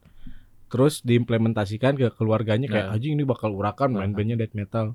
terus 0.69 1.01
diimplementasikan 1.01 1.93
ke 1.93 2.13
keluarganya 2.13 2.65
kayak 2.65 2.87
Eh. 2.87 2.93
anjing 2.93 3.13
ini 3.13 3.23
bakal 3.23 3.51
urakan 3.51 3.93
main 3.93 4.09
Eh. 4.09 4.15
bandnya 4.15 4.37
death 4.37 4.53
metal. 4.53 4.93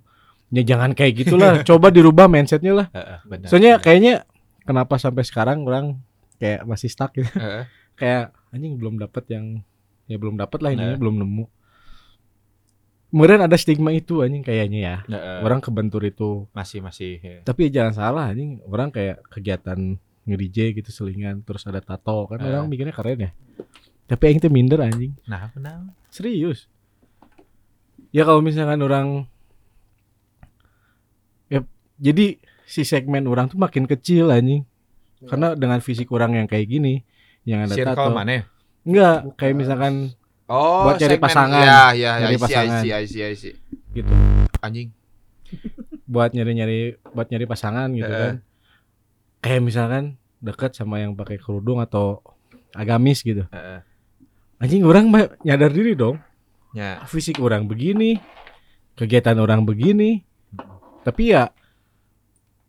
Ya 0.48 0.62
jangan 0.62 0.94
kayak 0.94 1.12
gitulah, 1.18 1.52
coba 1.68 1.90
dirubah 1.90 2.26
mindsetnya 2.26 2.72
lah. 2.72 2.86
Benar. 3.24 3.48
Soalnya 3.48 3.76
kayaknya 3.76 4.22
kenapa 4.62 4.96
sampai 4.96 5.22
sekarang 5.22 5.62
orang 5.62 5.98
kayak 6.36 6.62
masih 6.62 6.86
stuck 6.86 7.10
gitu. 7.12 7.26
Kayak 7.94 8.34
anjing 8.50 8.74
belum 8.74 8.98
dapat 8.98 9.22
yang 9.28 9.62
ya 10.04 10.14
belum 10.14 10.34
dapat 10.34 10.58
lah 10.58 10.70
intinya 10.70 10.94
Nah. 10.94 11.00
belum 11.00 11.14
nemu. 11.16 11.44
Kemudian 13.08 13.38
ada 13.40 13.54
stigma 13.54 13.90
itu 13.90 14.18
anjing 14.20 14.42
kayaknya 14.42 14.80
ya. 14.80 14.96
Orang 15.40 15.62
kebentur 15.62 16.02
itu. 16.02 16.50
masih 16.50 16.82
masih 16.82 17.12
ya. 17.18 17.38
Tapi 17.42 17.70
jangan 17.70 17.94
salah 17.94 18.24
anjing, 18.26 18.58
orang 18.64 18.90
kayak 18.90 19.22
kegiatan 19.28 19.94
nge-DJ 20.24 20.74
gitu 20.74 20.90
selingan 20.90 21.44
terus 21.44 21.62
ada 21.64 21.78
tato 21.78 22.26
kan 22.26 22.40
orang 22.40 22.66
mikirnya 22.66 22.90
keren 22.90 23.20
ya. 23.20 23.30
Tapi 24.04 24.22
aing 24.26 24.38
teh 24.38 24.48
minder 24.48 24.78
anjing. 24.78 25.16
nah 25.24 25.48
kenal 25.48 25.88
Serius. 26.08 26.68
Ya 28.10 28.22
kalau 28.22 28.38
misalkan 28.38 28.78
orang 28.78 29.26
ya 31.48 31.60
jadi 31.96 32.38
si 32.64 32.82
segmen 32.82 33.24
orang 33.24 33.46
tuh 33.46 33.56
makin 33.56 33.84
kecil 33.84 34.28
anjing. 34.28 34.64
Karena 35.24 35.56
dengan 35.56 35.80
fisik 35.80 36.12
orang 36.12 36.36
yang 36.36 36.44
kayak 36.44 36.68
gini 36.68 37.00
yang 37.42 37.64
ada 37.64 37.72
circle 37.72 37.96
tato. 38.06 38.12
mana 38.12 38.44
Enggak, 38.84 39.32
kayak 39.34 39.56
misalkan 39.56 40.12
oh 40.44 40.84
Buat 40.84 41.00
cari 41.00 41.16
segmen- 41.16 41.24
pasangan. 41.24 41.64
ya 41.64 41.80
ya 41.94 42.10
Cari 42.20 42.28
I 42.28 42.36
see, 42.36 42.44
pasangan. 42.44 42.76
I 42.76 42.82
see, 42.82 42.92
I 42.92 43.04
see, 43.06 43.22
I 43.22 43.34
see. 43.34 43.54
gitu. 43.94 44.12
anjing 44.60 44.92
Buat 46.04 46.36
nyari-nyari 46.36 47.00
buat 47.08 47.26
nyari 47.26 47.44
pasangan 47.44 47.88
gitu 47.90 48.04
Eh. 48.06 48.20
kan. 48.20 48.34
Kayak 49.40 49.62
misalkan 49.62 50.04
deket 50.38 50.76
sama 50.76 51.00
yang 51.00 51.16
pakai 51.16 51.36
kerudung 51.36 51.80
atau 51.80 52.20
agamis 52.70 53.24
gitu. 53.24 53.48
Heeh. 53.48 53.80
Anjing 54.58 54.82
orang 54.82 55.08
mah 55.08 55.34
nyadar 55.42 55.70
diri 55.70 55.94
dong. 55.94 56.18
ya 56.70 56.98
Fisik 57.04 57.38
orang 57.38 57.64
begini, 57.64 58.18
kegiatan 58.94 59.36
orang 59.36 59.62
begini. 59.62 60.26
Tapi 61.02 61.30
ya 61.30 61.50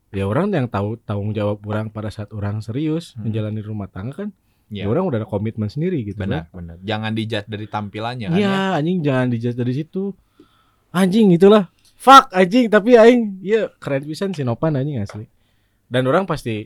ya 0.09 0.23
orang 0.23 0.47
yang 0.49 0.67
tahu 0.67 0.95
tanggung 0.99 1.31
jawab 1.31 1.59
orang 1.63 1.89
pada 1.89 2.07
saat 2.07 2.29
orang 2.29 2.59
serius 2.59 3.13
Hmm. 3.13 3.27
menjalani 3.27 3.59
rumah 3.59 3.87
tangga 3.87 4.23
kan. 4.23 4.29
Ya, 4.65 4.83
Ya. 4.83 4.85
orang 4.87 5.05
udah 5.05 5.17
ada 5.19 5.27
komitmen 5.27 5.67
sendiri 5.67 6.01
gitu 6.03 6.17
benar 6.17 6.49
kan. 6.49 6.57
benar 6.57 6.75
jangan 6.81 7.13
dijat 7.13 7.45
dari 7.45 7.65
tampilannya 7.65 8.27
kan 8.27 8.35
ya 8.35 8.41
Iya, 8.41 8.57
anjing 8.75 8.97
jangan 8.99 9.27
dijudge 9.29 9.53
dari 9.55 9.73
situ. 9.73 10.03
Anjing 10.89 11.29
itulah. 11.31 11.69
Fuck 11.95 12.29
anjing, 12.31 12.65
tapi 12.67 12.93
aing 12.93 13.39
iya 13.41 13.69
keren 13.75 14.01
pisan 14.03 14.31
si 14.31 14.41
Nopan 14.41 14.73
anjing 14.73 14.97
asli. 14.97 15.25
Dan 15.85 16.05
orang 16.05 16.25
pasti 16.25 16.65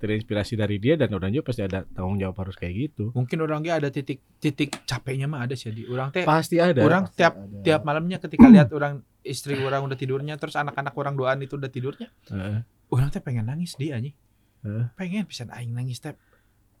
terinspirasi 0.00 0.56
dari 0.56 0.80
dia 0.80 0.96
dan 0.96 1.12
orang 1.12 1.28
juga 1.28 1.52
pasti 1.52 1.60
ada 1.60 1.84
tanggung 1.84 2.16
jawab 2.16 2.40
harus 2.40 2.56
kayak 2.56 2.72
gitu. 2.88 3.12
mungkin 3.12 3.36
orangnya 3.38 3.76
ada 3.76 3.92
titik 3.92 4.24
titik 4.40 4.80
capeknya 4.82 5.28
mah 5.28 5.44
ada 5.44 5.52
sih 5.52 5.68
di 5.68 5.84
orang 5.84 6.08
teh 6.08 6.24
Pasti 6.24 6.56
ada. 6.56 6.80
orang 6.80 7.04
Pasti 7.04 7.20
tiap 7.20 7.34
ada. 7.36 7.60
tiap 7.60 7.80
malamnya 7.84 8.16
ketika 8.16 8.48
lihat 8.48 8.72
orang 8.72 9.04
istri 9.20 9.60
orang 9.60 9.84
udah 9.84 9.94
tidurnya 9.94 10.34
terus 10.34 10.56
anak-anak 10.56 10.96
orang 10.96 11.14
doaan 11.14 11.38
itu 11.38 11.54
udah 11.54 11.68
tidurnya 11.68 12.08
Heeh. 12.26 12.64
orang 12.88 13.08
teh 13.08 13.20
pengen 13.20 13.44
nangis 13.44 13.76
di 13.76 13.92
anjing 13.92 14.16
Heeh. 14.60 14.88
pengen 14.96 15.28
pisan 15.28 15.52
aing 15.52 15.70
nangis 15.70 16.00
teh 16.00 16.16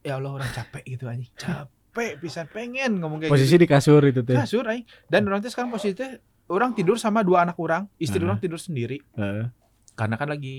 ya 0.00 0.16
Allah 0.16 0.32
orang 0.32 0.48
capek 0.48 0.80
gitu 0.88 1.04
anjing 1.04 1.28
capek 1.36 2.16
pisan 2.16 2.48
pengen 2.48 2.96
ngomong 2.98 3.20
kayak 3.20 3.30
Posisi 3.30 3.52
gitu 3.52 3.60
di 3.60 3.68
kasur 3.68 4.00
itu 4.02 4.20
teh. 4.22 4.32
kasur 4.34 4.64
aing 4.64 4.88
dan 5.06 5.28
orang 5.28 5.38
teh 5.38 5.52
sekarang 5.52 5.68
posisi 5.68 5.92
teh 5.92 6.16
orang 6.48 6.72
tidur 6.72 6.96
sama 6.96 7.20
dua 7.20 7.44
anak 7.44 7.54
orang 7.56 7.84
istri 7.94 8.16
Heeh. 8.16 8.26
orang 8.26 8.40
tidur 8.40 8.56
sendiri 8.56 8.96
Heeh. 9.12 9.52
Karena 9.92 10.14
kan 10.14 10.28
lagi 10.28 10.56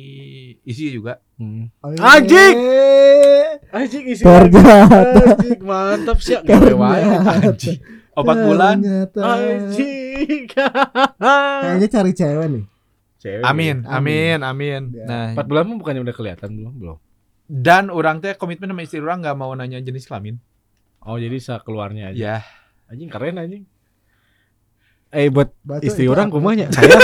isi 0.62 0.90
juga 0.90 1.18
Hmm. 1.36 1.74
Anjing! 1.82 2.56
Anjing 3.70 4.06
isi 4.08 4.22
Ternyata. 4.22 4.86
Anjing 5.34 5.62
mantap 5.62 6.18
sih. 6.18 6.38
Ternyata. 6.38 7.34
Anjing. 7.42 7.80
opat 8.12 8.38
bulan 8.40 8.76
Ternyata. 8.78 9.22
Anjing. 9.24 10.42
Kayaknya 11.18 11.88
cari 11.90 12.12
cewek 12.12 12.48
nih. 12.48 12.64
Cewek. 13.18 13.42
amin 13.44 13.86
Amin. 13.86 14.38
amin 14.40 14.40
amin 14.42 14.82
Ya. 14.92 15.06
nah 15.06 15.26
Empat 15.32 15.46
bulan 15.46 15.64
mah 15.64 15.78
bukannya 15.78 16.02
udah 16.02 16.16
kelihatan 16.16 16.50
belum? 16.52 16.74
Belum. 16.76 16.98
dan 17.48 17.90
orang 17.90 18.18
teh 18.18 18.34
komitmen 18.34 18.66
sama 18.68 18.82
istri 18.82 18.98
orang 18.98 19.22
nggak 19.22 19.36
mau 19.36 19.52
nanya 19.52 19.78
jenis 19.78 20.06
kelamin 20.06 20.42
Oh 21.00 21.18
jadi 21.18 21.38
sa 21.38 21.58
keluarnya 21.58 22.10
aja. 22.10 22.18
ya 22.18 22.38
Anjing 22.88 23.08
keren 23.08 23.38
anjing. 23.38 23.64
Eh 25.12 25.28
buat 25.28 25.52
Batu 25.60 25.84
istri 25.84 26.08
itu 26.08 26.12
orang 26.16 26.32
kumanya 26.32 26.72
sayang. 26.72 27.04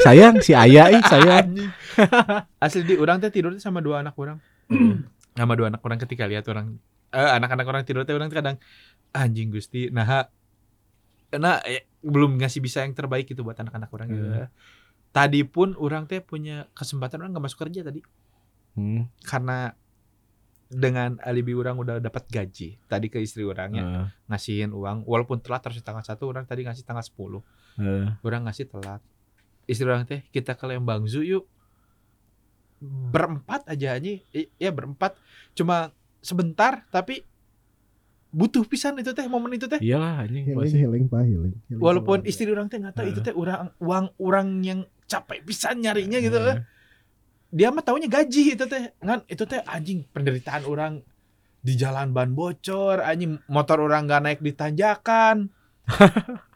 Sayang 0.00 0.34
si 0.40 0.56
Ayah 0.56 0.88
ih 0.88 1.04
sayang. 1.04 1.52
Anjing. 1.52 1.70
asli 2.64 2.80
di 2.88 2.94
orang 2.96 3.20
teh 3.20 3.28
tidur 3.28 3.52
teh 3.52 3.60
sama 3.60 3.84
dua 3.84 4.00
anak 4.00 4.16
orang. 4.16 4.40
Sama 5.36 5.52
dua 5.52 5.68
anak 5.68 5.84
orang 5.84 6.00
ketika 6.00 6.24
lihat 6.24 6.48
orang. 6.48 6.80
Eh 7.12 7.30
anak-anak 7.36 7.66
orang 7.68 7.82
tidur 7.84 8.08
teh 8.08 8.16
orang 8.16 8.32
teh 8.32 8.40
kadang 8.40 8.56
anjing 9.12 9.52
gusti 9.52 9.92
nah 9.92 10.24
karena 11.28 11.60
eh, 11.68 11.84
belum 12.00 12.40
ngasih 12.40 12.64
bisa 12.64 12.80
yang 12.84 12.96
terbaik 12.96 13.28
gitu 13.28 13.44
buat 13.44 13.60
anak-anak 13.60 13.92
orang. 13.92 14.08
Gitu. 14.08 14.24
Hmm. 14.24 14.48
Tadi 15.12 15.40
pun 15.44 15.76
orang 15.76 16.08
teh 16.08 16.24
punya 16.24 16.72
kesempatan 16.72 17.20
orang 17.20 17.36
nggak 17.36 17.44
masuk 17.52 17.68
kerja 17.68 17.84
tadi. 17.84 18.00
Hmm. 18.72 19.04
karena 19.28 19.76
dengan 20.72 21.20
alibi 21.20 21.52
orang 21.52 21.76
udah 21.76 22.00
dapat 22.00 22.24
gaji 22.32 22.80
tadi 22.88 23.06
ke 23.12 23.20
istri 23.20 23.44
orangnya 23.44 23.84
eh, 23.84 24.06
ngasihin 24.32 24.72
uang 24.72 25.04
walaupun 25.04 25.44
telat 25.44 25.68
harus 25.68 25.84
tanggal 25.84 26.00
satu 26.00 26.32
orang 26.32 26.48
tadi 26.48 26.64
ngasih 26.64 26.88
tanggal 26.88 27.04
10 27.04 27.12
eh. 27.12 28.08
orang 28.24 28.48
ngasih 28.48 28.66
telat. 28.72 29.00
Istri 29.68 29.86
orang 29.86 30.08
teh 30.08 30.24
kita 30.32 30.56
ke 30.56 30.64
Lembang 30.66 31.04
Zoo 31.06 31.22
yuk. 31.22 31.44
Berempat 32.82 33.68
aja 33.68 33.94
aja 33.94 34.10
ya 34.34 34.70
berempat. 34.72 35.14
Cuma 35.54 35.94
sebentar 36.18 36.82
tapi 36.90 37.22
butuh 38.32 38.64
pisan 38.64 38.96
itu 38.96 39.12
teh 39.12 39.28
momen 39.28 39.54
itu 39.54 39.68
teh. 39.68 39.78
Iyalah 39.78 40.24
anjing 40.24 40.48
Healing, 40.48 40.72
healing, 40.72 41.04
pak, 41.06 41.22
healing. 41.28 41.54
Healing. 41.68 41.82
Walaupun 41.84 42.24
istri 42.24 42.48
orang 42.48 42.72
teh 42.72 42.80
nggak 42.80 42.96
tahu 42.96 43.06
Heeh. 43.06 43.14
itu 43.14 43.20
teh 43.20 43.34
orang 43.36 43.70
uang 43.78 44.06
orang 44.18 44.48
yang 44.64 44.80
capek 45.04 45.44
pisan 45.44 45.84
nyarinya 45.84 46.18
gitu 46.18 46.40
Eh, 46.40 46.64
dia 47.52 47.68
mah 47.68 47.80
taunya 47.80 48.08
gaji 48.08 48.56
itu 48.56 48.64
teh. 48.64 48.96
Kan 48.96 49.22
itu 49.26 49.44
teh 49.44 49.60
anjing 49.62 50.08
penderitaan 50.08 50.64
orang. 50.64 50.92
Di 51.60 51.76
jalan 51.76 52.10
ban 52.10 52.32
bocor 52.32 52.98
anjing 52.98 53.38
motor 53.46 53.78
orang 53.78 54.08
nggak 54.08 54.20
naik 54.20 54.40
di 54.40 54.50
tanjakan. 54.50 55.46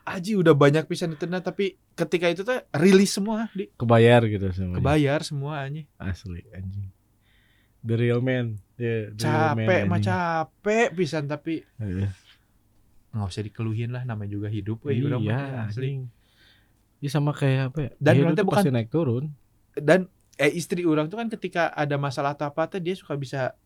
Aji 0.07 0.35
udah 0.35 0.55
banyak 0.55 0.87
pisan 0.87 1.13
itu 1.13 1.27
nah 1.27 1.39
tapi 1.39 1.75
ketika 1.93 2.27
itu 2.27 2.43
teh 2.43 2.63
rilis 2.73 3.11
semua 3.13 3.51
di. 3.53 3.67
Kebayar 3.73 4.23
gitu 4.25 4.51
semuanya. 4.51 4.79
Kebayar 4.79 5.21
semua 5.21 5.53
anjing. 5.61 5.87
Asli 5.97 6.43
anjing. 6.51 6.91
The 7.83 7.95
real 7.95 8.19
man. 8.19 8.59
Yeah, 8.75 9.11
the 9.13 9.27
real 9.27 9.35
man, 9.53 9.63
capek 9.63 9.81
mah 9.85 10.01
capek 10.01 10.87
pisan 10.93 11.27
tapi 11.27 11.63
Eh, 11.77 12.07
nggak 13.11 13.27
usah 13.27 13.43
dikeluhin 13.43 13.91
lah 13.91 14.03
namanya 14.03 14.31
juga 14.33 14.47
hidup 14.47 14.83
we, 14.83 14.99
mah, 15.01 15.19
iya 15.19 15.39
asli. 15.65 15.87
anjing. 15.87 16.01
Ya 16.99 17.09
sama 17.09 17.31
kayak 17.31 17.71
apa 17.71 17.79
ya? 17.81 17.91
Dan 17.97 18.13
hidup 18.17 18.31
tuh 18.33 18.45
bukan- 18.45 18.59
pasti 18.59 18.71
naik 18.71 18.91
turun. 18.91 19.25
dan 19.77 20.07
eh 20.37 20.53
istri 20.53 20.85
orang 20.85 21.09
tuh 21.09 21.17
kan 21.17 21.29
ketika 21.33 21.73
ada 21.73 21.97
masalah 21.97 22.37
atau 22.37 22.49
apa 22.49 22.69
teh 22.69 22.81
dia 22.81 22.93
suka 22.93 23.17
bisa 23.17 23.57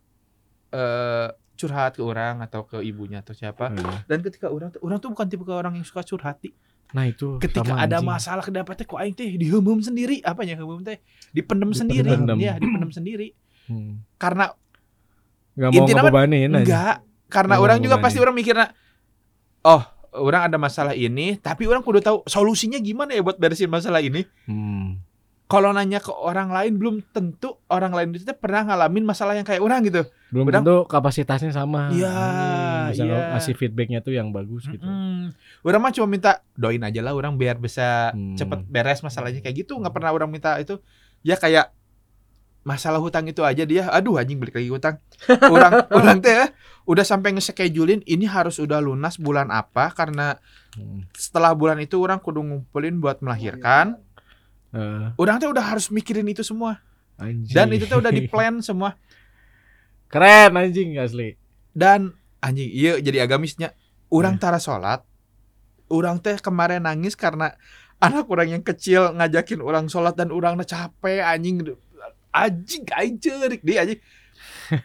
eh 0.70 1.28
curhat 1.60 1.92
ke 1.92 2.02
orang 2.02 2.40
atau 2.40 2.64
ke 2.64 2.80
ibunya 2.80 3.20
atau 3.20 3.36
siapa. 3.36 3.68
Eh, 3.76 4.00
dan 4.08 4.24
ketika 4.24 4.48
orang 4.48 4.72
tuh 4.72 4.80
orang 4.80 4.96
tuh 4.96 5.12
bukan 5.12 5.26
tipe 5.28 5.44
orang 5.44 5.76
yang 5.76 5.84
suka 5.84 6.00
curhat 6.00 6.40
Di. 6.40 6.54
Nah 6.96 7.04
itu 7.06 7.36
ketika 7.36 7.68
sama 7.76 7.84
ada 7.84 8.00
anjing. 8.00 8.08
masalah 8.08 8.42
kedapat 8.42 8.74
teh 8.80 8.86
kok 8.88 8.96
aing 8.96 9.12
teh 9.12 9.36
dihemum 9.36 9.78
sendiri? 9.84 10.24
Apanya 10.24 10.56
hemum 10.56 10.80
teh? 10.80 10.98
Dipendem 11.36 11.76
sendiri. 11.76 12.08
Ya 12.40 12.56
dipendem 12.56 12.90
sendiri. 12.90 13.36
Hmm. 13.70 14.02
karena 14.18 14.50
Nggak 15.54 15.70
mau 15.70 15.84
mah 15.86 15.86
ngebebanin 15.86 16.50
aja. 16.50 16.58
enggak. 16.58 16.96
Karena 17.30 17.54
Nggak 17.54 17.64
orang 17.68 17.78
juga 17.84 17.96
pasti 18.02 18.18
orang 18.18 18.34
mikirnya 18.34 18.66
oh 19.62 19.82
orang 20.16 20.50
ada 20.50 20.56
masalah 20.58 20.96
ini 20.98 21.38
tapi 21.38 21.70
orang 21.70 21.84
kudu 21.84 22.02
tahu 22.02 22.26
solusinya 22.26 22.80
gimana 22.82 23.14
ya 23.14 23.22
buat 23.22 23.36
beresin 23.38 23.70
masalah 23.70 24.00
ini. 24.02 24.24
Hmm. 24.48 24.98
Kalau 25.50 25.70
nanya 25.70 25.98
ke 25.98 26.08
orang 26.08 26.48
lain 26.48 26.78
belum 26.78 26.94
tentu 27.10 27.58
orang 27.66 27.90
lain 27.90 28.14
itu 28.14 28.30
pernah 28.32 28.62
ngalamin 28.62 29.02
masalah 29.02 29.34
yang 29.34 29.42
kayak 29.42 29.58
orang 29.58 29.82
gitu. 29.82 30.06
belum 30.30 30.46
Udah- 30.46 30.62
tentu 30.62 30.76
kapasitasnya 30.86 31.50
sama 31.50 31.90
Iya, 31.90 32.06
Hmm, 32.06 32.86
bisa 32.88 33.02
iya. 33.02 33.34
ngasih 33.34 33.54
feedbacknya 33.56 33.98
tuh 33.98 34.14
yang 34.14 34.30
bagus 34.30 34.64
gitu 34.64 34.80
Mm-mm. 34.80 35.34
Orang 35.60 35.80
mah 35.80 35.90
cuma 35.90 36.06
minta 36.06 36.38
doain 36.54 36.78
aja 36.80 37.02
lah 37.02 37.12
orang 37.12 37.34
biar 37.34 37.58
bisa 37.58 38.10
Hmm. 38.10 38.34
cepet 38.34 38.62
beres 38.64 39.02
masalahnya 39.02 39.40
kayak 39.40 39.60
gitu. 39.60 39.74
nggak 39.74 39.90
pernah 39.90 40.10
orang 40.10 40.30
minta 40.30 40.54
itu. 40.56 40.78
Ya 41.20 41.34
kayak 41.34 41.74
masalah 42.62 42.96
hutang 42.96 43.24
itu 43.24 43.40
aja 43.40 43.64
dia. 43.64 43.88
Aduh 43.88 44.16
anjing 44.16 44.36
balik 44.36 44.54
lagi 44.54 44.68
hutang. 44.68 45.00
Orang 45.50 45.88
orang 45.90 46.20
teh 46.20 46.30
ya, 46.30 46.46
udah 46.84 47.02
sampai 47.02 47.32
nge-schedulein 47.32 48.04
ini 48.04 48.24
harus 48.24 48.56
udah 48.56 48.78
lunas 48.78 49.16
bulan 49.16 49.48
apa 49.48 49.90
karena 49.90 50.36
Hmm. 50.70 51.02
setelah 51.12 51.50
bulan 51.50 51.76
itu 51.76 51.98
orang 51.98 52.16
kudu 52.16 52.38
ngumpulin 52.38 53.02
buat 53.02 53.18
melahirkan. 53.18 53.98
Eh, 54.70 55.06
Orang 55.16 55.38
teh 55.38 55.46
udah 55.46 55.64
harus 55.66 55.88
mikirin 55.88 56.24
itu 56.24 56.40
semua. 56.40 56.78
anjing. 57.16 57.50
Dan 57.50 57.68
itu 57.70 57.84
teh 57.84 57.94
udah 57.94 58.08
di 58.08 58.24
plan 58.24 58.58
semua. 58.64 58.94
keren 60.06 60.54
anjing 60.54 60.96
asli 60.96 61.38
Dan 61.70 62.10
anjing 62.38 62.66
iya 62.66 62.98
jadi 62.98 63.24
agamisnya. 63.24 63.74
Orang 64.08 64.36
tara 64.36 64.58
sholat. 64.58 65.06
Orang 65.86 66.18
teh 66.18 66.34
kemarin 66.36 66.82
nangis 66.82 67.14
karena 67.14 67.54
anak 67.98 68.26
orang 68.26 68.48
yang 68.48 68.62
kecil 68.62 69.12
ngajakin 69.12 69.60
orang 69.60 69.86
sholat 69.86 70.14
dan 70.14 70.30
orang 70.30 70.56
capek 70.60 71.20
anjing 71.20 71.60
anjing 72.30 72.82
aing 72.88 73.18
cerik 73.18 73.60
dia 73.60 73.84
anjing 73.84 74.00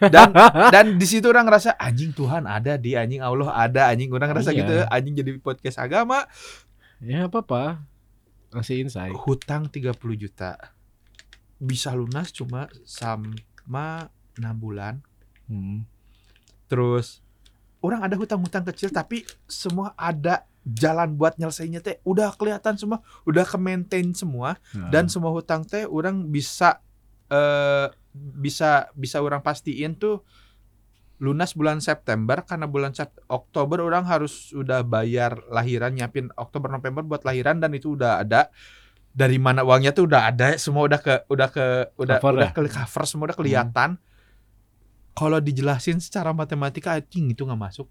dan 0.03 0.33
dan 0.73 0.85
di 0.97 1.07
situ 1.07 1.23
orang 1.23 1.47
ngerasa 1.47 1.79
anjing 1.79 2.11
Tuhan 2.11 2.43
ada 2.43 2.75
di 2.75 2.91
anjing 2.91 3.23
Allah 3.23 3.55
ada 3.55 3.87
anjing 3.87 4.11
orang 4.11 4.33
ngerasa 4.33 4.51
Iya. 4.51 4.59
gitu 4.59 4.75
anjing 4.91 5.13
jadi 5.15 5.31
podcast 5.39 5.79
agama 5.79 6.27
ya 6.99 7.31
apa 7.31 7.39
apa 7.39 7.63
ngasih 8.53 8.85
insight. 8.85 9.13
Hutang 9.15 9.69
30 9.71 9.95
juta. 10.17 10.57
Bisa 11.57 11.95
lunas 11.95 12.29
cuma 12.35 12.67
sama 12.83 14.11
6 14.37 14.45
bulan. 14.59 15.01
Hmm. 15.45 15.85
terus 16.65 17.21
orang 17.85 18.01
ada 18.01 18.17
hutang-hutang 18.17 18.65
kecil 18.65 18.89
tapi 18.89 19.21
semua 19.45 19.93
ada 19.93 20.49
jalan 20.65 21.13
buat 21.13 21.37
nyelesainnya 21.37 21.85
teh. 21.85 22.01
Udah 22.01 22.33
kelihatan 22.33 22.73
semua 22.81 23.05
udah 23.29 23.45
ke 23.45 23.57
maintain 23.61 24.09
semua. 24.17 24.57
Nah, 24.73 24.89
dan 24.89 25.05
semua 25.05 25.29
hutang 25.29 25.61
teh 25.61 25.85
orang 25.85 26.25
bisa 26.33 26.81
eh 27.29 27.93
bisa 28.13 28.89
bisa 28.97 29.21
orang 29.21 29.45
pastiin 29.45 29.93
tuh 29.93 30.25
lunas 31.19 31.55
bulan 31.55 31.79
September 31.79 32.43
karena 32.43 32.67
bulan 32.67 32.91
Oktober 33.31 33.79
orang 33.79 34.03
harus 34.03 34.51
udah 34.51 34.83
bayar 34.83 35.39
lahiran 35.47 35.95
nyiapin 35.95 36.27
Oktober 36.35 36.67
November 36.67 37.07
buat 37.07 37.23
lahiran 37.23 37.63
dan 37.63 37.71
itu 37.71 37.95
udah 37.95 38.23
ada. 38.23 38.51
Dari 39.15 39.39
mana 39.39 39.63
uangnya 39.63 39.95
tuh 39.95 40.11
udah 40.11 40.27
ada 40.27 40.59
semua 40.59 40.91
udah 40.91 40.99
ke 40.99 41.23
udah 41.31 41.47
ke 41.47 41.65
udah 41.95 42.19
Cover 42.19 42.35
udah 42.35 42.51
ya? 42.51 42.55
ke 42.55 42.61
cover 42.67 43.03
semua 43.07 43.25
udah 43.31 43.37
kelihatan. 43.39 43.89
Kalau 45.15 45.39
dijelasin 45.39 46.03
secara 46.03 46.35
matematika 46.35 46.99
anjing 46.99 47.31
itu 47.31 47.47
nggak 47.47 47.55
masuk 47.55 47.87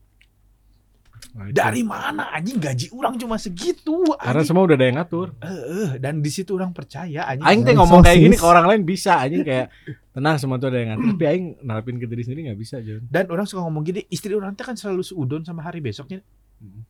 nah, 1.33 1.47
itu. 1.47 1.55
dari 1.55 1.81
mana 1.81 2.29
anjing 2.31 2.57
gaji 2.57 2.87
orang 2.91 3.14
cuma 3.14 3.35
segitu 3.35 4.05
karena 4.12 4.37
anjing. 4.37 4.47
semua 4.47 4.62
udah 4.62 4.75
ada 4.75 4.85
yang 4.85 4.97
ngatur 4.99 5.29
Eh, 5.39 5.91
dan 5.99 6.18
di 6.18 6.29
situ 6.29 6.53
orang 6.53 6.70
percaya 6.70 7.25
anjing 7.25 7.43
Aing 7.43 7.62
teh 7.62 7.70
Sosis. 7.70 7.79
ngomong 7.81 8.01
kayak 8.01 8.18
gini 8.20 8.37
ke 8.37 8.45
orang 8.45 8.66
lain 8.66 8.83
bisa 8.83 9.12
anjing 9.16 9.43
kayak 9.43 9.66
tenang 10.11 10.37
semua 10.37 10.57
tuh 10.57 10.68
ada 10.68 10.79
yang 10.79 10.91
ngatur 10.93 11.07
tapi 11.11 11.25
Aing 11.27 11.45
narapin 11.61 11.97
ke 11.97 12.05
diri 12.05 12.22
sendiri 12.22 12.41
nggak 12.47 12.59
bisa 12.59 12.77
John 12.79 13.03
Dan 13.07 13.25
orang 13.29 13.45
suka 13.45 13.62
ngomong 13.62 13.83
gini, 13.83 14.05
istri 14.09 14.33
orang 14.33 14.53
teh 14.53 14.62
kan 14.62 14.75
selalu 14.75 15.01
seudon 15.01 15.41
sama 15.41 15.61
hari 15.61 15.79
besoknya. 15.79 16.20
Hmm. 16.59 16.85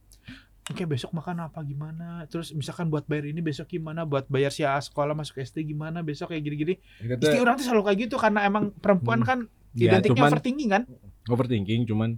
Oke 0.64 0.84
besok 0.84 1.12
makan 1.12 1.42
apa 1.42 1.60
gimana? 1.60 2.24
Terus 2.24 2.48
misalkan 2.50 2.88
buat 2.88 3.04
bayar 3.04 3.26
ini 3.26 3.38
besok 3.38 3.68
gimana? 3.68 4.02
Buat 4.02 4.26
bayar 4.26 4.48
si 4.48 4.64
A 4.64 4.76
sekolah 4.78 5.12
masuk 5.12 5.36
SD 5.38 5.60
gimana? 5.66 6.00
Besok 6.00 6.32
kayak 6.32 6.40
gini-gini. 6.42 6.80
Istri 6.98 7.36
orang 7.38 7.60
tuh 7.60 7.64
selalu 7.64 7.82
kayak 7.84 7.98
gitu 8.02 8.16
karena 8.16 8.40
emang 8.42 8.72
perempuan 8.72 9.20
Hmm. 9.20 9.26
kan 9.26 9.38
ya 9.72 9.92
identiknya 9.92 10.16
cuman 10.16 10.30
overthinking 10.30 10.70
kan? 10.70 10.82
overthinking 11.26 11.80
cuman 11.84 12.10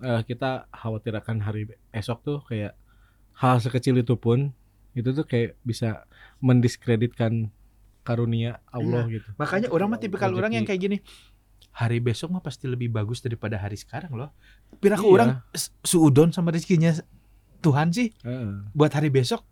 eh, 0.00 0.22
kita 0.22 0.66
khawatir 0.70 1.12
akan 1.12 1.40
hari 1.40 1.66
esok 1.90 2.18
tuh 2.22 2.38
kayak 2.42 2.74
hal 3.34 3.58
sekecil 3.58 3.96
itu 3.96 4.14
pun 4.14 4.50
itu 4.92 5.10
tuh 5.10 5.22
kayak 5.22 5.54
bisa 5.62 6.02
mendiskreditkan 6.40 7.50
karunia 8.02 8.58
Allah 8.68 9.04
gitu. 9.06 9.28
Makanya 9.36 9.68
orang 9.68 9.88
mah 9.92 10.00
tipikal 10.00 10.32
orang 10.32 10.52
yang 10.52 10.64
kayak 10.64 10.80
gini. 10.80 10.98
Hari 11.70 12.00
besok 12.00 12.32
mah 12.32 12.42
pasti 12.42 12.66
lebih 12.66 12.90
bagus 12.90 13.20
daripada 13.20 13.54
hari 13.54 13.78
sekarang 13.78 14.10
loh. 14.10 14.34
Pira 14.80 14.98
ke 14.98 15.04
Iya. 15.04 15.12
orang 15.12 15.30
suudon 15.84 16.32
sama 16.32 16.50
rezekinya 16.50 16.90
Tuhan 17.60 17.92
sih 17.92 18.10
Heeh. 18.24 18.66
buat 18.72 18.90
hari 18.90 19.12
besok. 19.12 19.44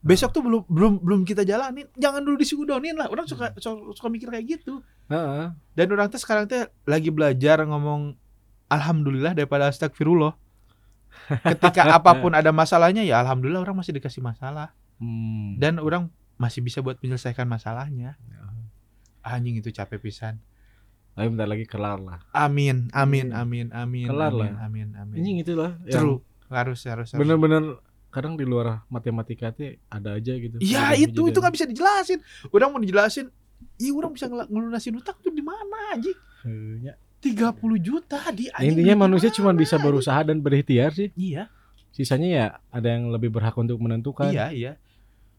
Besok 0.00 0.32
tuh 0.32 0.40
belum 0.40 0.62
belum 0.64 0.92
belum 1.04 1.20
kita 1.26 1.44
jalanin. 1.44 1.84
Jangan 1.98 2.24
dulu 2.24 2.40
disuudonin 2.40 2.96
lah. 2.96 3.10
Orang 3.12 3.28
suka 3.28 3.52
suka, 3.60 3.92
suka 3.92 4.08
mikir 4.08 4.32
kayak 4.32 4.46
gitu. 4.46 4.80
Heeh. 5.12 5.52
Dan 5.76 5.86
orang 5.92 6.08
teh 6.08 6.16
sekarang 6.16 6.48
teh 6.48 6.64
lagi 6.88 7.12
belajar 7.12 7.60
ngomong 7.68 8.16
alhamdulillah 8.74 9.32
daripada 9.32 9.68
astagfirullah. 9.68 10.34
Ketika 11.40 11.86
apa 11.96 12.18
pun 12.18 12.34
ada 12.34 12.50
masalahnya 12.50 13.00
ya 13.00 13.22
alhamdulillah 13.22 13.62
orang 13.62 13.78
masih 13.78 13.94
dikasih 13.94 14.20
masalah 14.20 14.74
Hmm. 14.94 15.58
dan 15.58 15.82
orang 15.82 16.06
masih 16.38 16.62
bisa 16.62 16.78
buat 16.78 17.02
menyelesaikan 17.02 17.50
masalahnya. 17.50 18.14
Ya. 18.14 18.40
Anjing 19.26 19.58
itu 19.58 19.74
capek 19.74 19.98
pisan. 19.98 20.38
Tapi 21.14 21.34
bentar 21.34 21.50
lagi 21.50 21.66
kelar 21.66 21.98
lah. 21.98 22.22
Amin, 22.30 22.86
amin, 22.94 23.34
amin, 23.34 23.74
amin. 23.74 24.06
Kelar 24.06 24.30
amin, 24.30 24.38
lah. 24.38 24.50
Amin, 24.62 24.88
amin. 24.94 25.18
Anjing 25.18 25.36
itulah 25.42 25.74
True. 25.86 26.22
Harus, 26.46 26.86
harus, 26.86 27.10
harus. 27.10 27.18
Bener-bener 27.18 27.82
kadang 28.10 28.38
di 28.38 28.46
luar 28.46 28.86
matematika 28.86 29.50
tuh 29.50 29.74
ada 29.90 30.14
aja 30.14 30.32
gitu. 30.38 30.62
Iya 30.62 30.94
itu 30.94 31.26
itu 31.26 31.38
nggak 31.42 31.54
bisa 31.58 31.66
dijelasin. 31.66 32.22
Orang 32.54 32.70
mau 32.70 32.78
dijelasin, 32.78 33.26
iya 33.74 33.90
orang 33.90 34.14
bisa 34.14 34.30
ngel- 34.30 34.46
ngelunasin 34.46 34.94
utang 34.94 35.18
tuh 35.18 35.34
di 35.34 35.42
mana 35.42 35.90
anjing? 35.90 36.14
Ya. 36.78 36.94
30 37.24 37.56
juta 37.80 38.20
di 38.36 38.52
Intinya 38.60 39.08
manusia 39.08 39.32
cuma 39.32 39.56
bisa 39.56 39.80
berusaha 39.80 40.20
dan 40.20 40.44
berikhtiar 40.44 40.92
sih. 40.92 41.08
Iya. 41.16 41.48
Sisanya 41.88 42.28
ya 42.28 42.46
ada 42.68 42.88
yang 42.92 43.08
lebih 43.08 43.32
berhak 43.32 43.56
untuk 43.56 43.80
menentukan. 43.80 44.28
Iya, 44.28 44.52
iya. 44.52 44.72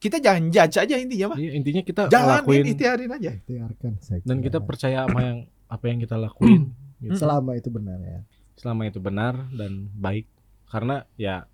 Kita 0.02 0.18
jangan 0.18 0.50
judge 0.50 0.82
aja 0.82 0.96
intinya 0.98 1.34
mah. 1.34 1.38
Iya, 1.38 1.52
intinya 1.54 1.82
kita 1.86 2.02
Jalanin, 2.10 2.42
lakuin 2.42 2.64
ikhtiarin 2.74 3.12
aja. 3.14 3.32
ikhtiarkan 3.38 3.92
saya 4.02 4.20
dan 4.26 4.38
kita 4.42 4.60
percaya 4.66 5.06
sama 5.06 5.22
yang 5.22 5.40
apa 5.66 5.86
yang 5.90 6.00
kita 6.02 6.16
lakuin 6.18 6.72
gitu. 7.02 7.18
selama 7.18 7.58
itu 7.58 7.70
benar 7.74 8.00
ya 8.02 8.20
selama 8.56 8.82
itu 8.88 9.00
benar 9.02 9.34
dan 9.52 9.90
baik 9.98 10.30
karena 10.70 11.04
ya 11.20 11.50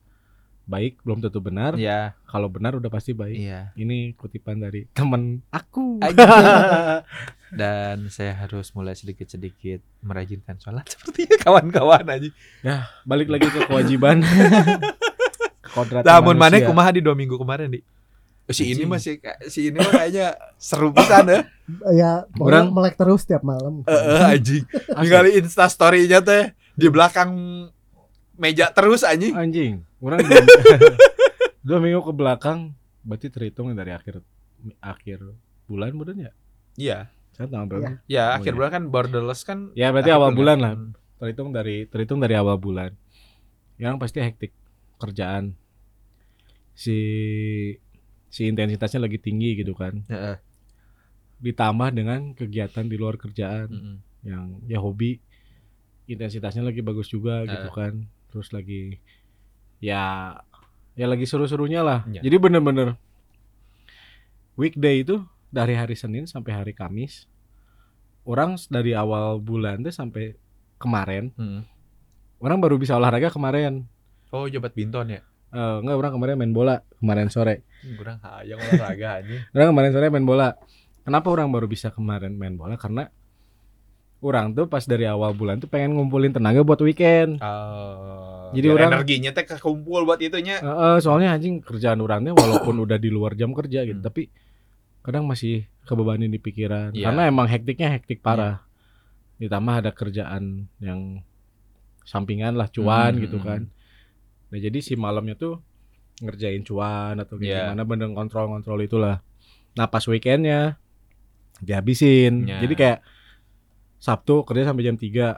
baik 0.71 1.03
belum 1.03 1.19
tentu 1.19 1.37
benar 1.37 1.75
Iya, 1.75 2.15
kalau 2.23 2.47
benar 2.47 2.71
udah 2.73 2.87
pasti 2.87 3.11
baik 3.11 3.35
iya. 3.35 3.75
ini 3.75 4.15
kutipan 4.15 4.55
dari 4.57 4.87
temen 4.89 5.43
aku 5.49 5.99
Dan 7.51 8.07
saya 8.07 8.31
harus 8.37 8.71
mulai 8.71 8.95
sedikit-sedikit 8.95 9.83
merajinkan 9.99 10.55
sholat 10.55 10.87
seperti 10.95 11.27
kawan-kawan 11.37 12.07
aja. 12.07 12.31
balik 13.03 13.27
lagi 13.27 13.43
ke 13.45 13.67
kewajiban 13.67 14.23
kodrat 15.75 16.03
Namun 16.03 16.35
mana 16.35 16.59
kumaha 16.61 16.89
di 16.89 16.99
dua 16.99 17.11
minggu 17.11 17.35
kemarin 17.35 17.67
di. 17.69 17.81
Si 18.47 18.67
ini 18.67 18.83
masih 18.83 19.19
si 19.47 19.67
ini 19.67 19.79
mah 19.79 19.91
kayaknya 19.93 20.35
seru 20.55 20.91
pisan 20.91 21.23
ya. 21.25 21.39
ya 21.89 22.11
Orang- 22.35 22.71
melek 22.71 22.95
terus 22.95 23.23
tiap 23.23 23.43
malam 23.43 23.83
Eh, 23.83 23.91
eh, 23.91 24.23
anjing. 24.29 24.63
Ningali 24.97 25.39
Insta 25.39 25.67
story-nya 25.67 26.19
teh 26.19 26.51
di 26.73 26.87
belakang 26.87 27.31
meja 28.35 28.67
terus 28.69 29.03
anjing. 29.03 29.31
anjing 29.31 29.73
orang 30.01 30.19
dua, 30.19 30.41
dua 31.67 31.77
minggu 31.79 32.01
ke 32.01 32.11
belakang 32.11 32.59
berarti 33.01 33.27
terhitung 33.27 33.69
dari 33.71 33.91
akhir 33.91 34.21
akhir 34.79 35.19
bulan 35.65 35.93
bulan 35.93 36.15
ya 36.19 36.31
Iya. 36.73 36.99
saya 37.31 37.47
tanggal 37.47 37.67
berapa 37.67 37.83
Iya. 37.83 37.95
Ya, 38.07 38.25
Oh, 38.27 38.35
akhir 38.37 38.51
iya. 38.51 38.57
bulan 38.57 38.71
kan 38.71 38.83
borderless 38.87 39.41
kan. 39.41 39.59
ya 39.73 39.87
berarti 39.89 40.11
awal 40.11 40.31
bulan 40.31 40.57
lah 40.57 40.73
Hmm. 40.73 40.91
terhitung 41.17 41.49
dari 41.49 41.85
terhitung 41.85 42.17
dari 42.17 42.33
awal 42.33 42.57
bulan 42.57 42.91
yang 43.77 43.95
pasti 43.95 44.19
hektik 44.19 44.53
kerjaan 44.97 45.53
si 46.73 46.97
si 48.27 48.47
intensitasnya 48.47 48.97
lagi 48.99 49.17
tinggi 49.17 49.53
gitu 49.55 49.73
kan 49.73 50.01
Heeh. 50.07 50.37
ditambah 51.39 51.89
dengan 51.91 52.31
kegiatan 52.31 52.85
di 52.85 52.95
luar 52.95 53.15
kerjaan 53.15 53.67
Mm-mm. 53.67 53.95
yang 54.23 54.45
ya 54.65 54.77
hobi 54.77 55.17
intensitasnya 56.05 56.61
lagi 56.63 56.79
bagus 56.79 57.07
juga 57.07 57.43
gitu 57.43 57.67
Eh. 57.67 57.73
kan 57.73 57.93
terus 58.27 58.49
lagi 58.49 59.01
ya 59.81 60.37
ya 60.93 61.05
lagi 61.05 61.25
seru-serunya 61.25 61.81
lah 61.81 61.99
Iya. 62.05 62.21
jadi 62.21 62.35
bener-bener 62.37 62.95
weekday 64.55 65.01
itu 65.01 65.21
dari 65.49 65.73
hari 65.73 65.95
Senin 65.95 66.23
sampai 66.23 66.51
hari 66.53 66.71
Kamis 66.71 67.25
orang 68.23 68.55
dari 68.69 68.93
awal 68.93 69.41
bulan 69.41 69.81
tuh 69.81 69.91
sampai 69.91 70.37
kemarin 70.77 71.33
Mm. 71.33 71.61
orang 72.39 72.57
baru 72.57 72.77
bisa 72.77 72.95
olahraga 72.95 73.29
kemarin 73.29 73.85
Oh, 74.31 74.47
jabat 74.47 74.71
binton 74.71 75.11
ya. 75.11 75.21
Eh 75.51 75.75
enggak 75.83 75.97
orang 75.97 76.11
kemarin 76.15 76.35
main 76.37 76.53
bola 76.53 76.79
kemarin 76.97 77.27
sore 77.27 77.67
Kurang 77.99 78.21
hayang 78.21 78.55
olahraga 78.57 79.19
anjing. 79.19 79.41
orang 79.51 79.67
kemarin 79.69 79.91
sore 79.91 80.07
main 80.07 80.23
bola 80.23 80.47
kenapa 81.01 81.27
orang 81.27 81.49
baru 81.49 81.67
bisa 81.67 81.89
kemarin 81.89 82.31
main 82.33 82.55
bola 82.55 82.77
karena 82.77 83.11
orang 84.21 84.53
tuh 84.53 84.65
pas 84.65 84.81
dari 84.81 85.03
awal 85.03 85.33
bulan 85.33 85.57
tuh 85.57 85.65
pengen 85.65 85.93
ngumpulin 85.93 86.29
tenaga 86.29 86.61
buat 86.61 86.77
weekend 86.79 87.41
Oh, 87.41 88.49
Jadi 88.51 88.67
orang- 88.67 88.93
energinya 88.93 89.31
teh 89.31 89.47
kekumpul 89.47 90.03
buat 90.03 90.19
itunya. 90.19 90.57
Eh, 90.57 90.67
eh, 90.67 90.97
soalnya 90.99 91.31
anjing 91.31 91.57
kerjaan 91.59 91.97
orangnya 91.97 92.31
walaupun 92.31 92.77
udah 92.85 92.95
di 92.95 93.07
luar 93.07 93.33
jam 93.33 93.49
kerja 93.49 93.81
gitu 93.81 93.97
Hmm. 93.97 94.05
tapi 94.05 94.29
kadang 95.01 95.25
masih 95.25 95.65
kebebanin 95.81 96.27
di 96.27 96.37
pikiran 96.37 96.91
Iya. 96.91 97.09
karena 97.09 97.21
emang 97.25 97.47
hektiknya 97.47 97.89
hektik 97.91 98.21
parah 98.21 98.61
ditambah 99.35 99.75
ada 99.79 99.91
kerjaan 99.91 100.69
yang 100.77 101.25
sampingan 102.03 102.53
lah 102.53 102.67
cuan 102.67 103.13
Hmm, 103.13 103.21
gitu 103.21 103.35
hmm, 103.35 103.47
kan 103.47 103.61
nah 104.47 104.59
jadi 104.59 104.77
si 104.77 104.93
malamnya 104.93 105.33
tuh 105.33 105.57
ngerjain 106.19 106.61
cuan 106.61 107.17
atau 107.17 107.35
kayak 107.35 107.49
Iya. 107.49 107.61
gimana 107.65 107.81
bener 107.83 108.07
kontrol-kontrol 108.11 108.77
itulah 108.79 109.25
nah 109.71 109.87
pas 109.87 110.03
weekendnya 110.03 110.77
dihabisin 111.57 112.45
Ya. 112.45 112.61
jadi 112.61 112.73
kayak 112.75 112.99
Sabtu 114.01 114.41
kerja 114.43 114.65
sampai 114.65 114.83
jam 114.83 114.97
3 114.97 115.37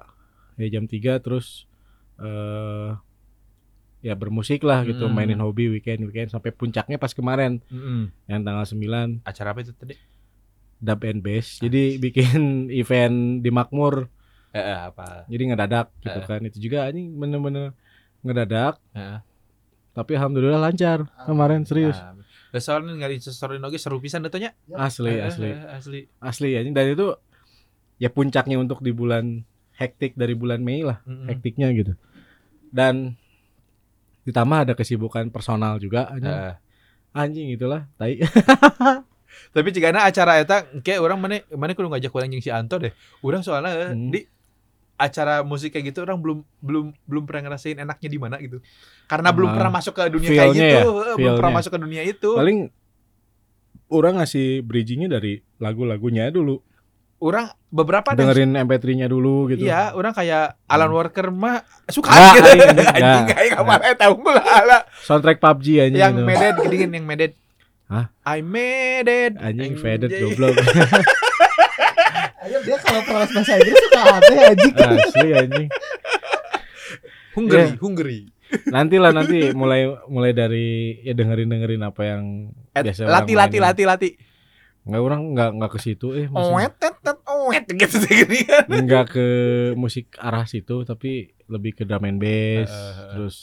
ya 0.55 0.67
jam 0.71 0.87
3 0.87 1.19
terus 1.19 1.67
eh 2.15 2.95
ya 3.99 4.13
bermusik 4.13 4.63
lah 4.63 4.83
gitu 4.83 5.07
Hmm. 5.07 5.15
mainin 5.15 5.39
hobi 5.39 5.67
weekend 5.69 6.03
weekend 6.03 6.27
sampai 6.27 6.51
puncaknya 6.51 6.95
pas 6.95 7.11
kemarin 7.11 7.59
Mm-mm. 7.67 8.11
yang 8.25 8.39
tanggal 8.41 8.63
9 8.63 9.23
Acara 9.23 9.51
apa 9.51 9.59
itu 9.61 9.71
tadi? 9.73 9.95
dub 10.77 10.99
and 11.01 11.19
bass 11.19 11.57
jadi 11.57 11.95
bikin 11.97 12.41
event 12.81 13.39
di 13.39 13.49
Makmur 13.49 14.07
Eh, 14.51 14.59
eh, 14.61 14.77
apa? 14.85 15.25
jadi 15.25 15.43
ngedadak 15.49 15.87
gitu 15.99 16.19
Eh. 16.19 16.25
kan 16.25 16.39
itu 16.43 16.59
juga 16.61 16.85
ini 16.87 17.07
bener-bener 17.09 17.71
ngedadak 18.21 18.77
Heeh. 18.91 19.19
tapi 19.91 20.11
alhamdulillah 20.13 20.59
lancar 20.61 21.07
kemarin 21.21 21.63
serius 21.63 21.95
Nah, 21.95 22.19
Lah 22.53 22.61
soalnya 22.61 22.93
nggak 22.93 23.11
di 23.11 23.19
story 23.19 23.57
lagi 23.57 23.81
seru 23.81 23.97
pisan 23.97 24.21
datanya. 24.21 24.53
asli 24.69 25.09
Eh, 25.09 25.25
asli 25.25 25.49
eh, 25.49 25.57
asli. 25.73 25.99
asli 26.21 26.49
ya 26.51 26.61
dan 26.61 26.85
itu 26.85 27.09
ya 27.97 28.09
puncaknya 28.09 28.57
untuk 28.57 28.79
di 28.79 28.91
bulan 28.91 29.41
hektik 29.73 30.13
dari 30.13 30.33
bulan 30.33 30.61
Mei 30.61 30.81
lah 30.81 31.01
Mm-mm. 31.03 31.27
hektiknya 31.27 31.69
gitu 31.73 31.93
dan 32.69 33.13
ditambah 34.23 34.57
ada 34.69 34.73
kesibukan 34.73 35.27
personal 35.27 35.77
juga 35.77 36.07
anjing, 36.07 36.31
Heeh. 36.31 36.53
anjing 37.11 37.47
itulah 37.51 37.85
tai 37.95 38.17
Tapi 39.33 39.73
jika 39.73 39.89
acara 39.89 40.37
eta 40.37 40.61
kayak 40.85 41.01
orang 41.01 41.17
mana 41.17 41.41
mana 41.49 41.73
kudu 41.73 41.89
ngajak 41.89 42.13
orang 42.13 42.29
jeung 42.29 42.45
si 42.45 42.53
Anto 42.53 42.77
deh. 42.77 42.93
Orang 43.25 43.41
soalnya 43.41 43.73
eh, 43.73 43.89
Hmm. 43.89 44.13
di 44.13 44.29
acara 44.93 45.41
musik 45.41 45.73
kayak 45.73 45.89
gitu 45.89 46.05
orang 46.05 46.21
belum 46.21 46.45
belum 46.61 46.85
belum 47.09 47.23
pernah 47.25 47.49
ngerasain 47.49 47.81
enaknya 47.81 48.09
di 48.13 48.19
mana 48.21 48.37
gitu. 48.37 48.61
Karena 49.09 49.33
belum 49.33 49.49
Ah, 49.49 49.55
pernah 49.57 49.71
masuk 49.73 49.93
ke 49.97 50.03
dunia 50.05 50.29
kayak 50.29 50.53
gitu, 50.53 50.61
ya, 50.61 50.81
eh, 50.85 51.15
belum 51.17 51.33
pernah 51.33 51.53
masuk 51.57 51.71
ke 51.73 51.79
dunia 51.81 52.01
itu. 52.05 52.29
paling 52.29 52.59
orang 53.89 54.13
ngasih 54.21 54.61
bridgingnya 54.61 55.09
dari 55.09 55.41
lagu-lagunya 55.57 56.29
dulu 56.29 56.61
Orang 57.23 57.47
beberapa 57.69 58.03
ada 58.05 58.19
dengerin 58.19 58.51
MP3-nya 58.59 59.07
dulu 59.07 59.47
gitu 59.47 59.63
Iya, 59.63 59.95
orang 59.95 60.11
kayak 60.11 60.59
Alan 60.65 60.91
Hmm. 60.91 60.97
Walker 60.97 61.27
mah 61.29 61.63
suka 61.87 62.11
Nggak, 62.11 62.33
gitu. 62.35 62.49
Anjing 62.97 63.25
aing 63.33 63.53
apa 63.55 63.73
tahu 63.95 64.13
gula 64.19 64.43
ala. 64.43 64.79
soundtrack 64.99 65.39
PUBG 65.39 65.65
anjing 65.81 65.97
Yang 65.97 66.13
itu. 66.13 66.25
meded 66.25 66.55
gedingin 66.59 66.91
yang 66.91 67.05
meded. 67.05 67.31
Hah? 67.85 68.11
I 68.27 68.39
made 68.39 69.07
it. 69.07 69.33
anjing 69.37 69.75
faded 69.77 70.11
goblok 70.11 70.59
Ayo 72.43 72.59
dia 72.59 72.75
kalau 72.77 73.01
protes 73.03 73.31
bahasa 73.31 73.55
Inggris 73.55 73.77
suka 73.77 74.01
aneh 74.03 74.37
anjing. 74.45 74.73
asli 74.75 75.29
anjing 75.33 75.67
Hungary, 77.33 77.63
Iya. 77.65 77.79
Hungary. 77.79 78.19
nanti 78.67 78.95
lah 78.97 79.09
nanti 79.09 79.49
mulai 79.51 79.81
mulai 80.05 80.29
dari 80.29 80.67
ya 81.01 81.11
dengerin 81.11 81.47
dengerin 81.47 81.81
apa 81.81 82.01
yang 82.05 82.21
biasa 82.69 82.99
orang 83.01 83.13
Lati 83.15 83.33
lati 83.33 83.57
lati 83.57 83.83
lati. 83.83 84.09
Nggak 84.83 84.99
orang 84.99 85.21
nggak 85.31 85.49
nggak 85.55 85.71
ke 85.71 85.79
situ 85.79 86.07
eh 86.11 86.27
maksudnya 86.27 86.59
Oet 86.59 86.73
tet 86.75 86.95
tet 86.99 87.19
oet 87.23 87.65
gitu 87.71 87.97
gini 88.19 88.39
kan. 88.43 88.65
nggak 88.67 89.05
ke 89.15 89.27
musik 89.79 90.11
arah 90.19 90.43
situ 90.43 90.83
tapi 90.83 91.31
lebih 91.47 91.71
ke 91.71 91.87
drum 91.87 92.03
and 92.03 92.19
bass 92.19 92.67
Heeh. 92.67 93.09
terus 93.15 93.35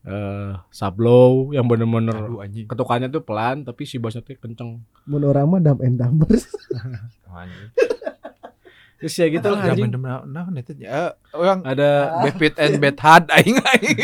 eh 0.00 0.52
sublow 0.72 1.54
yang 1.54 1.68
bener-bener 1.68 2.16
Aduh 2.16 2.40
anjing. 2.42 2.66
ketukannya 2.66 3.12
tuh 3.12 3.22
pelan 3.22 3.62
tapi 3.62 3.86
si 3.86 4.02
bassnya 4.02 4.26
tuh 4.26 4.34
kenceng 4.40 4.82
mah 5.06 5.60
dumb 5.62 5.80
and 5.84 5.96
dumbers. 6.00 6.48
Terus 9.00 9.16
ya 9.16 9.32
gitu 9.32 9.48
lah 9.48 9.64
anjing 9.64 9.96
Nah, 9.96 10.20
nah, 10.28 10.44
itu 10.60 10.76
ya 10.76 11.16
orang 11.32 11.64
ada 11.64 11.88
bad 12.24 12.36
pit 12.36 12.54
and 12.60 12.76
bad 12.84 13.00
heart 13.00 13.32
aing 13.32 13.56
aing. 13.56 13.96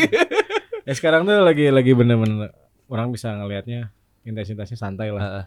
ya 0.89 0.93
sekarang 0.97 1.29
tuh 1.29 1.37
lagi 1.45 1.69
lagi 1.69 1.93
bener-bener 1.93 2.49
orang 2.89 3.13
bisa 3.13 3.29
ngelihatnya 3.35 3.93
intensitasnya 4.25 4.79
santai 4.81 5.13
lah 5.13 5.45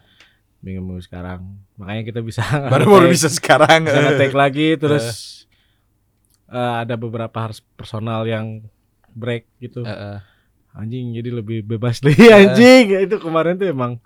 Heeh. 0.60 0.76
minggu 0.76 1.00
sekarang 1.00 1.40
makanya 1.74 2.02
kita 2.04 2.20
bisa 2.20 2.44
Baru 2.72 2.84
baru 2.90 3.08
bisa 3.08 3.26
sekarang. 3.26 3.84
bisa 3.84 3.98
nge-take 3.98 4.36
lagi 4.36 4.68
terus 4.82 5.06
eh, 6.46 6.74
ada 6.80 6.94
beberapa 6.94 7.32
harus 7.34 7.64
personal 7.74 8.24
yang 8.24 8.60
break 9.10 9.48
gitu 9.58 9.82
Heeh. 9.82 10.20
anjing 10.72 11.12
jadi 11.12 11.30
lebih 11.32 11.64
bebas 11.64 11.98
deh 12.04 12.12
anjing 12.12 12.92
itu 13.00 13.16
kemarin 13.16 13.56
tuh 13.56 13.66
emang 13.66 13.96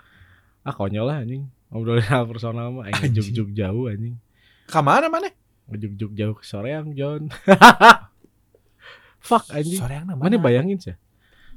ah 0.63 0.71
konyol 0.71 1.05
lah 1.05 1.21
anjing 1.21 1.45
ngobrolin 1.69 2.03
hal 2.03 2.25
personal 2.25 2.71
mah 2.71 2.87
Anjing. 2.87 3.19
juk-juk 3.19 3.51
jauh 3.53 3.87
anjing 3.87 4.15
Ke 4.65 4.79
mana 4.79 5.07
mana? 5.07 5.29
ngejuk-juk 5.65 6.13
jauh 6.13 6.35
ke 6.35 6.45
soreang 6.45 6.93
John 6.93 7.29
fuck 9.19 9.49
anjing 9.51 9.81
Sore 9.81 9.95
yang 9.95 10.07
mana 10.09 10.37
bayangin 10.37 10.77
sih 10.79 10.95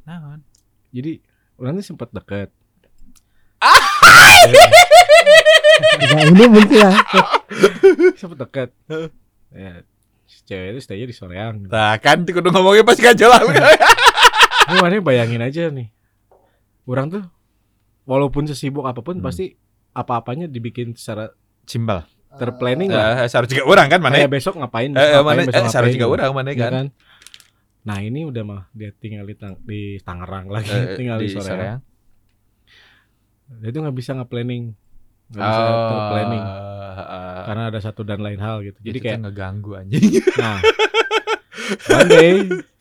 Naon? 0.03 0.39
jadi 0.89 1.19
orang 1.55 1.77
tuh 1.77 1.85
sempet 1.85 2.09
deket 2.11 2.49
Nah, 4.47 6.23
ini 6.29 6.43
mungkin 6.45 6.77
ya. 6.77 6.91
sempet 8.13 8.37
deket 8.39 8.69
ya 9.49 9.71
si 10.23 10.43
cewek 10.43 10.67
itu 10.73 10.79
stay 10.81 11.01
di 11.01 11.11
soreang. 11.11 11.65
Nah 11.65 11.95
kan 11.97 12.21
tuh 12.21 12.33
kudu 12.33 12.49
ngomongnya 12.49 12.83
pas 12.83 12.95
gajol 12.95 13.29
lah. 13.29 13.41
Ini 14.67 14.77
mana 14.77 14.99
bayangin 14.99 15.39
aja 15.39 15.69
nih 15.69 15.87
orang 16.83 17.07
tuh 17.09 17.23
walaupun 18.03 18.43
sesibuk 18.45 18.83
apa 18.83 18.99
pun 18.99 19.19
Hmm. 19.19 19.25
pasti 19.25 19.55
apa-apanya 19.91 20.45
dibikin 20.45 20.91
secara 20.93 21.31
Cimbal. 21.63 22.07
terplanning 22.29 22.87
lah 22.87 23.25
sarua 23.25 23.43
juga 23.45 23.65
orang 23.65 23.87
kan 23.89 23.99
mana? 23.99 24.15
kayak 24.17 24.29
besok 24.29 24.55
ngapain 24.55 24.91
besok 24.91 25.09
eh, 25.09 25.23
mana? 25.25 25.41
besok 25.43 25.81
Eh, 25.81 25.91
juga 25.91 26.05
orang 26.07 26.31
mana 26.31 26.49
Iya 26.51 26.67
kan? 26.69 26.85
Nah 27.81 27.97
ini 27.99 28.23
udah 28.23 28.43
mah 28.43 28.61
dia 28.71 28.91
tinggal 28.93 29.23
di, 29.23 29.33
Tang- 29.33 29.59
di 29.63 29.95
Tangerang 29.97 30.47
lagi, 30.47 30.69
Eh, 30.69 30.95
tinggal 30.95 31.17
di, 31.17 31.27
Soreang. 31.27 31.47
Soreang. 31.49 31.79
Dia 33.47 33.69
tuh 33.69 33.81
nggak 33.81 33.95
bisa 33.95 34.11
nge-planning, 34.13 34.63
nggak 35.31 35.41
bisa 35.41 35.61
Oh, 35.63 35.87
ter-planning 35.89 36.45
heeh. 36.97 37.39
karena 37.45 37.63
ada 37.67 37.79
satu 37.79 38.01
dan 38.01 38.19
lain 38.19 38.37
hal 38.37 38.59
gitu. 38.61 38.79
Jadi 38.81 38.97
Itu 38.97 39.03
kayak, 39.03 39.19
ngeganggu 39.23 39.71
anjing. 39.73 40.03
nah, 40.41 40.59
one 41.89 42.07
day 42.07 42.29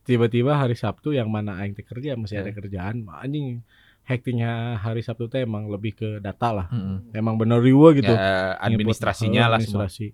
tiba-tiba 0.02 0.54
hari 0.54 0.74
Sabtu 0.74 1.10
yang 1.10 1.26
mana 1.26 1.58
aing 1.58 1.74
kerja 1.74 2.14
masih 2.14 2.40
ada 2.40 2.50
Eh. 2.50 2.54
kerjaan, 2.54 3.06
anjing 3.08 3.62
hektiknya 4.02 4.78
hari 4.78 5.02
Sabtu 5.02 5.26
teh 5.26 5.42
emang 5.42 5.66
lebih 5.66 5.94
ke 5.94 6.08
data 6.18 6.50
lah, 6.52 6.66
Heeh. 6.68 7.14
emang 7.14 7.34
bener 7.34 7.58
riwa 7.58 7.90
gitu. 7.92 8.10
Ya, 8.10 8.54
administrasinya 8.56 9.46
lah 9.46 9.58
semua. 9.58 9.86
administrasi. 9.86 10.06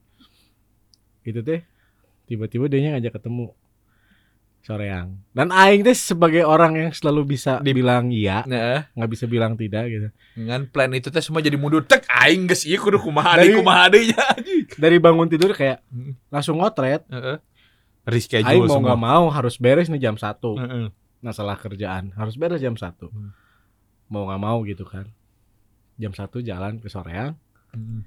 Itu 1.23 1.41
teh 1.41 1.61
tiba-tiba 2.25 2.67
dia 2.67 2.93
ngajak 2.93 3.13
ketemu 3.15 3.53
Soreang. 4.63 5.19
Dan 5.29 5.51
aing 5.51 5.83
teh 5.83 5.91
sebagai 5.91 6.43
orang 6.43 6.73
yang 6.77 6.91
selalu 6.91 7.35
bisa 7.35 7.59
Di- 7.59 7.75
bilang 7.75 8.09
iya, 8.09 8.43
Nah, 8.45 8.87
nggak 8.93 9.11
bisa 9.11 9.27
bilang 9.27 9.55
tidak 9.55 9.85
gitu. 9.87 10.09
dengan 10.33 10.65
plan 10.65 10.87
itu 10.91 11.09
teh 11.09 11.19
semua 11.19 11.39
jadi 11.39 11.55
mundur. 11.55 11.83
Tek 11.83 12.07
aing 12.07 12.47
geus 12.47 12.63
ieu 12.63 12.79
kudu 12.79 12.97
kumaha 12.97 13.39
deui 13.39 13.59
kumaha 13.59 13.91
deui 13.91 14.09
nya 14.09 14.23
anjing. 14.31 14.71
Dari 14.73 14.97
bangun 14.97 15.27
tidur 15.27 15.51
kayak 15.51 15.83
langsung 16.29 16.57
ngotret. 16.57 17.03
Heeh. 17.07 17.37
Aing 18.03 18.09
Reschedule 18.09 18.65
mau 18.65 18.71
semua. 18.73 18.87
nggak 18.89 19.01
mau 19.01 19.25
harus 19.29 19.55
beres 19.57 19.87
nih 19.87 19.99
jam 20.01 20.15
1 20.15 20.35
Heeh. 20.59 20.87
masalah 21.19 21.55
kerjaan 21.55 22.11
harus 22.13 22.35
beres 22.35 22.59
jam 22.59 22.75
1 22.75 23.07
Hmm. 23.07 23.31
mau 24.09 24.27
nggak 24.27 24.41
mau 24.41 24.59
gitu 24.63 24.83
kan 24.83 25.07
jam 25.97 26.11
1 26.11 26.43
jalan 26.43 26.79
ke 26.79 26.87
soreang 26.87 27.39
Heeh. 27.71 28.03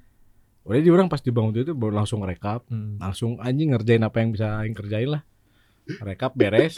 udah 0.62 0.78
di 0.78 0.90
orang 0.90 1.08
pas 1.08 1.20
dibangun 1.20 1.56
itu 1.56 1.72
baru 1.72 1.96
langsung 1.96 2.20
rekap 2.22 2.68
Heeh. 2.68 2.96
langsung 2.98 3.40
anjing 3.40 3.72
ngerjain 3.72 4.04
apa 4.04 4.20
yang 4.20 4.30
bisa 4.30 4.60
aing 4.60 4.72
kerjain 4.74 5.08
lah 5.08 5.24
rekap 5.98 6.32
beres 6.32 6.76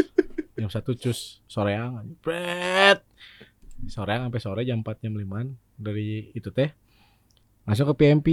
jam 0.52 0.66
1 0.66 0.74
cus 0.94 1.40
soreang. 1.44 2.04
Bret. 2.18 3.00
soreang 3.86 4.26
sampai 4.26 4.40
sore 4.40 4.62
jam 4.62 4.80
4 4.80 5.00
jam 5.00 5.12
5 5.12 5.24
dari 5.76 6.32
itu 6.32 6.50
teh 6.50 6.74
langsung 7.62 7.86
ke 7.86 7.94
PMP 7.96 8.28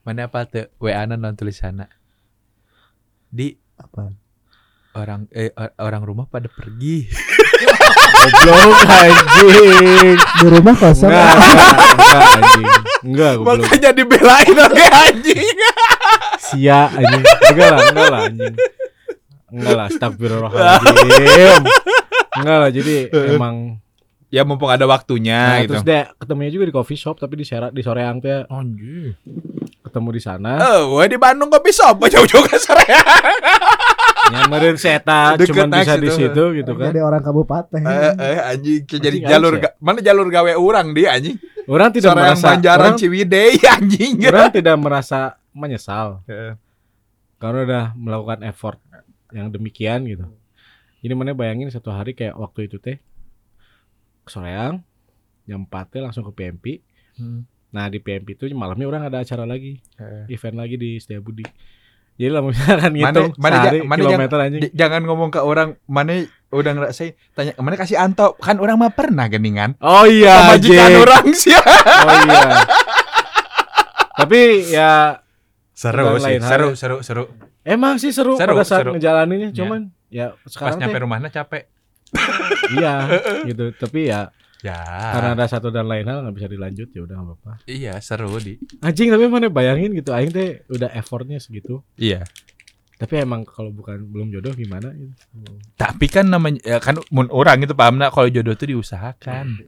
Mana 0.00 0.24
apa 0.24 0.42
tuh 0.44 0.64
WA-na 0.78 1.12
non 1.12 1.34
tulisanna. 1.34 1.84
Di 3.28 3.52
Apa? 3.76 4.08
orang 4.90 5.28
eh 5.30 5.52
or- 5.52 5.76
orang 5.78 6.02
rumah 6.02 6.24
pada 6.24 6.48
pergi. 6.48 7.04
goblok 8.10 8.80
anjing 8.82 10.16
Di 10.16 10.46
rumah 10.48 10.74
kosong. 10.74 11.12
enggak 11.12 11.36
enggak 11.36 11.76
enggak 11.92 12.22
anjing 12.32 12.66
enggak 13.02 13.32
goblok 13.36 13.60
Makanya 13.60 13.90
dibelain 13.92 14.56
oke 14.58 14.84
anjing. 14.88 15.46
sia 16.40 16.80
anjing 16.88 17.22
enggak 17.46 17.68
lah 17.68 17.80
enggak 17.86 18.08
lah 18.08 18.20
anjing 18.24 18.54
enggak 19.50 19.74
lah 19.74 19.86
astagfirullahaladzim 19.86 21.62
enggak 22.38 22.58
lah 22.58 22.70
jadi 22.70 22.94
emang 23.30 23.78
Ya 24.30 24.46
mumpung 24.46 24.70
ada 24.70 24.86
waktunya 24.86 25.34
nah, 25.34 25.58
gitu. 25.58 25.74
terus 25.74 25.82
dia 25.82 26.00
ketemunya 26.14 26.54
juga 26.54 26.62
di 26.62 26.70
coffee 26.70 26.94
shop 26.94 27.18
tapi 27.18 27.34
di 27.34 27.42
Sera, 27.42 27.66
di 27.66 27.82
Soreang 27.82 28.22
teh 28.22 28.46
Anjing. 28.46 29.10
ketemu 29.82 30.08
di 30.08 30.22
sana 30.22 30.54
Oh, 30.86 31.02
di 31.02 31.18
Bandung 31.18 31.50
kopi 31.50 31.74
shop 31.74 31.98
jauh-jauh 32.00 32.46
ke 32.46 32.54
sore. 32.56 32.86
nyamperin 34.30 34.78
seta 34.78 35.34
cuma 35.34 35.66
bisa 35.66 35.66
next 35.66 35.94
di 35.96 36.06
itu. 36.06 36.14
situ 36.16 36.44
gitu 36.54 36.72
kan 36.72 36.86
Jadi 36.86 37.00
orang 37.00 37.18
kabupaten. 37.20 37.82
Eh, 37.82 38.12
eh 38.14 38.38
anjing 38.46 38.86
jadi 38.86 39.18
Anjing 39.18 39.26
jalur 39.26 39.54
ga- 39.58 39.74
mana 39.78 39.98
jalur 39.98 40.26
gawe 40.28 40.52
orang 40.54 40.94
dia 40.94 41.10
anjing. 41.12 41.34
Orang 41.66 41.90
tidak 41.90 42.14
Soreang 42.14 42.26
merasa 42.30 42.46
Banjaran 42.48 42.86
orang, 42.86 42.94
Ciwidey 42.96 43.50
anjing. 43.74 44.12
orang 44.24 44.50
tidak 44.52 44.76
merasa 44.76 45.20
menyesal 45.50 46.22
Heeh. 46.24 46.54
karena 47.36 47.58
udah 47.64 47.84
melakukan 47.96 48.38
effort 48.44 48.78
yang 49.32 49.48
demikian 49.48 50.04
gitu. 50.04 50.26
Jadi 51.00 51.12
mana 51.12 51.32
bayangin 51.32 51.68
satu 51.68 51.88
hari 51.88 52.12
kayak 52.12 52.34
waktu 52.34 52.66
itu 52.66 52.76
teh 52.76 53.00
soreang 54.24 54.84
jam 55.44 55.64
4 55.64 55.72
teh 55.88 56.00
langsung 56.00 56.22
ke 56.22 56.32
PMP. 56.32 56.64
Hmm. 57.14 57.42
Nah 57.70 57.86
di 57.86 57.98
PMP 57.98 58.34
itu 58.34 58.50
malamnya 58.50 58.84
orang 58.84 59.02
ada 59.04 59.18
acara 59.18 59.42
lagi, 59.44 59.78
Heeh. 59.96 60.26
event 60.28 60.56
lagi 60.56 60.74
di 60.74 60.96
Setiabudi. 60.96 61.46
Jadi 62.14 62.28
lah 62.28 62.42
misalkan 62.44 62.92
Mana- 62.92 63.00
gitu 63.08 63.22
mana 63.34 63.54
sehari 63.56 63.78
mana 63.80 64.00
kilometer 64.02 64.38
anjing. 64.38 64.62
J- 64.62 64.74
Jangan 64.76 65.00
ngomong 65.02 65.30
ke 65.30 65.40
orang 65.40 65.80
mana 65.86 66.20
udah 66.50 66.72
ngerasain 66.74 67.16
tanya 67.32 67.56
mana 67.56 67.74
kasih 67.74 67.96
Anto 67.96 68.36
kan 68.36 68.58
orang 68.58 68.76
mah 68.76 68.90
pernah 68.90 69.24
geningan 69.24 69.78
Oh 69.78 70.04
iya, 70.04 70.50
majikan 70.50 70.98
orang 70.98 71.30
sih 71.32 71.54
Oh 71.54 72.16
iya. 72.20 72.60
Tapi 74.12 74.40
ya 74.68 75.22
seru 75.72 76.18
sih 76.18 76.36
seru 76.38 76.66
ya. 76.66 76.76
seru 76.76 76.96
seru 77.00 77.24
emang 77.62 77.96
sih 77.96 78.10
seru, 78.10 78.34
Seru, 78.34 78.52
pada 78.52 78.64
saat 78.64 78.82
seru. 78.82 78.92
ngejalaninnya, 78.94 79.50
Iya. 79.50 79.56
cuman 79.56 79.80
ya 80.08 80.26
pas 80.34 80.50
sekarang 80.50 80.78
nyampe 80.78 80.92
teh 80.92 81.02
rumahnya 81.02 81.30
capek 81.30 81.64
iya 82.74 82.94
gitu. 83.44 83.70
Tapi 83.72 84.00
ya 84.06 84.30
ya 84.60 84.76
karena 85.16 85.32
ada 85.32 85.46
satu 85.46 85.68
dan 85.68 85.86
lain 85.86 86.04
hal 86.04 86.20
nggak 86.20 86.36
bisa 86.36 86.46
dilanjut 86.46 86.88
ya 86.88 87.00
udah 87.00 87.16
nggak 87.16 87.28
apa-apa. 87.34 87.52
iya 87.64 87.96
seru 87.98 88.28
di 88.36 88.60
Anjing 88.78 89.08
tapi 89.08 89.24
mana 89.24 89.48
bayangin 89.48 89.92
gitu, 89.92 90.10
aing 90.10 90.28
teh 90.28 90.66
udah 90.66 90.92
effortnya 90.92 91.38
segitu. 91.38 91.80
iya 91.94 92.20
Tapi 92.96 93.16
emang 93.18 93.48
kalau 93.48 93.72
bukan 93.72 93.96
belum 94.04 94.28
jodoh 94.30 94.52
gimana 94.52 94.92
gitu. 94.92 95.24
tapi 95.74 96.04
kan 96.06 96.28
namanya 96.28 96.60
ya 96.60 96.76
kan 96.76 97.00
mun 97.08 97.32
orang 97.32 97.64
itu 97.64 97.72
paham 97.72 97.96
nak 97.96 98.12
kalau 98.12 98.28
jodoh 98.28 98.52
tuh 98.52 98.68
diusahakan 98.68 99.64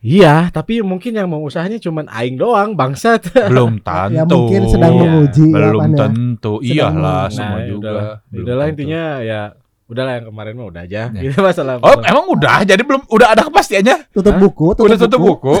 Iya, 0.00 0.48
tapi 0.48 0.80
mungkin 0.80 1.12
yang 1.12 1.28
mau 1.28 1.40
usahanya 1.40 1.76
cuman 1.76 2.08
aing 2.08 2.34
doang, 2.34 2.72
bangsat. 2.72 3.20
belum 3.46 3.78
tentu 3.84 4.16
Ya 4.16 4.24
mungkin 4.24 4.60
sedang 4.66 4.92
Iya. 4.92 5.00
menguji 5.02 5.44
ya, 5.44 5.54
belum 5.54 5.80
ya. 5.82 5.98
tentu 5.98 6.52
iyalah 6.58 6.88
menguji. 6.90 7.04
Nah, 7.04 7.28
semua 7.30 7.58
ya 7.58 7.66
juga 7.66 7.80
udahlah. 7.84 8.04
Belum 8.26 8.40
Udahlah 8.40 8.64
tentu. 8.64 8.72
intinya 8.74 9.02
ya 9.20 9.40
udahlah 9.86 10.12
yang 10.14 10.26
kemarin 10.26 10.52
mah 10.54 10.66
udah 10.66 10.82
aja. 10.82 11.02
Ya. 11.10 11.20
Gitu 11.22 11.38
masalah. 11.38 11.74
oh 11.74 11.84
masalah. 11.84 12.08
emang 12.08 12.26
udah 12.28 12.56
jadi 12.64 12.80
belum 12.80 13.02
udah 13.06 13.28
ada 13.28 13.42
kepastiannya 13.42 13.96
Tutup 14.10 14.32
Hah? 14.32 14.40
buku, 14.40 14.66
tutup 14.72 14.84
udah 14.86 14.98
tutup 14.98 15.20
buku 15.20 15.54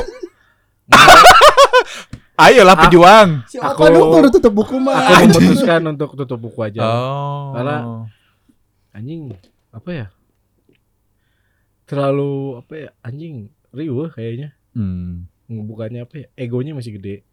ayolah 2.40 2.72
Ah. 2.72 2.80
pejuang 2.80 3.28
Si 3.44 3.60
Aku- 3.60 3.84
udah 3.84 4.32
tutup 4.32 4.52
buku 4.54 4.76
mah. 4.78 5.20
aku 5.20 5.36
memutuskan 5.36 5.80
untuk 5.86 6.16
tutup 6.16 6.40
buku 6.40 6.58
aja. 6.62 6.80
oh 6.80 7.52
Karena- 7.52 8.08
Anjing, 8.90 9.36
apa 9.70 9.90
ya? 9.92 10.06
Terlalu 11.84 12.32
apa 12.58 12.72
ya? 12.74 12.88
Anjing 13.00 13.52
riuh 13.70 14.10
kayaknya. 14.10 14.54
hmm. 14.72 15.26
Bukannya 15.50 16.06
apa 16.06 16.14
ya? 16.14 16.26
Egonya 16.36 16.72
masih 16.72 16.94
gede. 16.94 17.26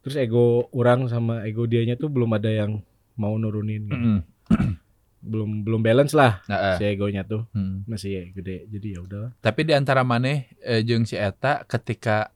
Terus 0.00 0.14
ego 0.14 0.70
orang 0.70 1.10
sama 1.10 1.42
ego 1.42 1.66
dianya 1.66 1.94
tuh 1.94 2.06
belum 2.06 2.30
ada 2.32 2.46
yang 2.46 2.78
mau 3.14 3.34
nurunin. 3.34 3.82
gitu. 3.84 3.96
Mm-mm. 3.96 4.18
Belum 5.26 5.66
belum 5.66 5.82
balance 5.82 6.14
lah 6.14 6.38
Nah, 6.46 6.58
eh. 6.70 6.76
si 6.78 6.84
egonya 6.86 7.26
tuh. 7.26 7.42
Hmm. 7.50 7.82
Masih 7.84 8.30
gede. 8.30 8.70
Jadi 8.70 8.94
ya 8.94 9.02
udah. 9.02 9.34
Tapi 9.40 9.66
di 9.66 9.74
antara 9.74 10.06
maneh 10.06 10.46
eh, 10.62 10.86
jeung 10.86 11.02
si 11.02 11.18
eta 11.18 11.66
ketika 11.66 12.30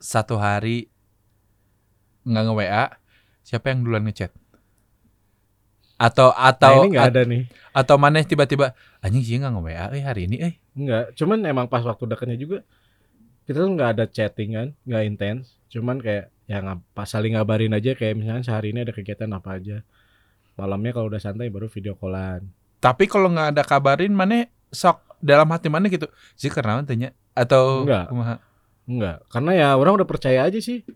satu 0.00 0.40
hari 0.40 0.88
nggak 2.24 2.42
nge 2.42 2.54
WA, 2.56 2.84
siapa 3.44 3.68
yang 3.68 3.84
duluan 3.84 4.08
ngechat? 4.08 4.32
Atau 6.00 6.32
Nah, 6.32 6.48
atau 6.48 6.74
ini 6.82 6.96
nggak 6.96 7.10
ada 7.12 7.22
nih. 7.22 7.42
atau 7.70 7.94
maneh 7.94 8.24
tiba-tiba 8.24 8.72
anjing 8.98 9.20
sih 9.20 9.36
nggak 9.36 9.52
nge 9.52 9.62
WA 9.62 9.84
eh 9.92 10.02
hari 10.02 10.22
ini 10.24 10.36
eh. 10.40 10.54
Enggak, 10.72 11.12
cuman 11.14 11.38
emang 11.44 11.66
pas 11.68 11.84
waktu 11.84 12.04
dekatnya 12.08 12.36
juga 12.36 12.58
kita 13.44 13.58
tuh 13.58 13.70
nggak 13.74 13.90
ada 13.98 14.04
chattingan, 14.06 14.72
nggak 14.86 15.02
intens, 15.04 15.58
cuman 15.68 15.98
kayak 15.98 16.30
ya 16.46 16.62
ngapa 16.62 17.02
saling 17.04 17.34
ngabarin 17.34 17.74
aja 17.74 17.92
kayak 17.92 18.14
misalnya 18.14 18.46
sehari 18.46 18.70
ini 18.70 18.86
ada 18.86 18.94
kegiatan 18.94 19.28
apa 19.30 19.58
aja. 19.58 19.82
Malamnya 20.54 20.92
kalau 20.92 21.10
udah 21.10 21.18
santai 21.18 21.48
baru 21.48 21.66
video 21.66 21.96
callan. 21.96 22.46
Tapi 22.78 23.04
kalau 23.06 23.28
nggak 23.28 23.56
ada 23.56 23.62
kabarin 23.64 24.12
maneh 24.12 24.46
sok 24.70 25.00
dalam 25.18 25.48
hati 25.50 25.68
maneh 25.68 25.90
gitu. 25.90 26.06
Sih 26.34 26.48
karena 26.48 26.80
tanya 26.86 27.10
atau 27.34 27.82
Enggak. 27.84 28.08
kumaha? 28.08 28.34
Enggak, 28.86 29.16
karena 29.28 29.50
ya 29.54 29.68
orang 29.74 29.94
udah 30.00 30.08
percaya 30.08 30.40
aja 30.46 30.58
sih. 30.58 30.86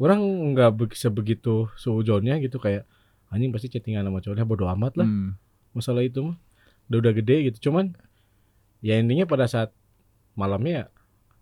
Orang 0.00 0.20
nggak 0.56 0.70
be- 0.72 0.96
sebegitu 0.96 1.68
seujonnya 1.76 2.40
gitu 2.40 2.56
kayak 2.56 2.88
anjing 3.28 3.52
pasti 3.52 3.68
chattingan 3.68 4.08
sama 4.08 4.24
cowoknya 4.24 4.46
bodo 4.48 4.64
amat 4.72 4.96
lah 4.96 5.06
Hmm. 5.06 5.36
masalah 5.70 6.00
itu 6.00 6.24
mah. 6.24 6.36
Udah 6.88 6.98
udah 7.06 7.12
gede 7.14 7.36
gitu, 7.52 7.70
cuman 7.70 7.92
ya 8.80 8.96
intinya 8.96 9.24
pada 9.24 9.44
saat 9.44 9.70
malamnya 10.34 10.72
ya 10.72 10.84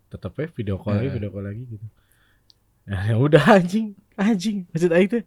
tetap 0.09 0.35
ya 0.35 0.47
video 0.51 0.75
call 0.77 0.99
lagi, 0.99 1.07
video 1.15 1.29
call 1.31 1.45
lagi 1.45 1.63
gitu. 1.65 1.85
Nah, 2.89 3.01
ya 3.05 3.15
udah 3.15 3.43
anjing, 3.55 3.93
anjing. 4.17 4.65
Maksud 4.73 4.89
aing 4.89 5.09
tuh 5.09 5.21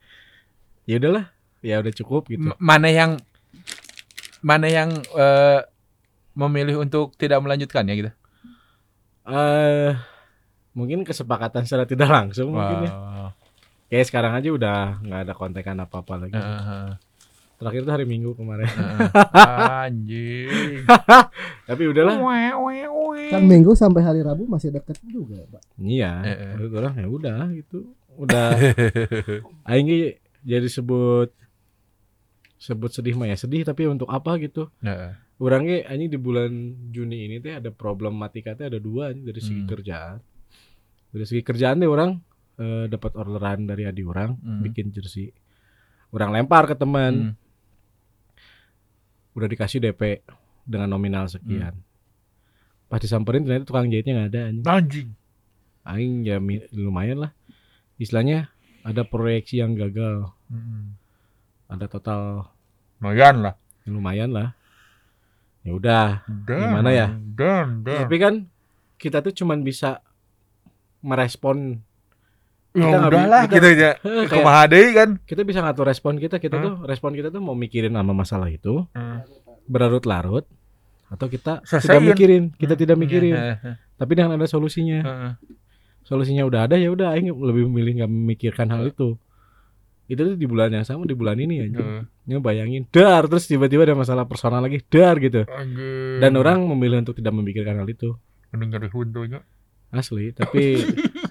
ya 0.85 0.99
udahlah, 0.99 1.27
ya 1.63 1.79
udah 1.79 1.93
cukup 1.95 2.27
gitu. 2.27 2.43
M- 2.43 2.59
Mana 2.59 2.91
yang 2.91 3.17
mana 4.43 4.67
yang 4.67 4.91
eh, 5.15 5.61
memilih 6.35 6.83
untuk 6.83 7.15
tidak 7.15 7.39
melanjutkan 7.39 7.87
ya 7.87 7.95
gitu? 7.95 8.11
Eh 9.23 9.95
mungkin 10.75 11.05
kesepakatan 11.07 11.63
secara 11.63 11.87
tidak 11.87 12.11
langsung 12.11 12.51
mungkin 12.51 12.91
ya. 12.91 12.93
Kayak 13.87 14.07
sekarang 14.09 14.33
aja 14.35 14.49
udah 14.51 14.79
nggak 15.05 15.21
ada 15.29 15.33
kontekan 15.37 15.79
apa-apa 15.79 16.27
lagi. 16.27 16.35
Heeh. 16.35 16.89
Terakhir 17.63 17.81
tuh 17.81 17.93
hari 17.93 18.05
Minggu 18.05 18.35
kemarin. 18.35 18.67
Heeh. 18.67 18.99
Anjing. 19.87 20.83
Tapi 21.63 21.83
udahlah. 21.87 22.19
Kan 23.31 23.43
minggu 23.45 23.73
sampai 23.73 24.03
hari 24.03 24.21
Rabu 24.21 24.45
masih 24.45 24.69
deket 24.69 24.99
juga, 25.05 25.47
Pak. 25.47 25.63
Iya, 25.79 26.13
Eh, 26.23 26.37
eh. 26.59 26.69
orang 26.69 26.95
ya 26.97 27.07
udah 27.07 27.43
gitu. 27.55 27.87
Udah 28.13 28.53
aing 29.71 29.89
jadi 30.43 30.67
sebut 30.67 31.31
sebut 32.57 32.91
sedih 32.91 33.15
mah 33.15 33.27
ya 33.27 33.35
sedih 33.35 33.63
tapi 33.63 33.87
untuk 33.87 34.07
apa 34.07 34.37
gitu. 34.37 34.69
Heeh. 34.81 35.15
Orang 35.39 35.65
ge 35.65 35.83
anjing 35.83 36.07
di 36.09 36.19
bulan 36.21 36.51
Juni 36.89 37.27
ini 37.27 37.39
teh 37.39 37.51
ada 37.53 37.71
problematika 37.71 38.53
teh 38.53 38.67
ada 38.67 38.79
dua 38.79 39.11
anjing 39.11 39.25
dari 39.25 39.41
segi 39.41 39.61
Hmm. 39.61 39.71
kerjaan. 39.71 40.17
Dari 41.09 41.25
segi 41.25 41.43
kerjaan 41.43 41.79
deh 41.79 41.87
orang 41.87 42.19
eh, 42.55 42.85
dapat 42.85 43.17
orderan 43.17 43.65
dari 43.65 43.83
adi 43.83 44.03
orang 44.03 44.37
Hmm. 44.37 44.61
bikin 44.61 44.91
jersey. 44.91 45.33
Orang 46.11 46.31
lempar 46.31 46.69
ke 46.69 46.77
teman, 46.77 47.33
Hmm. 47.33 47.42
Udah 49.33 49.49
dikasih 49.49 49.81
DP 49.81 50.23
dengan 50.65 50.93
nominal 50.93 51.27
sekian. 51.29 51.75
Hmm. 51.75 51.85
Pas 52.89 53.01
disamperin 53.01 53.43
ternyata 53.43 53.65
tukang 53.69 53.89
jahitnya 53.89 54.25
nggak 54.25 54.31
ada 54.31 54.41
anjing. 54.49 54.67
Anjing. 54.69 55.09
Aing 55.83 56.15
ya 56.23 56.37
lumayan 56.77 57.19
lah. 57.27 57.33
Istilahnya 57.99 58.53
ada 58.83 59.03
proyeksi 59.07 59.59
yang 59.63 59.75
gagal. 59.75 60.31
Hmm. 60.51 60.95
Ada 61.67 61.89
total 61.89 62.53
Lumayan 63.03 63.43
lah. 63.43 63.55
lumayan 63.83 64.31
lah. 64.31 64.55
Ya 65.67 65.75
udah. 65.75 66.09
Dan, 66.47 66.71
Gimana 66.71 66.91
ya? 66.95 67.09
Dan, 67.35 67.83
dan. 67.83 68.07
Tapi 68.07 68.17
kan 68.23 68.35
kita 68.95 69.19
tuh 69.27 69.35
cuman 69.35 69.67
bisa 69.67 69.99
merespon. 71.03 71.83
Ya 72.73 72.83
kita 72.83 72.99
bi- 72.99 73.09
udahlah 73.11 73.43
kita- 73.43 73.55
gitu 73.55 73.67
aja. 73.69 73.91
Kumaha 74.33 74.63
deui 74.65 74.91
kan? 74.93 75.09
kita 75.23 75.43
bisa 75.43 75.61
ngatur 75.61 75.85
respon 75.85 76.17
kita. 76.17 76.37
Kita 76.37 76.57
Hah? 76.57 76.65
tuh 76.65 76.75
respon 76.83 77.13
kita 77.13 77.29
tuh 77.29 77.39
mau 77.39 77.53
mikirin 77.53 77.93
sama 77.93 78.13
masalah 78.13 78.49
itu 78.49 78.89
berlarut-larut 79.65 80.45
atau 81.07 81.27
kita 81.27 81.61
Selesaiin. 81.63 81.89
tidak 81.93 82.03
mikirin. 82.11 82.43
Kita 82.55 82.75
tidak 82.75 82.97
mikirin. 82.97 83.35
Heeh. 83.35 83.75
Tapi 83.95 84.13
dengan 84.13 84.35
ada 84.35 84.47
solusinya. 84.47 85.01
Heeh. 85.01 85.33
Solusinya 86.03 86.43
udah 86.43 86.65
ada 86.65 86.77
ya 86.77 86.89
udah. 86.89 87.13
Aing 87.13 87.29
lebih 87.31 87.69
memilih 87.69 88.01
nggak 88.01 88.11
memikirkan 88.11 88.69
hal 88.69 88.89
itu. 88.89 89.21
Itu 90.05 90.27
tuh 90.27 90.37
di 90.37 90.45
bulan 90.45 90.73
yang 90.73 90.83
sama 90.83 91.05
di 91.05 91.13
bulan 91.13 91.37
ini 91.37 91.55
ya. 91.59 91.67
Heeh. 91.71 92.03
Ngebayangin 92.25 92.89
dar 92.89 93.29
terus 93.29 93.45
tiba-tiba 93.45 93.85
ada 93.85 93.93
masalah 93.93 94.25
personal 94.25 94.61
lagi 94.61 94.81
dar 94.83 95.21
gitu. 95.21 95.45
Dan 96.19 96.33
orang 96.35 96.65
memilih 96.67 97.01
untuk 97.01 97.15
tidak 97.15 97.33
memikirkan 97.33 97.77
hal 97.77 97.87
itu. 97.87 98.17
mending 98.49 98.73
nyari. 98.73 98.89
Asli, 99.93 100.33
Tapi 100.33 100.81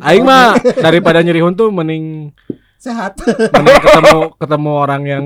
aing 0.00 0.22
mah 0.22 0.54
daripada 0.84 1.20
nyeri 1.20 1.40
huntu 1.40 1.68
mending 1.68 2.30
sehat. 2.76 3.18
mending 3.52 3.78
ketemu 3.78 4.18
ketemu 4.36 4.70
orang 4.72 5.02
yang 5.04 5.24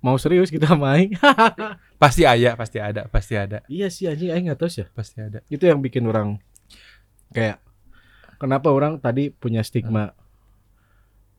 mau 0.00 0.16
serius 0.16 0.48
gitu 0.48 0.62
sama 0.62 0.94
aing. 0.94 1.14
Pasti 2.00 2.24
ada, 2.24 2.56
pasti 2.56 2.80
ada, 2.80 3.04
pasti 3.06 3.34
ada, 3.34 3.60
iya 3.66 3.86
sih 3.86 4.08
anjing 4.08 4.30
aing 4.30 4.44
enggak 4.46 4.56
tahu 4.58 4.70
sih. 4.70 4.88
pasti 4.90 5.20
ada. 5.20 5.44
Itu 5.46 5.64
yang 5.64 5.78
bikin 5.78 6.00
orang 6.02 6.40
kayak 7.28 7.60
kenapa 8.36 8.68
orang 8.68 8.96
tadi 8.96 9.28
punya 9.28 9.60
stigma 9.60 10.16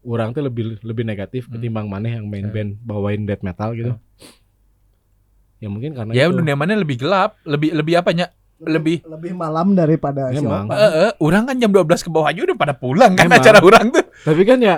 orang 0.01 0.30
tuh 0.32 0.41
lebih 0.41 0.78
lebih 0.80 1.01
negatif 1.01 1.45
Hmm. 1.45 1.57
ketimbang 1.57 1.86
maneh 1.86 2.14
yang 2.14 2.26
main 2.26 2.45
Hmm. 2.45 2.53
band 2.53 2.72
bawain 2.80 3.26
death 3.26 3.41
metal 3.41 3.74
gitu. 3.74 3.97
Ya 5.57 5.68
mungkin 5.68 5.93
karena 5.93 6.12
Ya 6.12 6.26
itu. 6.26 6.34
dunia 6.36 6.53
mana 6.53 6.74
lebih 6.74 6.97
gelap, 6.99 7.38
lebih 7.41 7.70
lebih 7.72 7.93
apanya? 7.95 8.30
Lebih 8.64 8.97
lebih 9.03 9.32
malam 9.34 9.74
daripada 9.74 10.30
Emang. 10.30 10.66
siapa. 10.66 10.74
Eh, 10.76 10.91
eh, 11.03 11.12
orang 11.18 11.43
kan 11.43 11.55
jam 11.55 11.70
12 11.70 11.88
ke 11.99 12.09
bawah 12.09 12.28
aja 12.28 12.39
udah 12.41 12.53
pada 12.53 12.74
pulang 12.74 13.14
kan 13.14 13.26
Emang. 13.26 13.38
acara 13.38 13.59
orang 13.59 13.89
tuh. 13.89 14.05
Tapi 14.22 14.43
kan 14.43 14.59
ya 14.59 14.78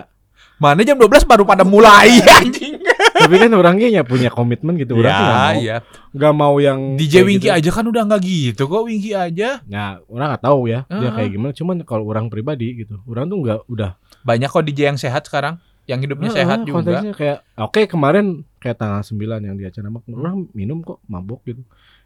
Mana 0.54 0.80
jam 0.80 0.96
12 0.96 1.26
baru 1.26 1.44
pada 1.44 1.66
mulai 1.66 2.22
anjing. 2.40 2.80
Tapi 3.14 3.36
kan 3.36 3.52
orangnya 3.52 3.90
ya 3.90 4.02
punya 4.02 4.30
komitmen 4.30 4.78
gitu. 4.78 4.96
Orang 4.96 5.12
Ya, 5.12 5.20
mau, 5.20 5.58
ya. 5.60 5.78
nggak 6.10 6.34
mau 6.34 6.56
yang 6.58 6.80
DJ 6.96 7.26
Winky 7.26 7.50
gitu. 7.50 7.58
aja 7.58 7.70
kan 7.74 7.84
udah 7.84 8.04
nggak 8.06 8.22
gitu 8.22 8.64
kok 8.64 8.84
Winky 8.86 9.12
aja. 9.12 9.60
Nah, 9.66 10.00
orang 10.06 10.28
nggak 10.30 10.44
tahu 10.46 10.62
ya 10.66 10.86
dia 10.86 10.96
Heeh. 10.96 11.12
kayak 11.12 11.30
gimana. 11.32 11.52
Cuman 11.52 11.76
kalau 11.84 12.06
orang 12.06 12.30
pribadi 12.30 12.80
gitu, 12.80 13.02
orang 13.04 13.28
tuh 13.28 13.38
nggak 13.40 13.60
udah 13.66 13.92
Banyak 14.22 14.48
kok 14.48 14.64
DJ 14.64 14.80
yang 14.88 15.00
sehat 15.02 15.26
sekarang, 15.26 15.58
yang 15.84 16.00
hidupnya 16.00 16.32
Heeh, 16.32 16.40
sehat 16.40 16.58
juga. 16.64 16.76
konteksnya 16.80 17.12
kayak 17.12 17.38
oke 17.58 17.82
kemarin 17.86 18.26
kayak 18.56 18.78
tanggal 18.78 19.02
9 19.02 19.20
yang 19.42 19.56
di 19.58 19.66
acara 19.66 19.88
mak- 19.90 20.08
orang 20.08 20.48
minum 20.54 20.80
kok 20.80 21.02
mabok 21.04 21.44
gitu. 21.44 21.60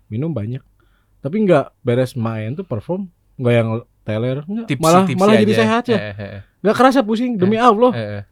Minum 0.08 0.32
banyak. 0.32 0.64
Tapi 1.18 1.36
nggak 1.44 1.66
beres 1.82 2.14
main 2.14 2.54
tuh 2.54 2.64
perform 2.64 3.10
nggak 3.36 3.54
yang 3.54 3.68
teler 4.02 4.38
nggak. 4.42 4.66
Tipsi, 4.68 4.84
malah 4.84 5.04
tipsi 5.04 5.20
malah 5.20 5.36
jadi 5.36 5.54
aja. 5.54 5.60
sehat 5.60 5.84
ya. 5.88 5.98
Eh, 5.98 6.14
eh, 6.16 6.42
Nggak 6.60 6.76
kerasa 6.76 7.00
pusing 7.02 7.36
demi 7.36 7.56
Allah. 7.56 7.92
eh, 7.92 8.10
eh. 8.20 8.24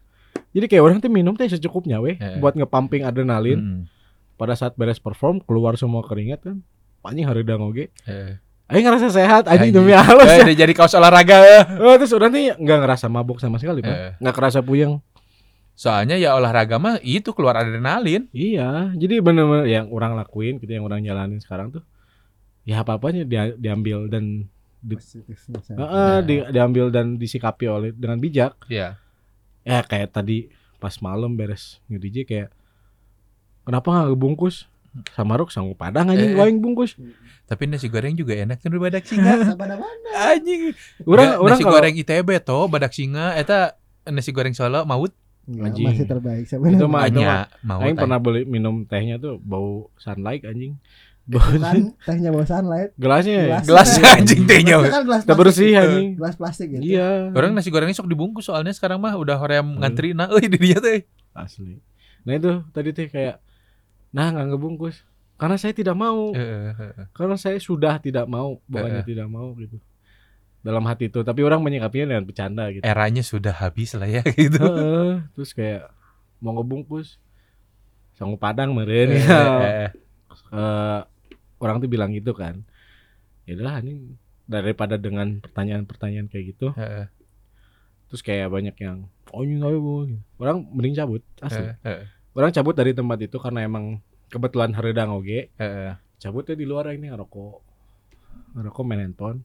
Jadi 0.52 0.66
kayak 0.66 0.82
orang 0.82 0.98
tuh 0.98 1.08
minum 1.08 1.36
teh 1.36 1.46
secukupnya 1.46 2.00
weh 2.00 2.16
Eh. 2.16 2.38
buat 2.38 2.54
ngepumping 2.54 3.02
adrenalin. 3.02 3.58
Mm, 3.58 3.80
Pada 4.36 4.52
saat 4.52 4.76
beres 4.76 4.96
perform 4.96 5.40
keluar 5.40 5.76
semua 5.76 6.04
keringat 6.04 6.40
kan. 6.42 6.60
Anjing 7.00 7.24
hari 7.24 7.40
oge. 7.40 7.88
eh. 8.04 8.36
Aing 8.66 8.82
ngerasa 8.82 9.08
sehat 9.08 9.46
anjing 9.46 9.70
Anjing. 9.70 9.74
demi 9.78 9.94
Allah. 9.94 10.26
Eh, 10.26 10.42
udah 10.42 10.56
jadi 10.58 10.72
kaos 10.74 10.90
olahraga. 10.92 11.38
eh. 11.38 11.62
Oh, 11.78 11.94
terus 11.94 12.10
orang 12.10 12.28
tuh 12.28 12.40
nggak 12.58 12.78
ngerasa 12.82 13.06
mabuk 13.06 13.38
sama 13.38 13.56
sekali, 13.56 13.78
Pak. 13.80 13.94
Eh. 13.94 14.12
Nggak 14.18 14.34
kerasa 14.34 14.58
puyeng. 14.58 14.98
Soalnya 15.72 16.16
ya 16.16 16.32
olahraga 16.34 16.76
mah 16.76 16.96
itu 16.98 17.30
keluar 17.30 17.56
adrenalin. 17.56 18.26
Iya, 18.32 18.90
jadi 18.96 19.20
bener-bener 19.20 19.68
yang 19.68 19.86
orang 19.88 20.16
lakuin 20.16 20.56
gitu 20.56 20.72
yang 20.72 20.82
orang 20.82 21.00
jalanin 21.00 21.36
sekarang 21.38 21.68
tuh 21.70 21.84
ya 22.66 22.82
apa-apanya 22.82 23.22
dia, 23.22 23.54
diambil 23.54 24.06
dan 24.06 24.50
di, 24.78 24.94
saya. 24.98 25.22
Heeh, 25.72 26.16
di- 26.22 26.46
diambil 26.50 26.90
dan 26.90 27.14
disikapi 27.14 27.64
oleh 27.64 27.90
dengan 27.90 28.18
bijak. 28.18 28.58
Iya. 28.66 28.98
Ya 29.62 29.78
kayak 29.80 30.12
tadi 30.12 30.50
pas 30.76 30.94
malam 31.00 31.32
beres 31.32 31.80
nge-DJ 31.86 32.16
kayak 32.22 32.48
kenapa 33.62 33.86
nggak 33.88 34.06
ngebungkus? 34.10 34.66
Sama 35.12 35.36
Ruk 35.36 35.50
sanggup 35.50 35.76
padang 35.76 36.08
anjing 36.08 36.32
Eh. 36.32 36.36
waing 36.36 36.56
bungkus. 36.56 36.96
Tapi 37.44 37.66
nasi 37.66 37.86
goreng 37.86 38.14
juga 38.14 38.32
enak 38.34 38.58
kan 38.58 38.72
badak 38.72 39.04
singa. 39.04 39.52
Anjing. 40.32 40.72
Orang 41.04 41.36
orang 41.36 41.52
nasi 41.52 41.62
kalau 41.62 41.74
goreng 41.74 41.94
ITB 41.94 42.28
toh 42.40 42.64
badak 42.66 42.90
singa 42.90 43.36
eta 43.36 43.76
nasi 44.04 44.32
goreng 44.32 44.50
Solo 44.50 44.82
maut 44.82 45.12
Anjing. 45.46 45.86
masih 45.86 46.08
terbaik 46.08 46.42
Itu 46.42 46.56
sebenarnya. 46.56 46.88
mah- 46.88 47.06
itu 47.06 47.20
ay. 47.92 47.94
pernah 47.94 48.18
beli 48.18 48.42
minum 48.42 48.82
tehnya 48.82 49.14
tuh 49.16 49.36
bau 49.38 49.92
sunlight 49.94 50.42
anjing. 50.42 50.80
Bukan 51.26 51.90
tehnya 52.00 52.30
bawa 52.30 52.46
sunlight. 52.46 52.90
gelasnya. 52.94 53.58
Gelas 53.62 53.98
anjing 53.98 54.46
tehnya. 54.46 54.78
Kan 54.80 55.02
gelas 55.02 55.22
plastik. 55.26 55.34
bersih 55.34 55.70
anjing. 55.74 56.08
Gelas 56.14 56.34
plastik 56.38 56.68
gitu. 56.70 56.82
Iya. 56.86 57.34
Orang 57.34 57.50
nasi 57.50 57.68
gorengnya 57.68 57.94
sok 57.94 58.06
dibungkus 58.06 58.46
soalnya 58.46 58.70
sekarang 58.70 58.98
mah 58.98 59.10
udah 59.12 59.34
hoream 59.34 59.74
ngantri 59.76 60.14
nah 60.14 60.30
euy 60.30 60.46
di 60.46 60.54
dia 60.56 60.78
teh. 60.78 61.02
Asli. 61.34 61.82
Nah 62.22 62.32
itu 62.32 62.62
tadi 62.70 62.90
teh 62.90 63.06
kayak 63.06 63.42
nah 64.10 64.30
nggak 64.30 64.54
ngebungkus 64.54 65.02
karena 65.36 65.58
saya 65.58 65.70
tidak 65.70 65.92
mau 65.92 66.32
Heeh, 66.32 66.72
heeh. 66.72 67.04
karena 67.12 67.36
saya 67.36 67.60
sudah 67.60 68.00
tidak 68.00 68.24
mau 68.24 68.56
bukannya 68.64 69.04
tidak 69.04 69.28
mau 69.28 69.52
gitu 69.54 69.76
dalam 70.62 70.80
hati 70.82 71.06
itu 71.06 71.20
tapi 71.20 71.44
orang 71.44 71.60
menyikapinya 71.60 72.10
dengan 72.10 72.24
bercanda 72.24 72.64
gitu 72.70 72.80
Eranya 72.80 73.20
sudah 73.20 73.52
habis 73.52 73.92
lah 73.92 74.08
ya 74.08 74.24
gitu. 74.40 74.56
Heeh, 74.56 75.20
terus 75.36 75.52
kayak 75.52 75.90
mau 76.38 76.56
ngebungkus 76.56 77.20
sanggup 78.14 78.40
padang 78.40 78.72
meren 78.72 79.10
Eh, 79.10 79.20
ya. 79.20 79.36
eh, 79.84 79.88
Eh, 80.48 81.00
orang 81.62 81.80
tuh 81.80 81.88
bilang 81.88 82.12
gitu 82.12 82.36
kan 82.36 82.62
ya 83.46 83.54
udahlah 83.56 83.80
ini 83.80 84.18
daripada 84.46 84.94
dengan 84.98 85.42
pertanyaan-pertanyaan 85.42 86.30
kayak 86.30 86.44
gitu. 86.54 86.70
Eh, 86.78 87.06
terus 88.06 88.22
kayak 88.22 88.50
banyak 88.50 88.78
yang 88.78 89.10
oh 89.34 89.42
ini 89.42 89.58
nggak 89.58 89.70
Bu." 89.74 90.06
orang 90.38 90.62
mending 90.70 90.94
cabut 90.94 91.22
asli. 91.42 91.74
Eh, 91.82 92.06
orang 92.34 92.54
cabut 92.54 92.74
dari 92.74 92.94
tempat 92.94 93.18
itu 93.26 93.36
karena 93.42 93.66
emang 93.66 93.98
kebetulan 94.30 94.74
haredang 94.74 95.14
oge 95.14 95.50
cabutnya 96.18 96.54
di 96.58 96.66
luar 96.66 96.94
ini 96.94 97.10
ngerokok. 97.10 97.54
Ngerokok 98.58 98.82
main 98.86 99.02
handphone. 99.06 99.38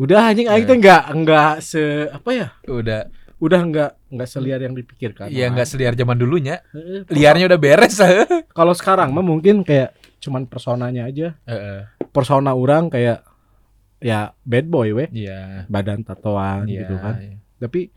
Udah 0.00 0.32
anjing 0.32 0.48
aing 0.48 0.64
teh 0.64 0.76
nggak 0.80 1.04
nggak 1.12 1.52
se 1.60 2.08
apa 2.08 2.30
ya? 2.32 2.48
Udah. 2.68 3.08
Udah 3.40 3.60
nggak 3.64 3.90
nggak 4.12 4.28
seliar 4.28 4.60
yang 4.60 4.76
dipikirkan. 4.76 5.28
Ya 5.32 5.48
nggak 5.48 5.68
seliar 5.68 5.92
zaman 5.96 6.16
dulunya. 6.16 6.60
Liarnya 7.08 7.48
udah 7.48 7.60
beres. 7.60 7.96
Kalau 8.56 8.72
sekarang 8.72 9.12
mah 9.12 9.24
mungkin 9.24 9.64
kayak 9.64 9.96
cuman 10.20 10.44
personanya 10.44 11.04
aja 11.04 11.34
heeh. 11.44 11.88
persona 12.10 12.52
orang 12.52 12.88
kayak 12.88 13.24
ya 13.98 14.32
bad 14.42 14.66
boy 14.66 14.92
weh 14.92 15.08
Iya. 15.08 15.64
badan 15.66 16.00
tatoan 16.00 16.64
Iya. 16.64 16.84
gitu 16.84 16.94
kan 16.96 17.14
tapi 17.56 17.88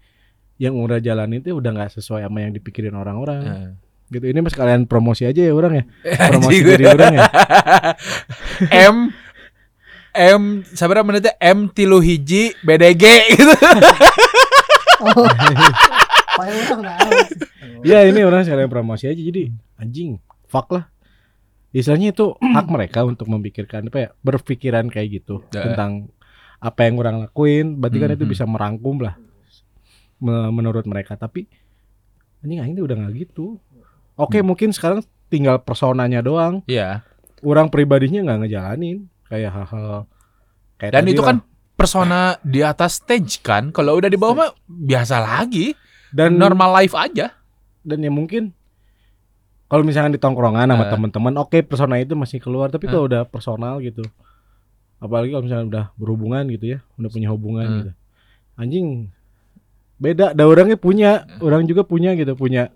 yang 0.55 0.75
udah 0.75 0.97
jalanin 0.97 1.39
itu 1.39 1.51
udah 1.51 1.71
nggak 1.71 1.91
sesuai 1.93 2.23
sama 2.23 2.39
yang 2.39 2.51
dipikirin 2.51 2.91
orang-orang 2.93 3.41
Heeh. 3.41 3.69
gitu 4.09 4.25
ini 4.25 4.39
mas 4.39 4.53
kalian 4.53 4.83
promosi 4.83 5.23
aja 5.23 5.39
ya 5.39 5.51
orang 5.51 5.79
ya 5.79 5.83
promosi 6.31 6.59
diri 6.61 6.85
orang 6.85 7.13
ya 7.13 7.27
M 8.93 8.97
M 10.13 10.41
sabar 10.67 11.01
menit 11.01 11.25
M 11.37 11.67
tilu 11.67 11.97
hiji 11.97 12.53
BDG 12.61 13.03
gitu. 13.33 13.55
Oh. 15.03 15.27
Ya 17.83 18.07
ini 18.07 18.23
orang 18.23 18.47
sekalian 18.47 18.71
promosi 18.71 19.03
aja 19.05 19.19
jadi 19.19 19.51
anjing 19.75 20.15
fuck 20.47 20.71
lah 20.71 20.87
istilahnya 21.73 22.13
itu 22.13 22.37
hak 22.55 22.67
mereka 22.67 23.03
untuk 23.03 23.27
memikirkan 23.27 23.89
apa 23.89 23.97
ya 23.99 24.09
berpikiran 24.19 24.87
kayak 24.87 25.19
gitu 25.19 25.41
Ya. 25.49 25.65
tentang 25.65 26.13
apa 26.57 26.79
yang 26.81 26.95
orang 26.95 27.15
lakuin 27.21 27.75
berarti 27.75 27.97
kan 27.97 28.09
itu 28.11 28.23
Mhm. 28.23 28.31
bisa 28.31 28.45
merangkum 28.45 29.01
lah 29.01 29.19
me- 30.17 30.51
menurut 30.51 30.85
mereka 30.85 31.15
tapi 31.15 31.49
anjing 32.39 32.59
aing 32.59 32.73
tuh 32.73 32.85
udah 32.85 32.95
nggak 32.97 33.13
gitu 33.19 33.59
oke 34.15 34.31
Hmm. 34.33 34.45
mungkin 34.45 34.69
sekarang 34.69 35.01
tinggal 35.27 35.59
personanya 35.59 36.21
doang 36.21 36.63
Iya. 36.65 37.03
orang 37.41 37.67
pribadinya 37.67 38.23
nggak 38.23 38.39
ngejalanin 38.41 38.97
kayak 39.25 39.51
hal-hal 39.51 40.07
kayak 40.77 40.93
Dan 40.93 41.05
itu 41.07 41.19
lah. 41.19 41.27
kan 41.29 41.37
persona 41.73 42.19
di 42.39 42.61
atas 42.61 43.01
stage 43.01 43.41
kan. 43.41 43.67
Kalau 43.69 43.97
udah 43.97 44.05
di 44.05 44.15
bawah 44.15 44.35
mah 44.37 44.51
biasa 44.63 45.19
lagi. 45.19 45.73
dan 46.13 46.37
Normal 46.37 46.69
life 46.77 46.93
aja. 46.93 47.33
dan 47.81 47.97
ya 47.99 48.07
mungkin 48.07 48.53
kalau 49.73 49.81
misalnya 49.81 50.13
di 50.13 50.21
tongkrongan 50.21 50.69
sama 50.69 50.85
Eh. 50.85 50.91
teman-teman 50.91 51.33
oke 51.39 51.57
persona 51.63 51.97
itu 51.97 52.13
masih 52.13 52.37
keluar 52.37 52.69
tapi 52.69 52.85
Eh. 52.85 52.89
kalau 52.89 53.05
udah 53.05 53.25
personal 53.25 53.79
gitu 53.79 54.05
apalagi 54.99 55.33
kalau 55.33 55.43
misalnya 55.43 55.65
udah 55.65 55.85
berhubungan 55.95 56.45
gitu 56.47 56.65
ya 56.67 56.85
udah 56.95 57.09
punya 57.09 57.27
hubungan 57.27 57.65
Eh. 57.65 57.73
gitu 57.79 57.91
anjing 58.55 58.87
beda 59.95 60.31
ada 60.31 60.43
orangnya 60.43 60.75
punya 60.75 61.09
orang 61.39 61.63
juga 61.63 61.81
punya 61.81 62.13
gitu 62.13 62.33
punya 62.33 62.69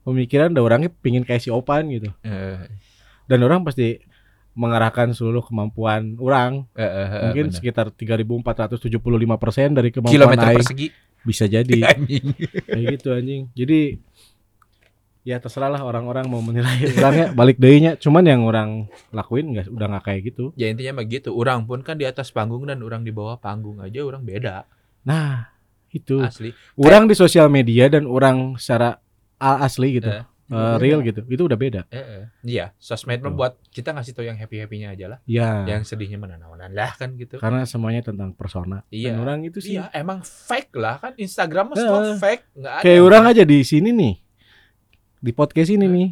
pemikiran 0.00 0.50
ada 0.50 0.60
orangnya 0.60 0.90
pingin 0.94 1.22
kayak 1.22 1.40
si 1.40 1.48
Opan 1.48 1.90
gitu 1.90 2.06
Eh, 2.22 2.70
dan 3.24 3.38
orang 3.40 3.62
pasti 3.62 3.98
mengarahkan 4.52 5.10
seluruh 5.10 5.40
kemampuan 5.40 6.14
orang 6.16 6.68
eh, 6.72 6.82
eh, 6.82 7.06
eh, 7.08 7.22
mungkin 7.24 7.44
bener. 7.48 7.56
sekitar 7.56 7.86
3.475% 7.90 8.78
dari 9.72 9.88
kemampuan 9.88 10.12
kilometer 10.12 10.46
aing 10.46 10.58
persegi. 10.58 10.86
bisa 11.22 11.44
jadi 11.46 11.78
Anjing. 11.88 12.26
kayak 12.62 12.84
gitu 12.92 13.08
anjing 13.10 13.42
jadi 13.52 13.96
ya 15.22 15.38
terserah 15.38 15.68
lah 15.68 15.80
orang-orang 15.80 16.26
mau 16.26 16.38
menilai 16.38 16.82
orangnya 16.98 17.30
balik 17.30 17.56
dayanya 17.56 17.94
cuman 17.94 18.22
yang 18.22 18.42
orang 18.42 18.70
lakuin 19.08 19.50
nggak 19.50 19.66
udah 19.68 19.86
nggak 19.88 20.04
kayak 20.04 20.20
gitu 20.26 20.50
Ya 20.54 20.66
intinya 20.66 20.98
mah 20.98 21.06
gitu. 21.06 21.30
Orang 21.30 21.64
pun 21.64 21.80
kan 21.80 21.94
di 21.94 22.02
atas 22.02 22.28
panggung 22.28 22.64
dan 22.64 22.78
orang 22.78 23.00
di 23.00 23.10
bawah 23.10 23.36
panggung 23.36 23.78
aja 23.78 24.00
orang 24.00 24.20
beda. 24.20 24.66
nah 25.02 25.50
itu 25.88 26.18
Asli. 26.18 26.50
orang 26.74 27.04
di 27.04 27.12
sosial 27.12 27.46
media 27.48 27.84
dan 27.86 28.04
orang 28.04 28.54
secara 28.56 28.96
a- 29.36 29.60
asli 29.60 29.98
gitu 29.98 30.08
Eh. 30.08 30.24
eh, 30.48 30.76
real 30.76 31.00
gitu 31.00 31.20
itu 31.24 31.42
udah 31.42 31.54
beda 31.54 31.82
Eh, 31.86 31.98
eh. 31.98 32.24
Iya, 32.42 32.70
sosmed 32.76 33.18
mah 33.18 33.28
Tuh. 33.28 33.36
buat 33.36 33.52
kita 33.68 33.90
ngasih 33.90 34.12
tau 34.12 34.22
yang 34.22 34.34
happy-happy-nya 34.34 34.90
aja 34.90 35.06
lah. 35.06 35.18
ya 35.24 35.66
Yang 35.66 35.90
sedihnya 35.90 36.16
mana 36.16 36.34
naonan 36.36 36.70
lah 36.70 36.94
kan 36.94 37.12
gitu. 37.14 37.36
karena 37.36 37.62
semuanya 37.62 38.00
tentang 38.00 38.32
persona 38.32 38.82
Iya. 38.88 39.12
dan 39.12 39.20
orang 39.20 39.38
itu 39.42 39.58
sih 39.58 39.74
Iya, 39.74 39.90
emang 39.92 40.22
fake 40.22 40.72
lah 40.74 40.96
kan 40.98 41.12
Instagram 41.14 41.64
mah 41.68 41.76
Eh. 41.76 41.82
semua 41.82 42.00
fake, 42.16 42.42
nggak 42.54 42.72
ada. 42.72 42.82
kayak 42.82 43.02
orang 43.02 43.24
aja 43.26 43.42
di 43.44 43.58
sini 43.62 43.90
nih 43.90 44.14
di 45.22 45.30
podcast 45.30 45.70
ini 45.70 45.86
nih. 45.86 46.10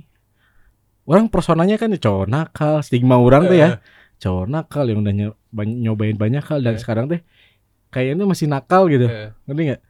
Orang 1.05 1.27
personanya 1.27 1.75
kan 1.75 1.91
cowok 1.91 2.27
nakal 2.27 2.79
stigma 2.81 3.19
orang 3.19 3.45
tuh 3.45 3.59
ya. 3.59 3.69
Cowok 4.17 4.47
nakal 4.47 4.87
yang 4.87 5.03
udah 5.03 5.15
nyobain 5.67 6.15
banyak 6.15 6.41
hal 6.41 6.61
dan 6.61 6.75
Eh. 6.75 6.79
sekarang 6.79 7.11
teh 7.11 7.21
kayaknya 7.91 8.23
masih 8.23 8.47
nakal 8.47 8.87
gitu. 8.87 9.11
Ngerti 9.45 9.63
nggak? 9.67 9.81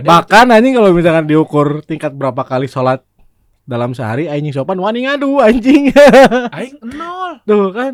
Bahkan 0.00 0.46
anjing 0.48 0.72
kalau 0.72 0.90
misalkan 0.90 1.26
diukur 1.26 1.82
tingkat 1.82 2.10
berapa 2.10 2.40
kali 2.40 2.64
sholat 2.64 3.04
dalam 3.62 3.92
sehari 3.92 4.24
anjing 4.24 4.50
sopan 4.50 4.78
wani 4.78 5.04
ngadu 5.04 5.36
anjing. 5.38 5.92
Aing 6.56 6.78
nol. 6.88 7.42
tuh 7.44 7.68
kan. 7.70 7.92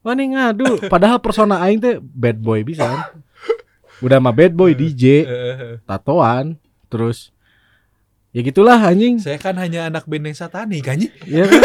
Wani 0.00 0.32
ngadu. 0.32 0.86
Padahal 0.86 1.18
persona 1.18 1.60
aing 1.60 1.78
teh 1.78 1.98
bad 2.00 2.38
boy 2.38 2.62
bisa 2.62 3.10
udah 4.04 4.18
mah 4.18 4.30
bad 4.30 4.50
boy 4.50 4.72
DJ 4.72 5.28
tatoan 5.82 6.56
terus 6.86 7.35
ya 8.36 8.44
gitulah 8.44 8.76
anjing 8.76 9.16
Saya 9.16 9.40
kan 9.40 9.56
hanya 9.56 9.88
anak 9.88 10.04
band 10.04 10.28
yang 10.28 10.36
satani 10.36 10.78
kan. 10.78 11.00
Nyi? 11.00 11.08
ya 11.24 11.48
kan? 11.48 11.60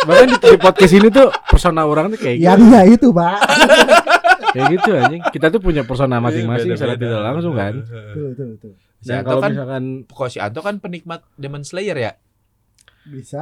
bahkan 0.00 0.26
di, 0.26 0.36
di 0.40 0.58
podcast 0.58 0.92
ini 0.92 1.08
tuh 1.08 1.28
persona 1.44 1.84
orang 1.84 2.10
tuh 2.10 2.18
kayak 2.18 2.36
gitu 2.36 2.46
Yang 2.46 2.60
ya 2.66 2.82
itu, 2.88 3.08
Pak. 3.12 3.36
kayak 4.48 4.66
gitu 4.74 4.90
anjing 4.96 5.22
kita 5.28 5.46
tuh 5.48 5.60
punya 5.60 5.82
persona 5.82 6.18
masing-masing 6.18 6.72
Beda-beda. 6.72 6.80
secara 6.80 6.94
tidak 6.96 7.20
langsung 7.22 7.54
kan 7.54 7.74
Tuh, 7.84 8.30
tuh, 8.32 8.48
tuh. 8.58 8.72
Si 8.98 9.06
dan 9.06 9.20
Anto 9.20 9.28
kalau 9.28 9.40
kan 9.40 9.50
misalkan 9.52 9.84
kok 10.04 10.28
si 10.28 10.38
Anto 10.38 10.60
kan 10.60 10.74
penikmat 10.78 11.22
Demon 11.34 11.62
Slayer 11.62 11.94
ya. 11.94 12.12
Bisa. 13.04 13.38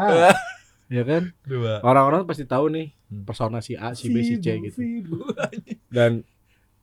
ya 0.92 1.02
kan 1.02 1.32
Dua. 1.42 1.80
orang-orang 1.80 2.22
pasti 2.24 2.44
tahu 2.44 2.68
nih 2.68 2.92
Hmm. 3.06 3.22
persona 3.22 3.62
si 3.62 3.78
A 3.78 3.94
si 3.94 4.10
B 4.10 4.18
si 4.20 4.34
C 4.36 4.58
gitu 4.58 4.82
dan 5.88 6.26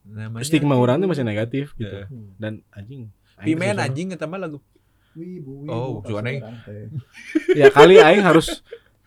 Namanya 0.03 0.39
stigma 0.41 0.75
orang 0.75 0.99
tuh 0.99 1.11
masih 1.11 1.27
negatif 1.27 1.75
gitu 1.75 1.91
Ya. 1.91 2.07
Hmm. 2.07 2.31
dan 2.39 2.53
anjing 2.71 3.11
Pimen 3.37 3.75
anjing 3.75 4.07
mah 4.07 4.39
lagu. 4.39 4.63
Wibu, 5.13 5.51
wibu. 5.61 5.69
Oh, 5.69 5.99
pas 5.99 6.09
suara 6.09 6.27
yang- 6.27 6.41
orang 6.41 6.57
teh. 6.65 6.87
ya 7.53 7.67
kali 7.69 7.95
aing 7.97 8.21
harus 8.21 8.65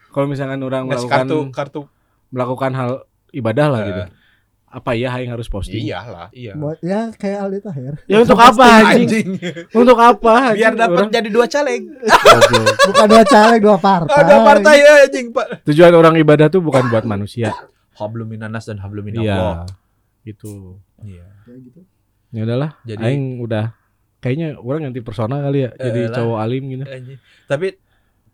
kalau 0.08 0.26
misalkan 0.26 0.60
orang 0.60 0.86
Ngasih 0.86 1.04
melakukan 1.04 1.26
kartu 1.26 1.38
kartu 1.50 1.80
melakukan 2.28 2.72
hal 2.72 2.90
ibadah 3.30 3.66
lah 3.68 3.80
Eh. 3.80 3.86
gitu 3.86 4.04
apa 4.66 4.92
ya 4.92 5.08
aing 5.10 5.30
harus 5.30 5.46
posting 5.46 5.80
iyalah, 5.80 6.28
iya. 6.30 6.52
Buat- 6.52 6.78
Ya 6.80 7.08
kayak 7.10 7.38
Aldi 7.40 7.58
Tahir. 7.60 7.94
ya 8.04 8.16
untuk 8.20 8.36
apa 8.44 8.64
anjing 8.86 9.28
untuk 9.72 9.96
apa 9.96 10.32
anjing? 10.46 10.58
Biar 10.58 10.72
dapat 10.74 11.00
Orang- 11.00 11.14
jadi 11.14 11.28
dua 11.28 11.46
caleg. 11.46 11.80
Bukan 12.82 13.06
dua 13.08 13.24
caleg, 13.24 13.60
dua 13.62 13.78
partai. 13.78 14.20
Ada 14.20 14.36
partai 14.38 14.74
ya 14.76 14.92
anjing, 15.02 15.26
Pak. 15.30 15.64
tujuan 15.64 15.90
orang 15.90 16.14
ibadah 16.16 16.46
tuh 16.46 16.60
bukan 16.60 16.86
buat 16.86 17.02
manusia 17.04 17.56
Hablum 17.94 18.28
minanas 18.28 18.62
dan 18.62 18.76
hablum 18.76 19.00
minallah. 19.02 19.64
iya 19.64 20.28
gitu 20.28 20.76
Iya. 20.98 21.24
Kayak 21.42 21.58
gitu. 21.62 21.80
ya 22.28 22.40
udahlah 22.44 22.70
Jadi- 22.82 23.00
aing 23.02 23.24
udah 23.38 23.72
kayaknya 24.26 24.58
orang 24.58 24.90
ganti 24.90 25.06
persona 25.06 25.38
kali 25.38 25.62
ya 25.62 25.70
jadi 25.78 26.10
lah. 26.10 26.16
cowok 26.18 26.38
alim 26.42 26.62
gitu. 26.74 26.84
Tapi 27.46 27.78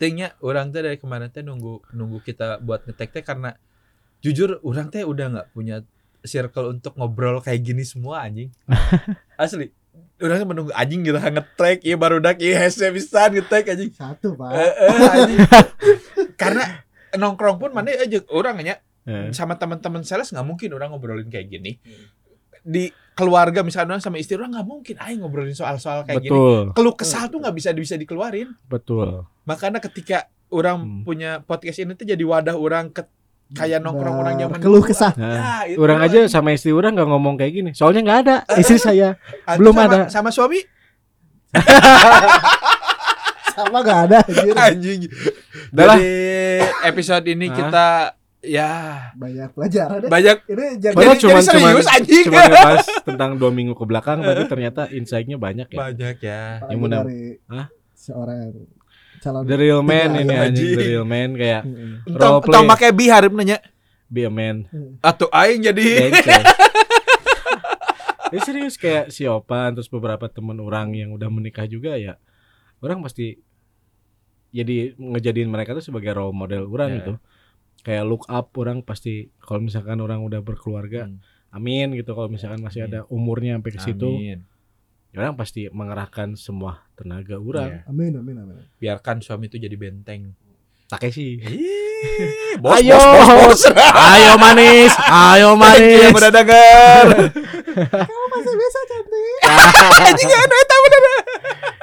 tingnya 0.00 0.32
orang 0.40 0.72
teh 0.72 0.80
dari 0.80 0.96
kemarin 0.96 1.28
teh 1.28 1.44
nunggu 1.44 1.92
nunggu 1.92 2.24
kita 2.24 2.64
buat 2.64 2.88
ngetek 2.88 3.12
teh 3.12 3.20
karena 3.20 3.52
jujur 4.24 4.56
orang 4.64 4.88
teh 4.88 5.04
udah 5.04 5.26
nggak 5.36 5.48
punya 5.52 5.84
circle 6.24 6.72
untuk 6.72 6.96
ngobrol 6.96 7.44
kayak 7.44 7.60
gini 7.60 7.84
semua 7.84 8.24
anjing. 8.24 8.48
Asli. 9.36 9.68
Orang 10.16 10.40
teh 10.40 10.48
menunggu 10.48 10.72
anjing 10.72 11.04
gitu 11.04 11.20
ngetek 11.20 11.84
iya 11.84 12.00
baru 12.00 12.24
dak 12.24 12.40
iya 12.40 12.64
hese 12.64 12.88
bisa 12.88 13.28
ngetek 13.28 13.76
anjing. 13.76 13.92
Satu, 13.92 14.32
Pak. 14.32 14.50
Eh, 14.56 14.72
anjing. 15.12 15.38
karena 16.40 16.88
nongkrong 17.12 17.60
pun 17.60 17.76
mana 17.76 17.92
aja 17.92 18.24
orang 18.32 18.64
hanya 18.64 18.80
sama 19.34 19.58
teman-teman 19.58 20.06
sales 20.06 20.30
nggak 20.30 20.46
mungkin 20.46 20.72
orang 20.72 20.96
ngobrolin 20.96 21.28
kayak 21.28 21.52
gini. 21.52 21.76
Di 22.62 22.84
keluarga 23.12 23.60
misalnya 23.60 23.98
sama 23.98 24.16
istri 24.16 24.34
orang 24.34 24.50
nggak 24.50 24.64
mungkin 24.64 24.94
aing 24.96 25.20
ngobrolin 25.20 25.52
soal-soal 25.52 26.00
kayak 26.02 26.22
gini. 26.22 26.32
betul 26.32 26.62
Keluh 26.72 26.94
kesal 26.94 27.28
tuh 27.28 27.38
nggak 27.38 27.54
bisa 27.54 27.70
bisa 27.72 27.94
dikeluarin. 27.94 28.48
betul 28.66 29.28
Makanya 29.44 29.78
ketika 29.78 30.26
orang 30.48 30.80
Hmm. 30.80 31.00
punya 31.02 31.40
podcast 31.40 31.76
ini 31.78 31.92
tuh 31.92 32.04
jadi 32.04 32.20
wadah 32.20 32.54
orang 32.54 32.88
ke 32.88 33.04
kayak 33.52 33.80
nongkrong 33.80 34.16
orang 34.16 34.34
zaman 34.38 34.56
Keluh 34.58 34.80
kesah. 34.80 35.12
Nah, 35.12 35.64
itu 35.64 35.76
orang 35.76 36.00
aja 36.00 36.24
anjing. 36.24 36.32
sama 36.32 36.52
istri 36.52 36.72
orang 36.72 36.92
nggak 36.92 37.04
ngomong 37.04 37.34
kayak 37.36 37.52
gini 37.52 37.70
soalnya 37.72 38.00
nggak 38.00 38.18
ada 38.22 38.34
istri 38.56 38.76
saya 38.76 39.20
Anjing 39.44 39.58
belum 39.60 39.74
sama, 39.74 39.84
ada. 39.86 40.00
sama 40.08 40.30
suami 40.30 40.60
Sama 43.52 43.84
gak 43.84 43.98
ada 44.08 44.18
anjing. 44.64 45.12
Lah. 45.72 45.96
Jadi 45.96 46.08
episode 46.82 47.24
ini 47.28 47.46
Hah? 47.48 47.54
kita 47.54 47.86
ya 48.42 48.70
Banyak 49.14 49.48
pelajaran 49.50 49.98
deh. 49.98 50.08
banyak 50.08 50.36
Ini 50.44 50.66
jadi 50.76 50.92
Padahal 50.92 51.14
jadi 51.14 51.22
cuman 51.22 51.40
serius, 51.40 51.62
cuman 51.62 51.94
anjing. 51.94 52.24
cuman 52.26 52.42
ngebahas 52.50 52.86
tentang 53.02 53.30
dua 53.36 53.50
minggu 53.50 53.72
ke 53.72 53.84
belakang 53.84 54.18
tapi 54.20 54.42
ternyata 54.44 54.82
insight-nya 54.88 55.36
banyak 55.36 55.66
ya 55.66 55.78
banyak 55.80 56.16
ya. 56.18 56.42
yang 56.66 56.78
mudah- 56.78 57.02
dari 57.02 57.38
Hah? 57.46 57.66
seorang 57.92 58.50
calon 59.18 59.42
the 59.44 59.54
real 59.54 59.80
man 59.80 60.10
ini 60.18 60.26
anjing. 60.26 60.42
anjing 60.42 60.70
the 60.72 60.86
real 60.88 61.04
man 61.04 61.30
kayak 61.32 61.62
Role 62.04 62.40
play. 62.40 62.50
entong 62.50 62.66
pakai 62.66 62.90
bi 62.90 63.06
hareup 63.06 63.30
nanya. 63.30 63.62
be 64.06 64.22
a 64.22 64.30
man 64.30 64.66
Atau 65.00 65.30
aing 65.30 65.62
jadi. 65.62 66.10
Ya 68.28 68.40
serius 68.42 68.74
kayak 68.74 69.08
si 69.08 69.22
Opan 69.24 69.72
terus 69.72 69.86
beberapa 69.86 70.24
teman 70.26 70.56
orang 70.56 70.92
yang 70.92 71.10
udah 71.10 71.28
menikah 71.28 71.64
juga 71.64 71.94
ya 71.94 72.16
orang 72.80 72.98
pasti 72.98 73.36
jadi 74.50 74.92
ngejadiin 74.94 75.46
mereka 75.46 75.72
tuh 75.72 75.80
sebagai 75.80 76.10
role 76.10 76.32
model 76.32 76.64
orang 76.66 76.90
Ya. 76.90 76.96
gitu 76.98 77.12
kayak 77.82 78.04
look 78.04 78.24
up 78.26 78.50
orang 78.54 78.80
pasti 78.80 79.12
kalau 79.38 79.60
misalkan 79.60 79.98
orang 79.98 80.20
udah 80.20 80.38
berkeluarga 80.38 81.04
Hmm. 81.04 81.18
amin 81.52 81.92
gitu 81.94 82.10
kalau 82.10 82.26
misalkan 82.26 82.58
masih 82.58 82.84
ada 82.84 83.02
umurnya 83.06 83.54
sampai 83.54 83.70
ke 83.70 83.80
situ 83.80 84.08
Amin. 84.08 84.38
ya 85.10 85.18
orang 85.20 85.34
pasti 85.34 85.66
mengerahkan 85.68 86.34
semua 86.34 86.86
tenaga 86.92 87.36
orang 87.36 87.70
Iya. 87.76 87.80
Amin 87.86 88.12
amin 88.14 88.36
amin. 88.38 88.54
Biarkan 88.76 89.18
suami 89.18 89.46
itu 89.46 89.56
jadi 89.56 89.74
benteng. 89.74 90.32
Takeshi 90.88 91.40
Ih, 91.40 92.56
bos, 92.62 92.76
Ayo. 92.76 92.94
bos, 92.94 93.28
bos, 93.28 93.62
bos. 93.66 93.92
ayo 93.92 94.36
manis 94.36 94.92
ayo 95.00 95.52
manis 95.54 96.08
udah 96.10 96.30
denger. 96.30 97.06
Kamu 98.02 98.24
masih 98.28 98.54
bisa 98.54 98.80
cantik. 98.84 99.38
Anjing 100.06 100.28
ya, 100.28 100.40
eta 100.40 100.76
bener. 100.78 101.02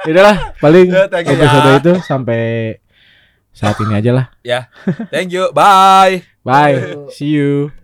Udahlah, 0.02 0.36
paling 0.56 0.86
Ya, 0.88 1.04
episode 1.06 1.68
ya. 1.68 1.76
itu 1.76 1.92
sampai 2.00 2.42
saat 3.60 3.76
ini 3.84 3.92
aja 3.92 4.10
lah. 4.16 4.26
Thank 5.12 5.36
you. 5.36 5.52
Bye. 5.52 6.24
Bye. 6.40 7.12
See 7.12 7.36
you. 7.36 7.76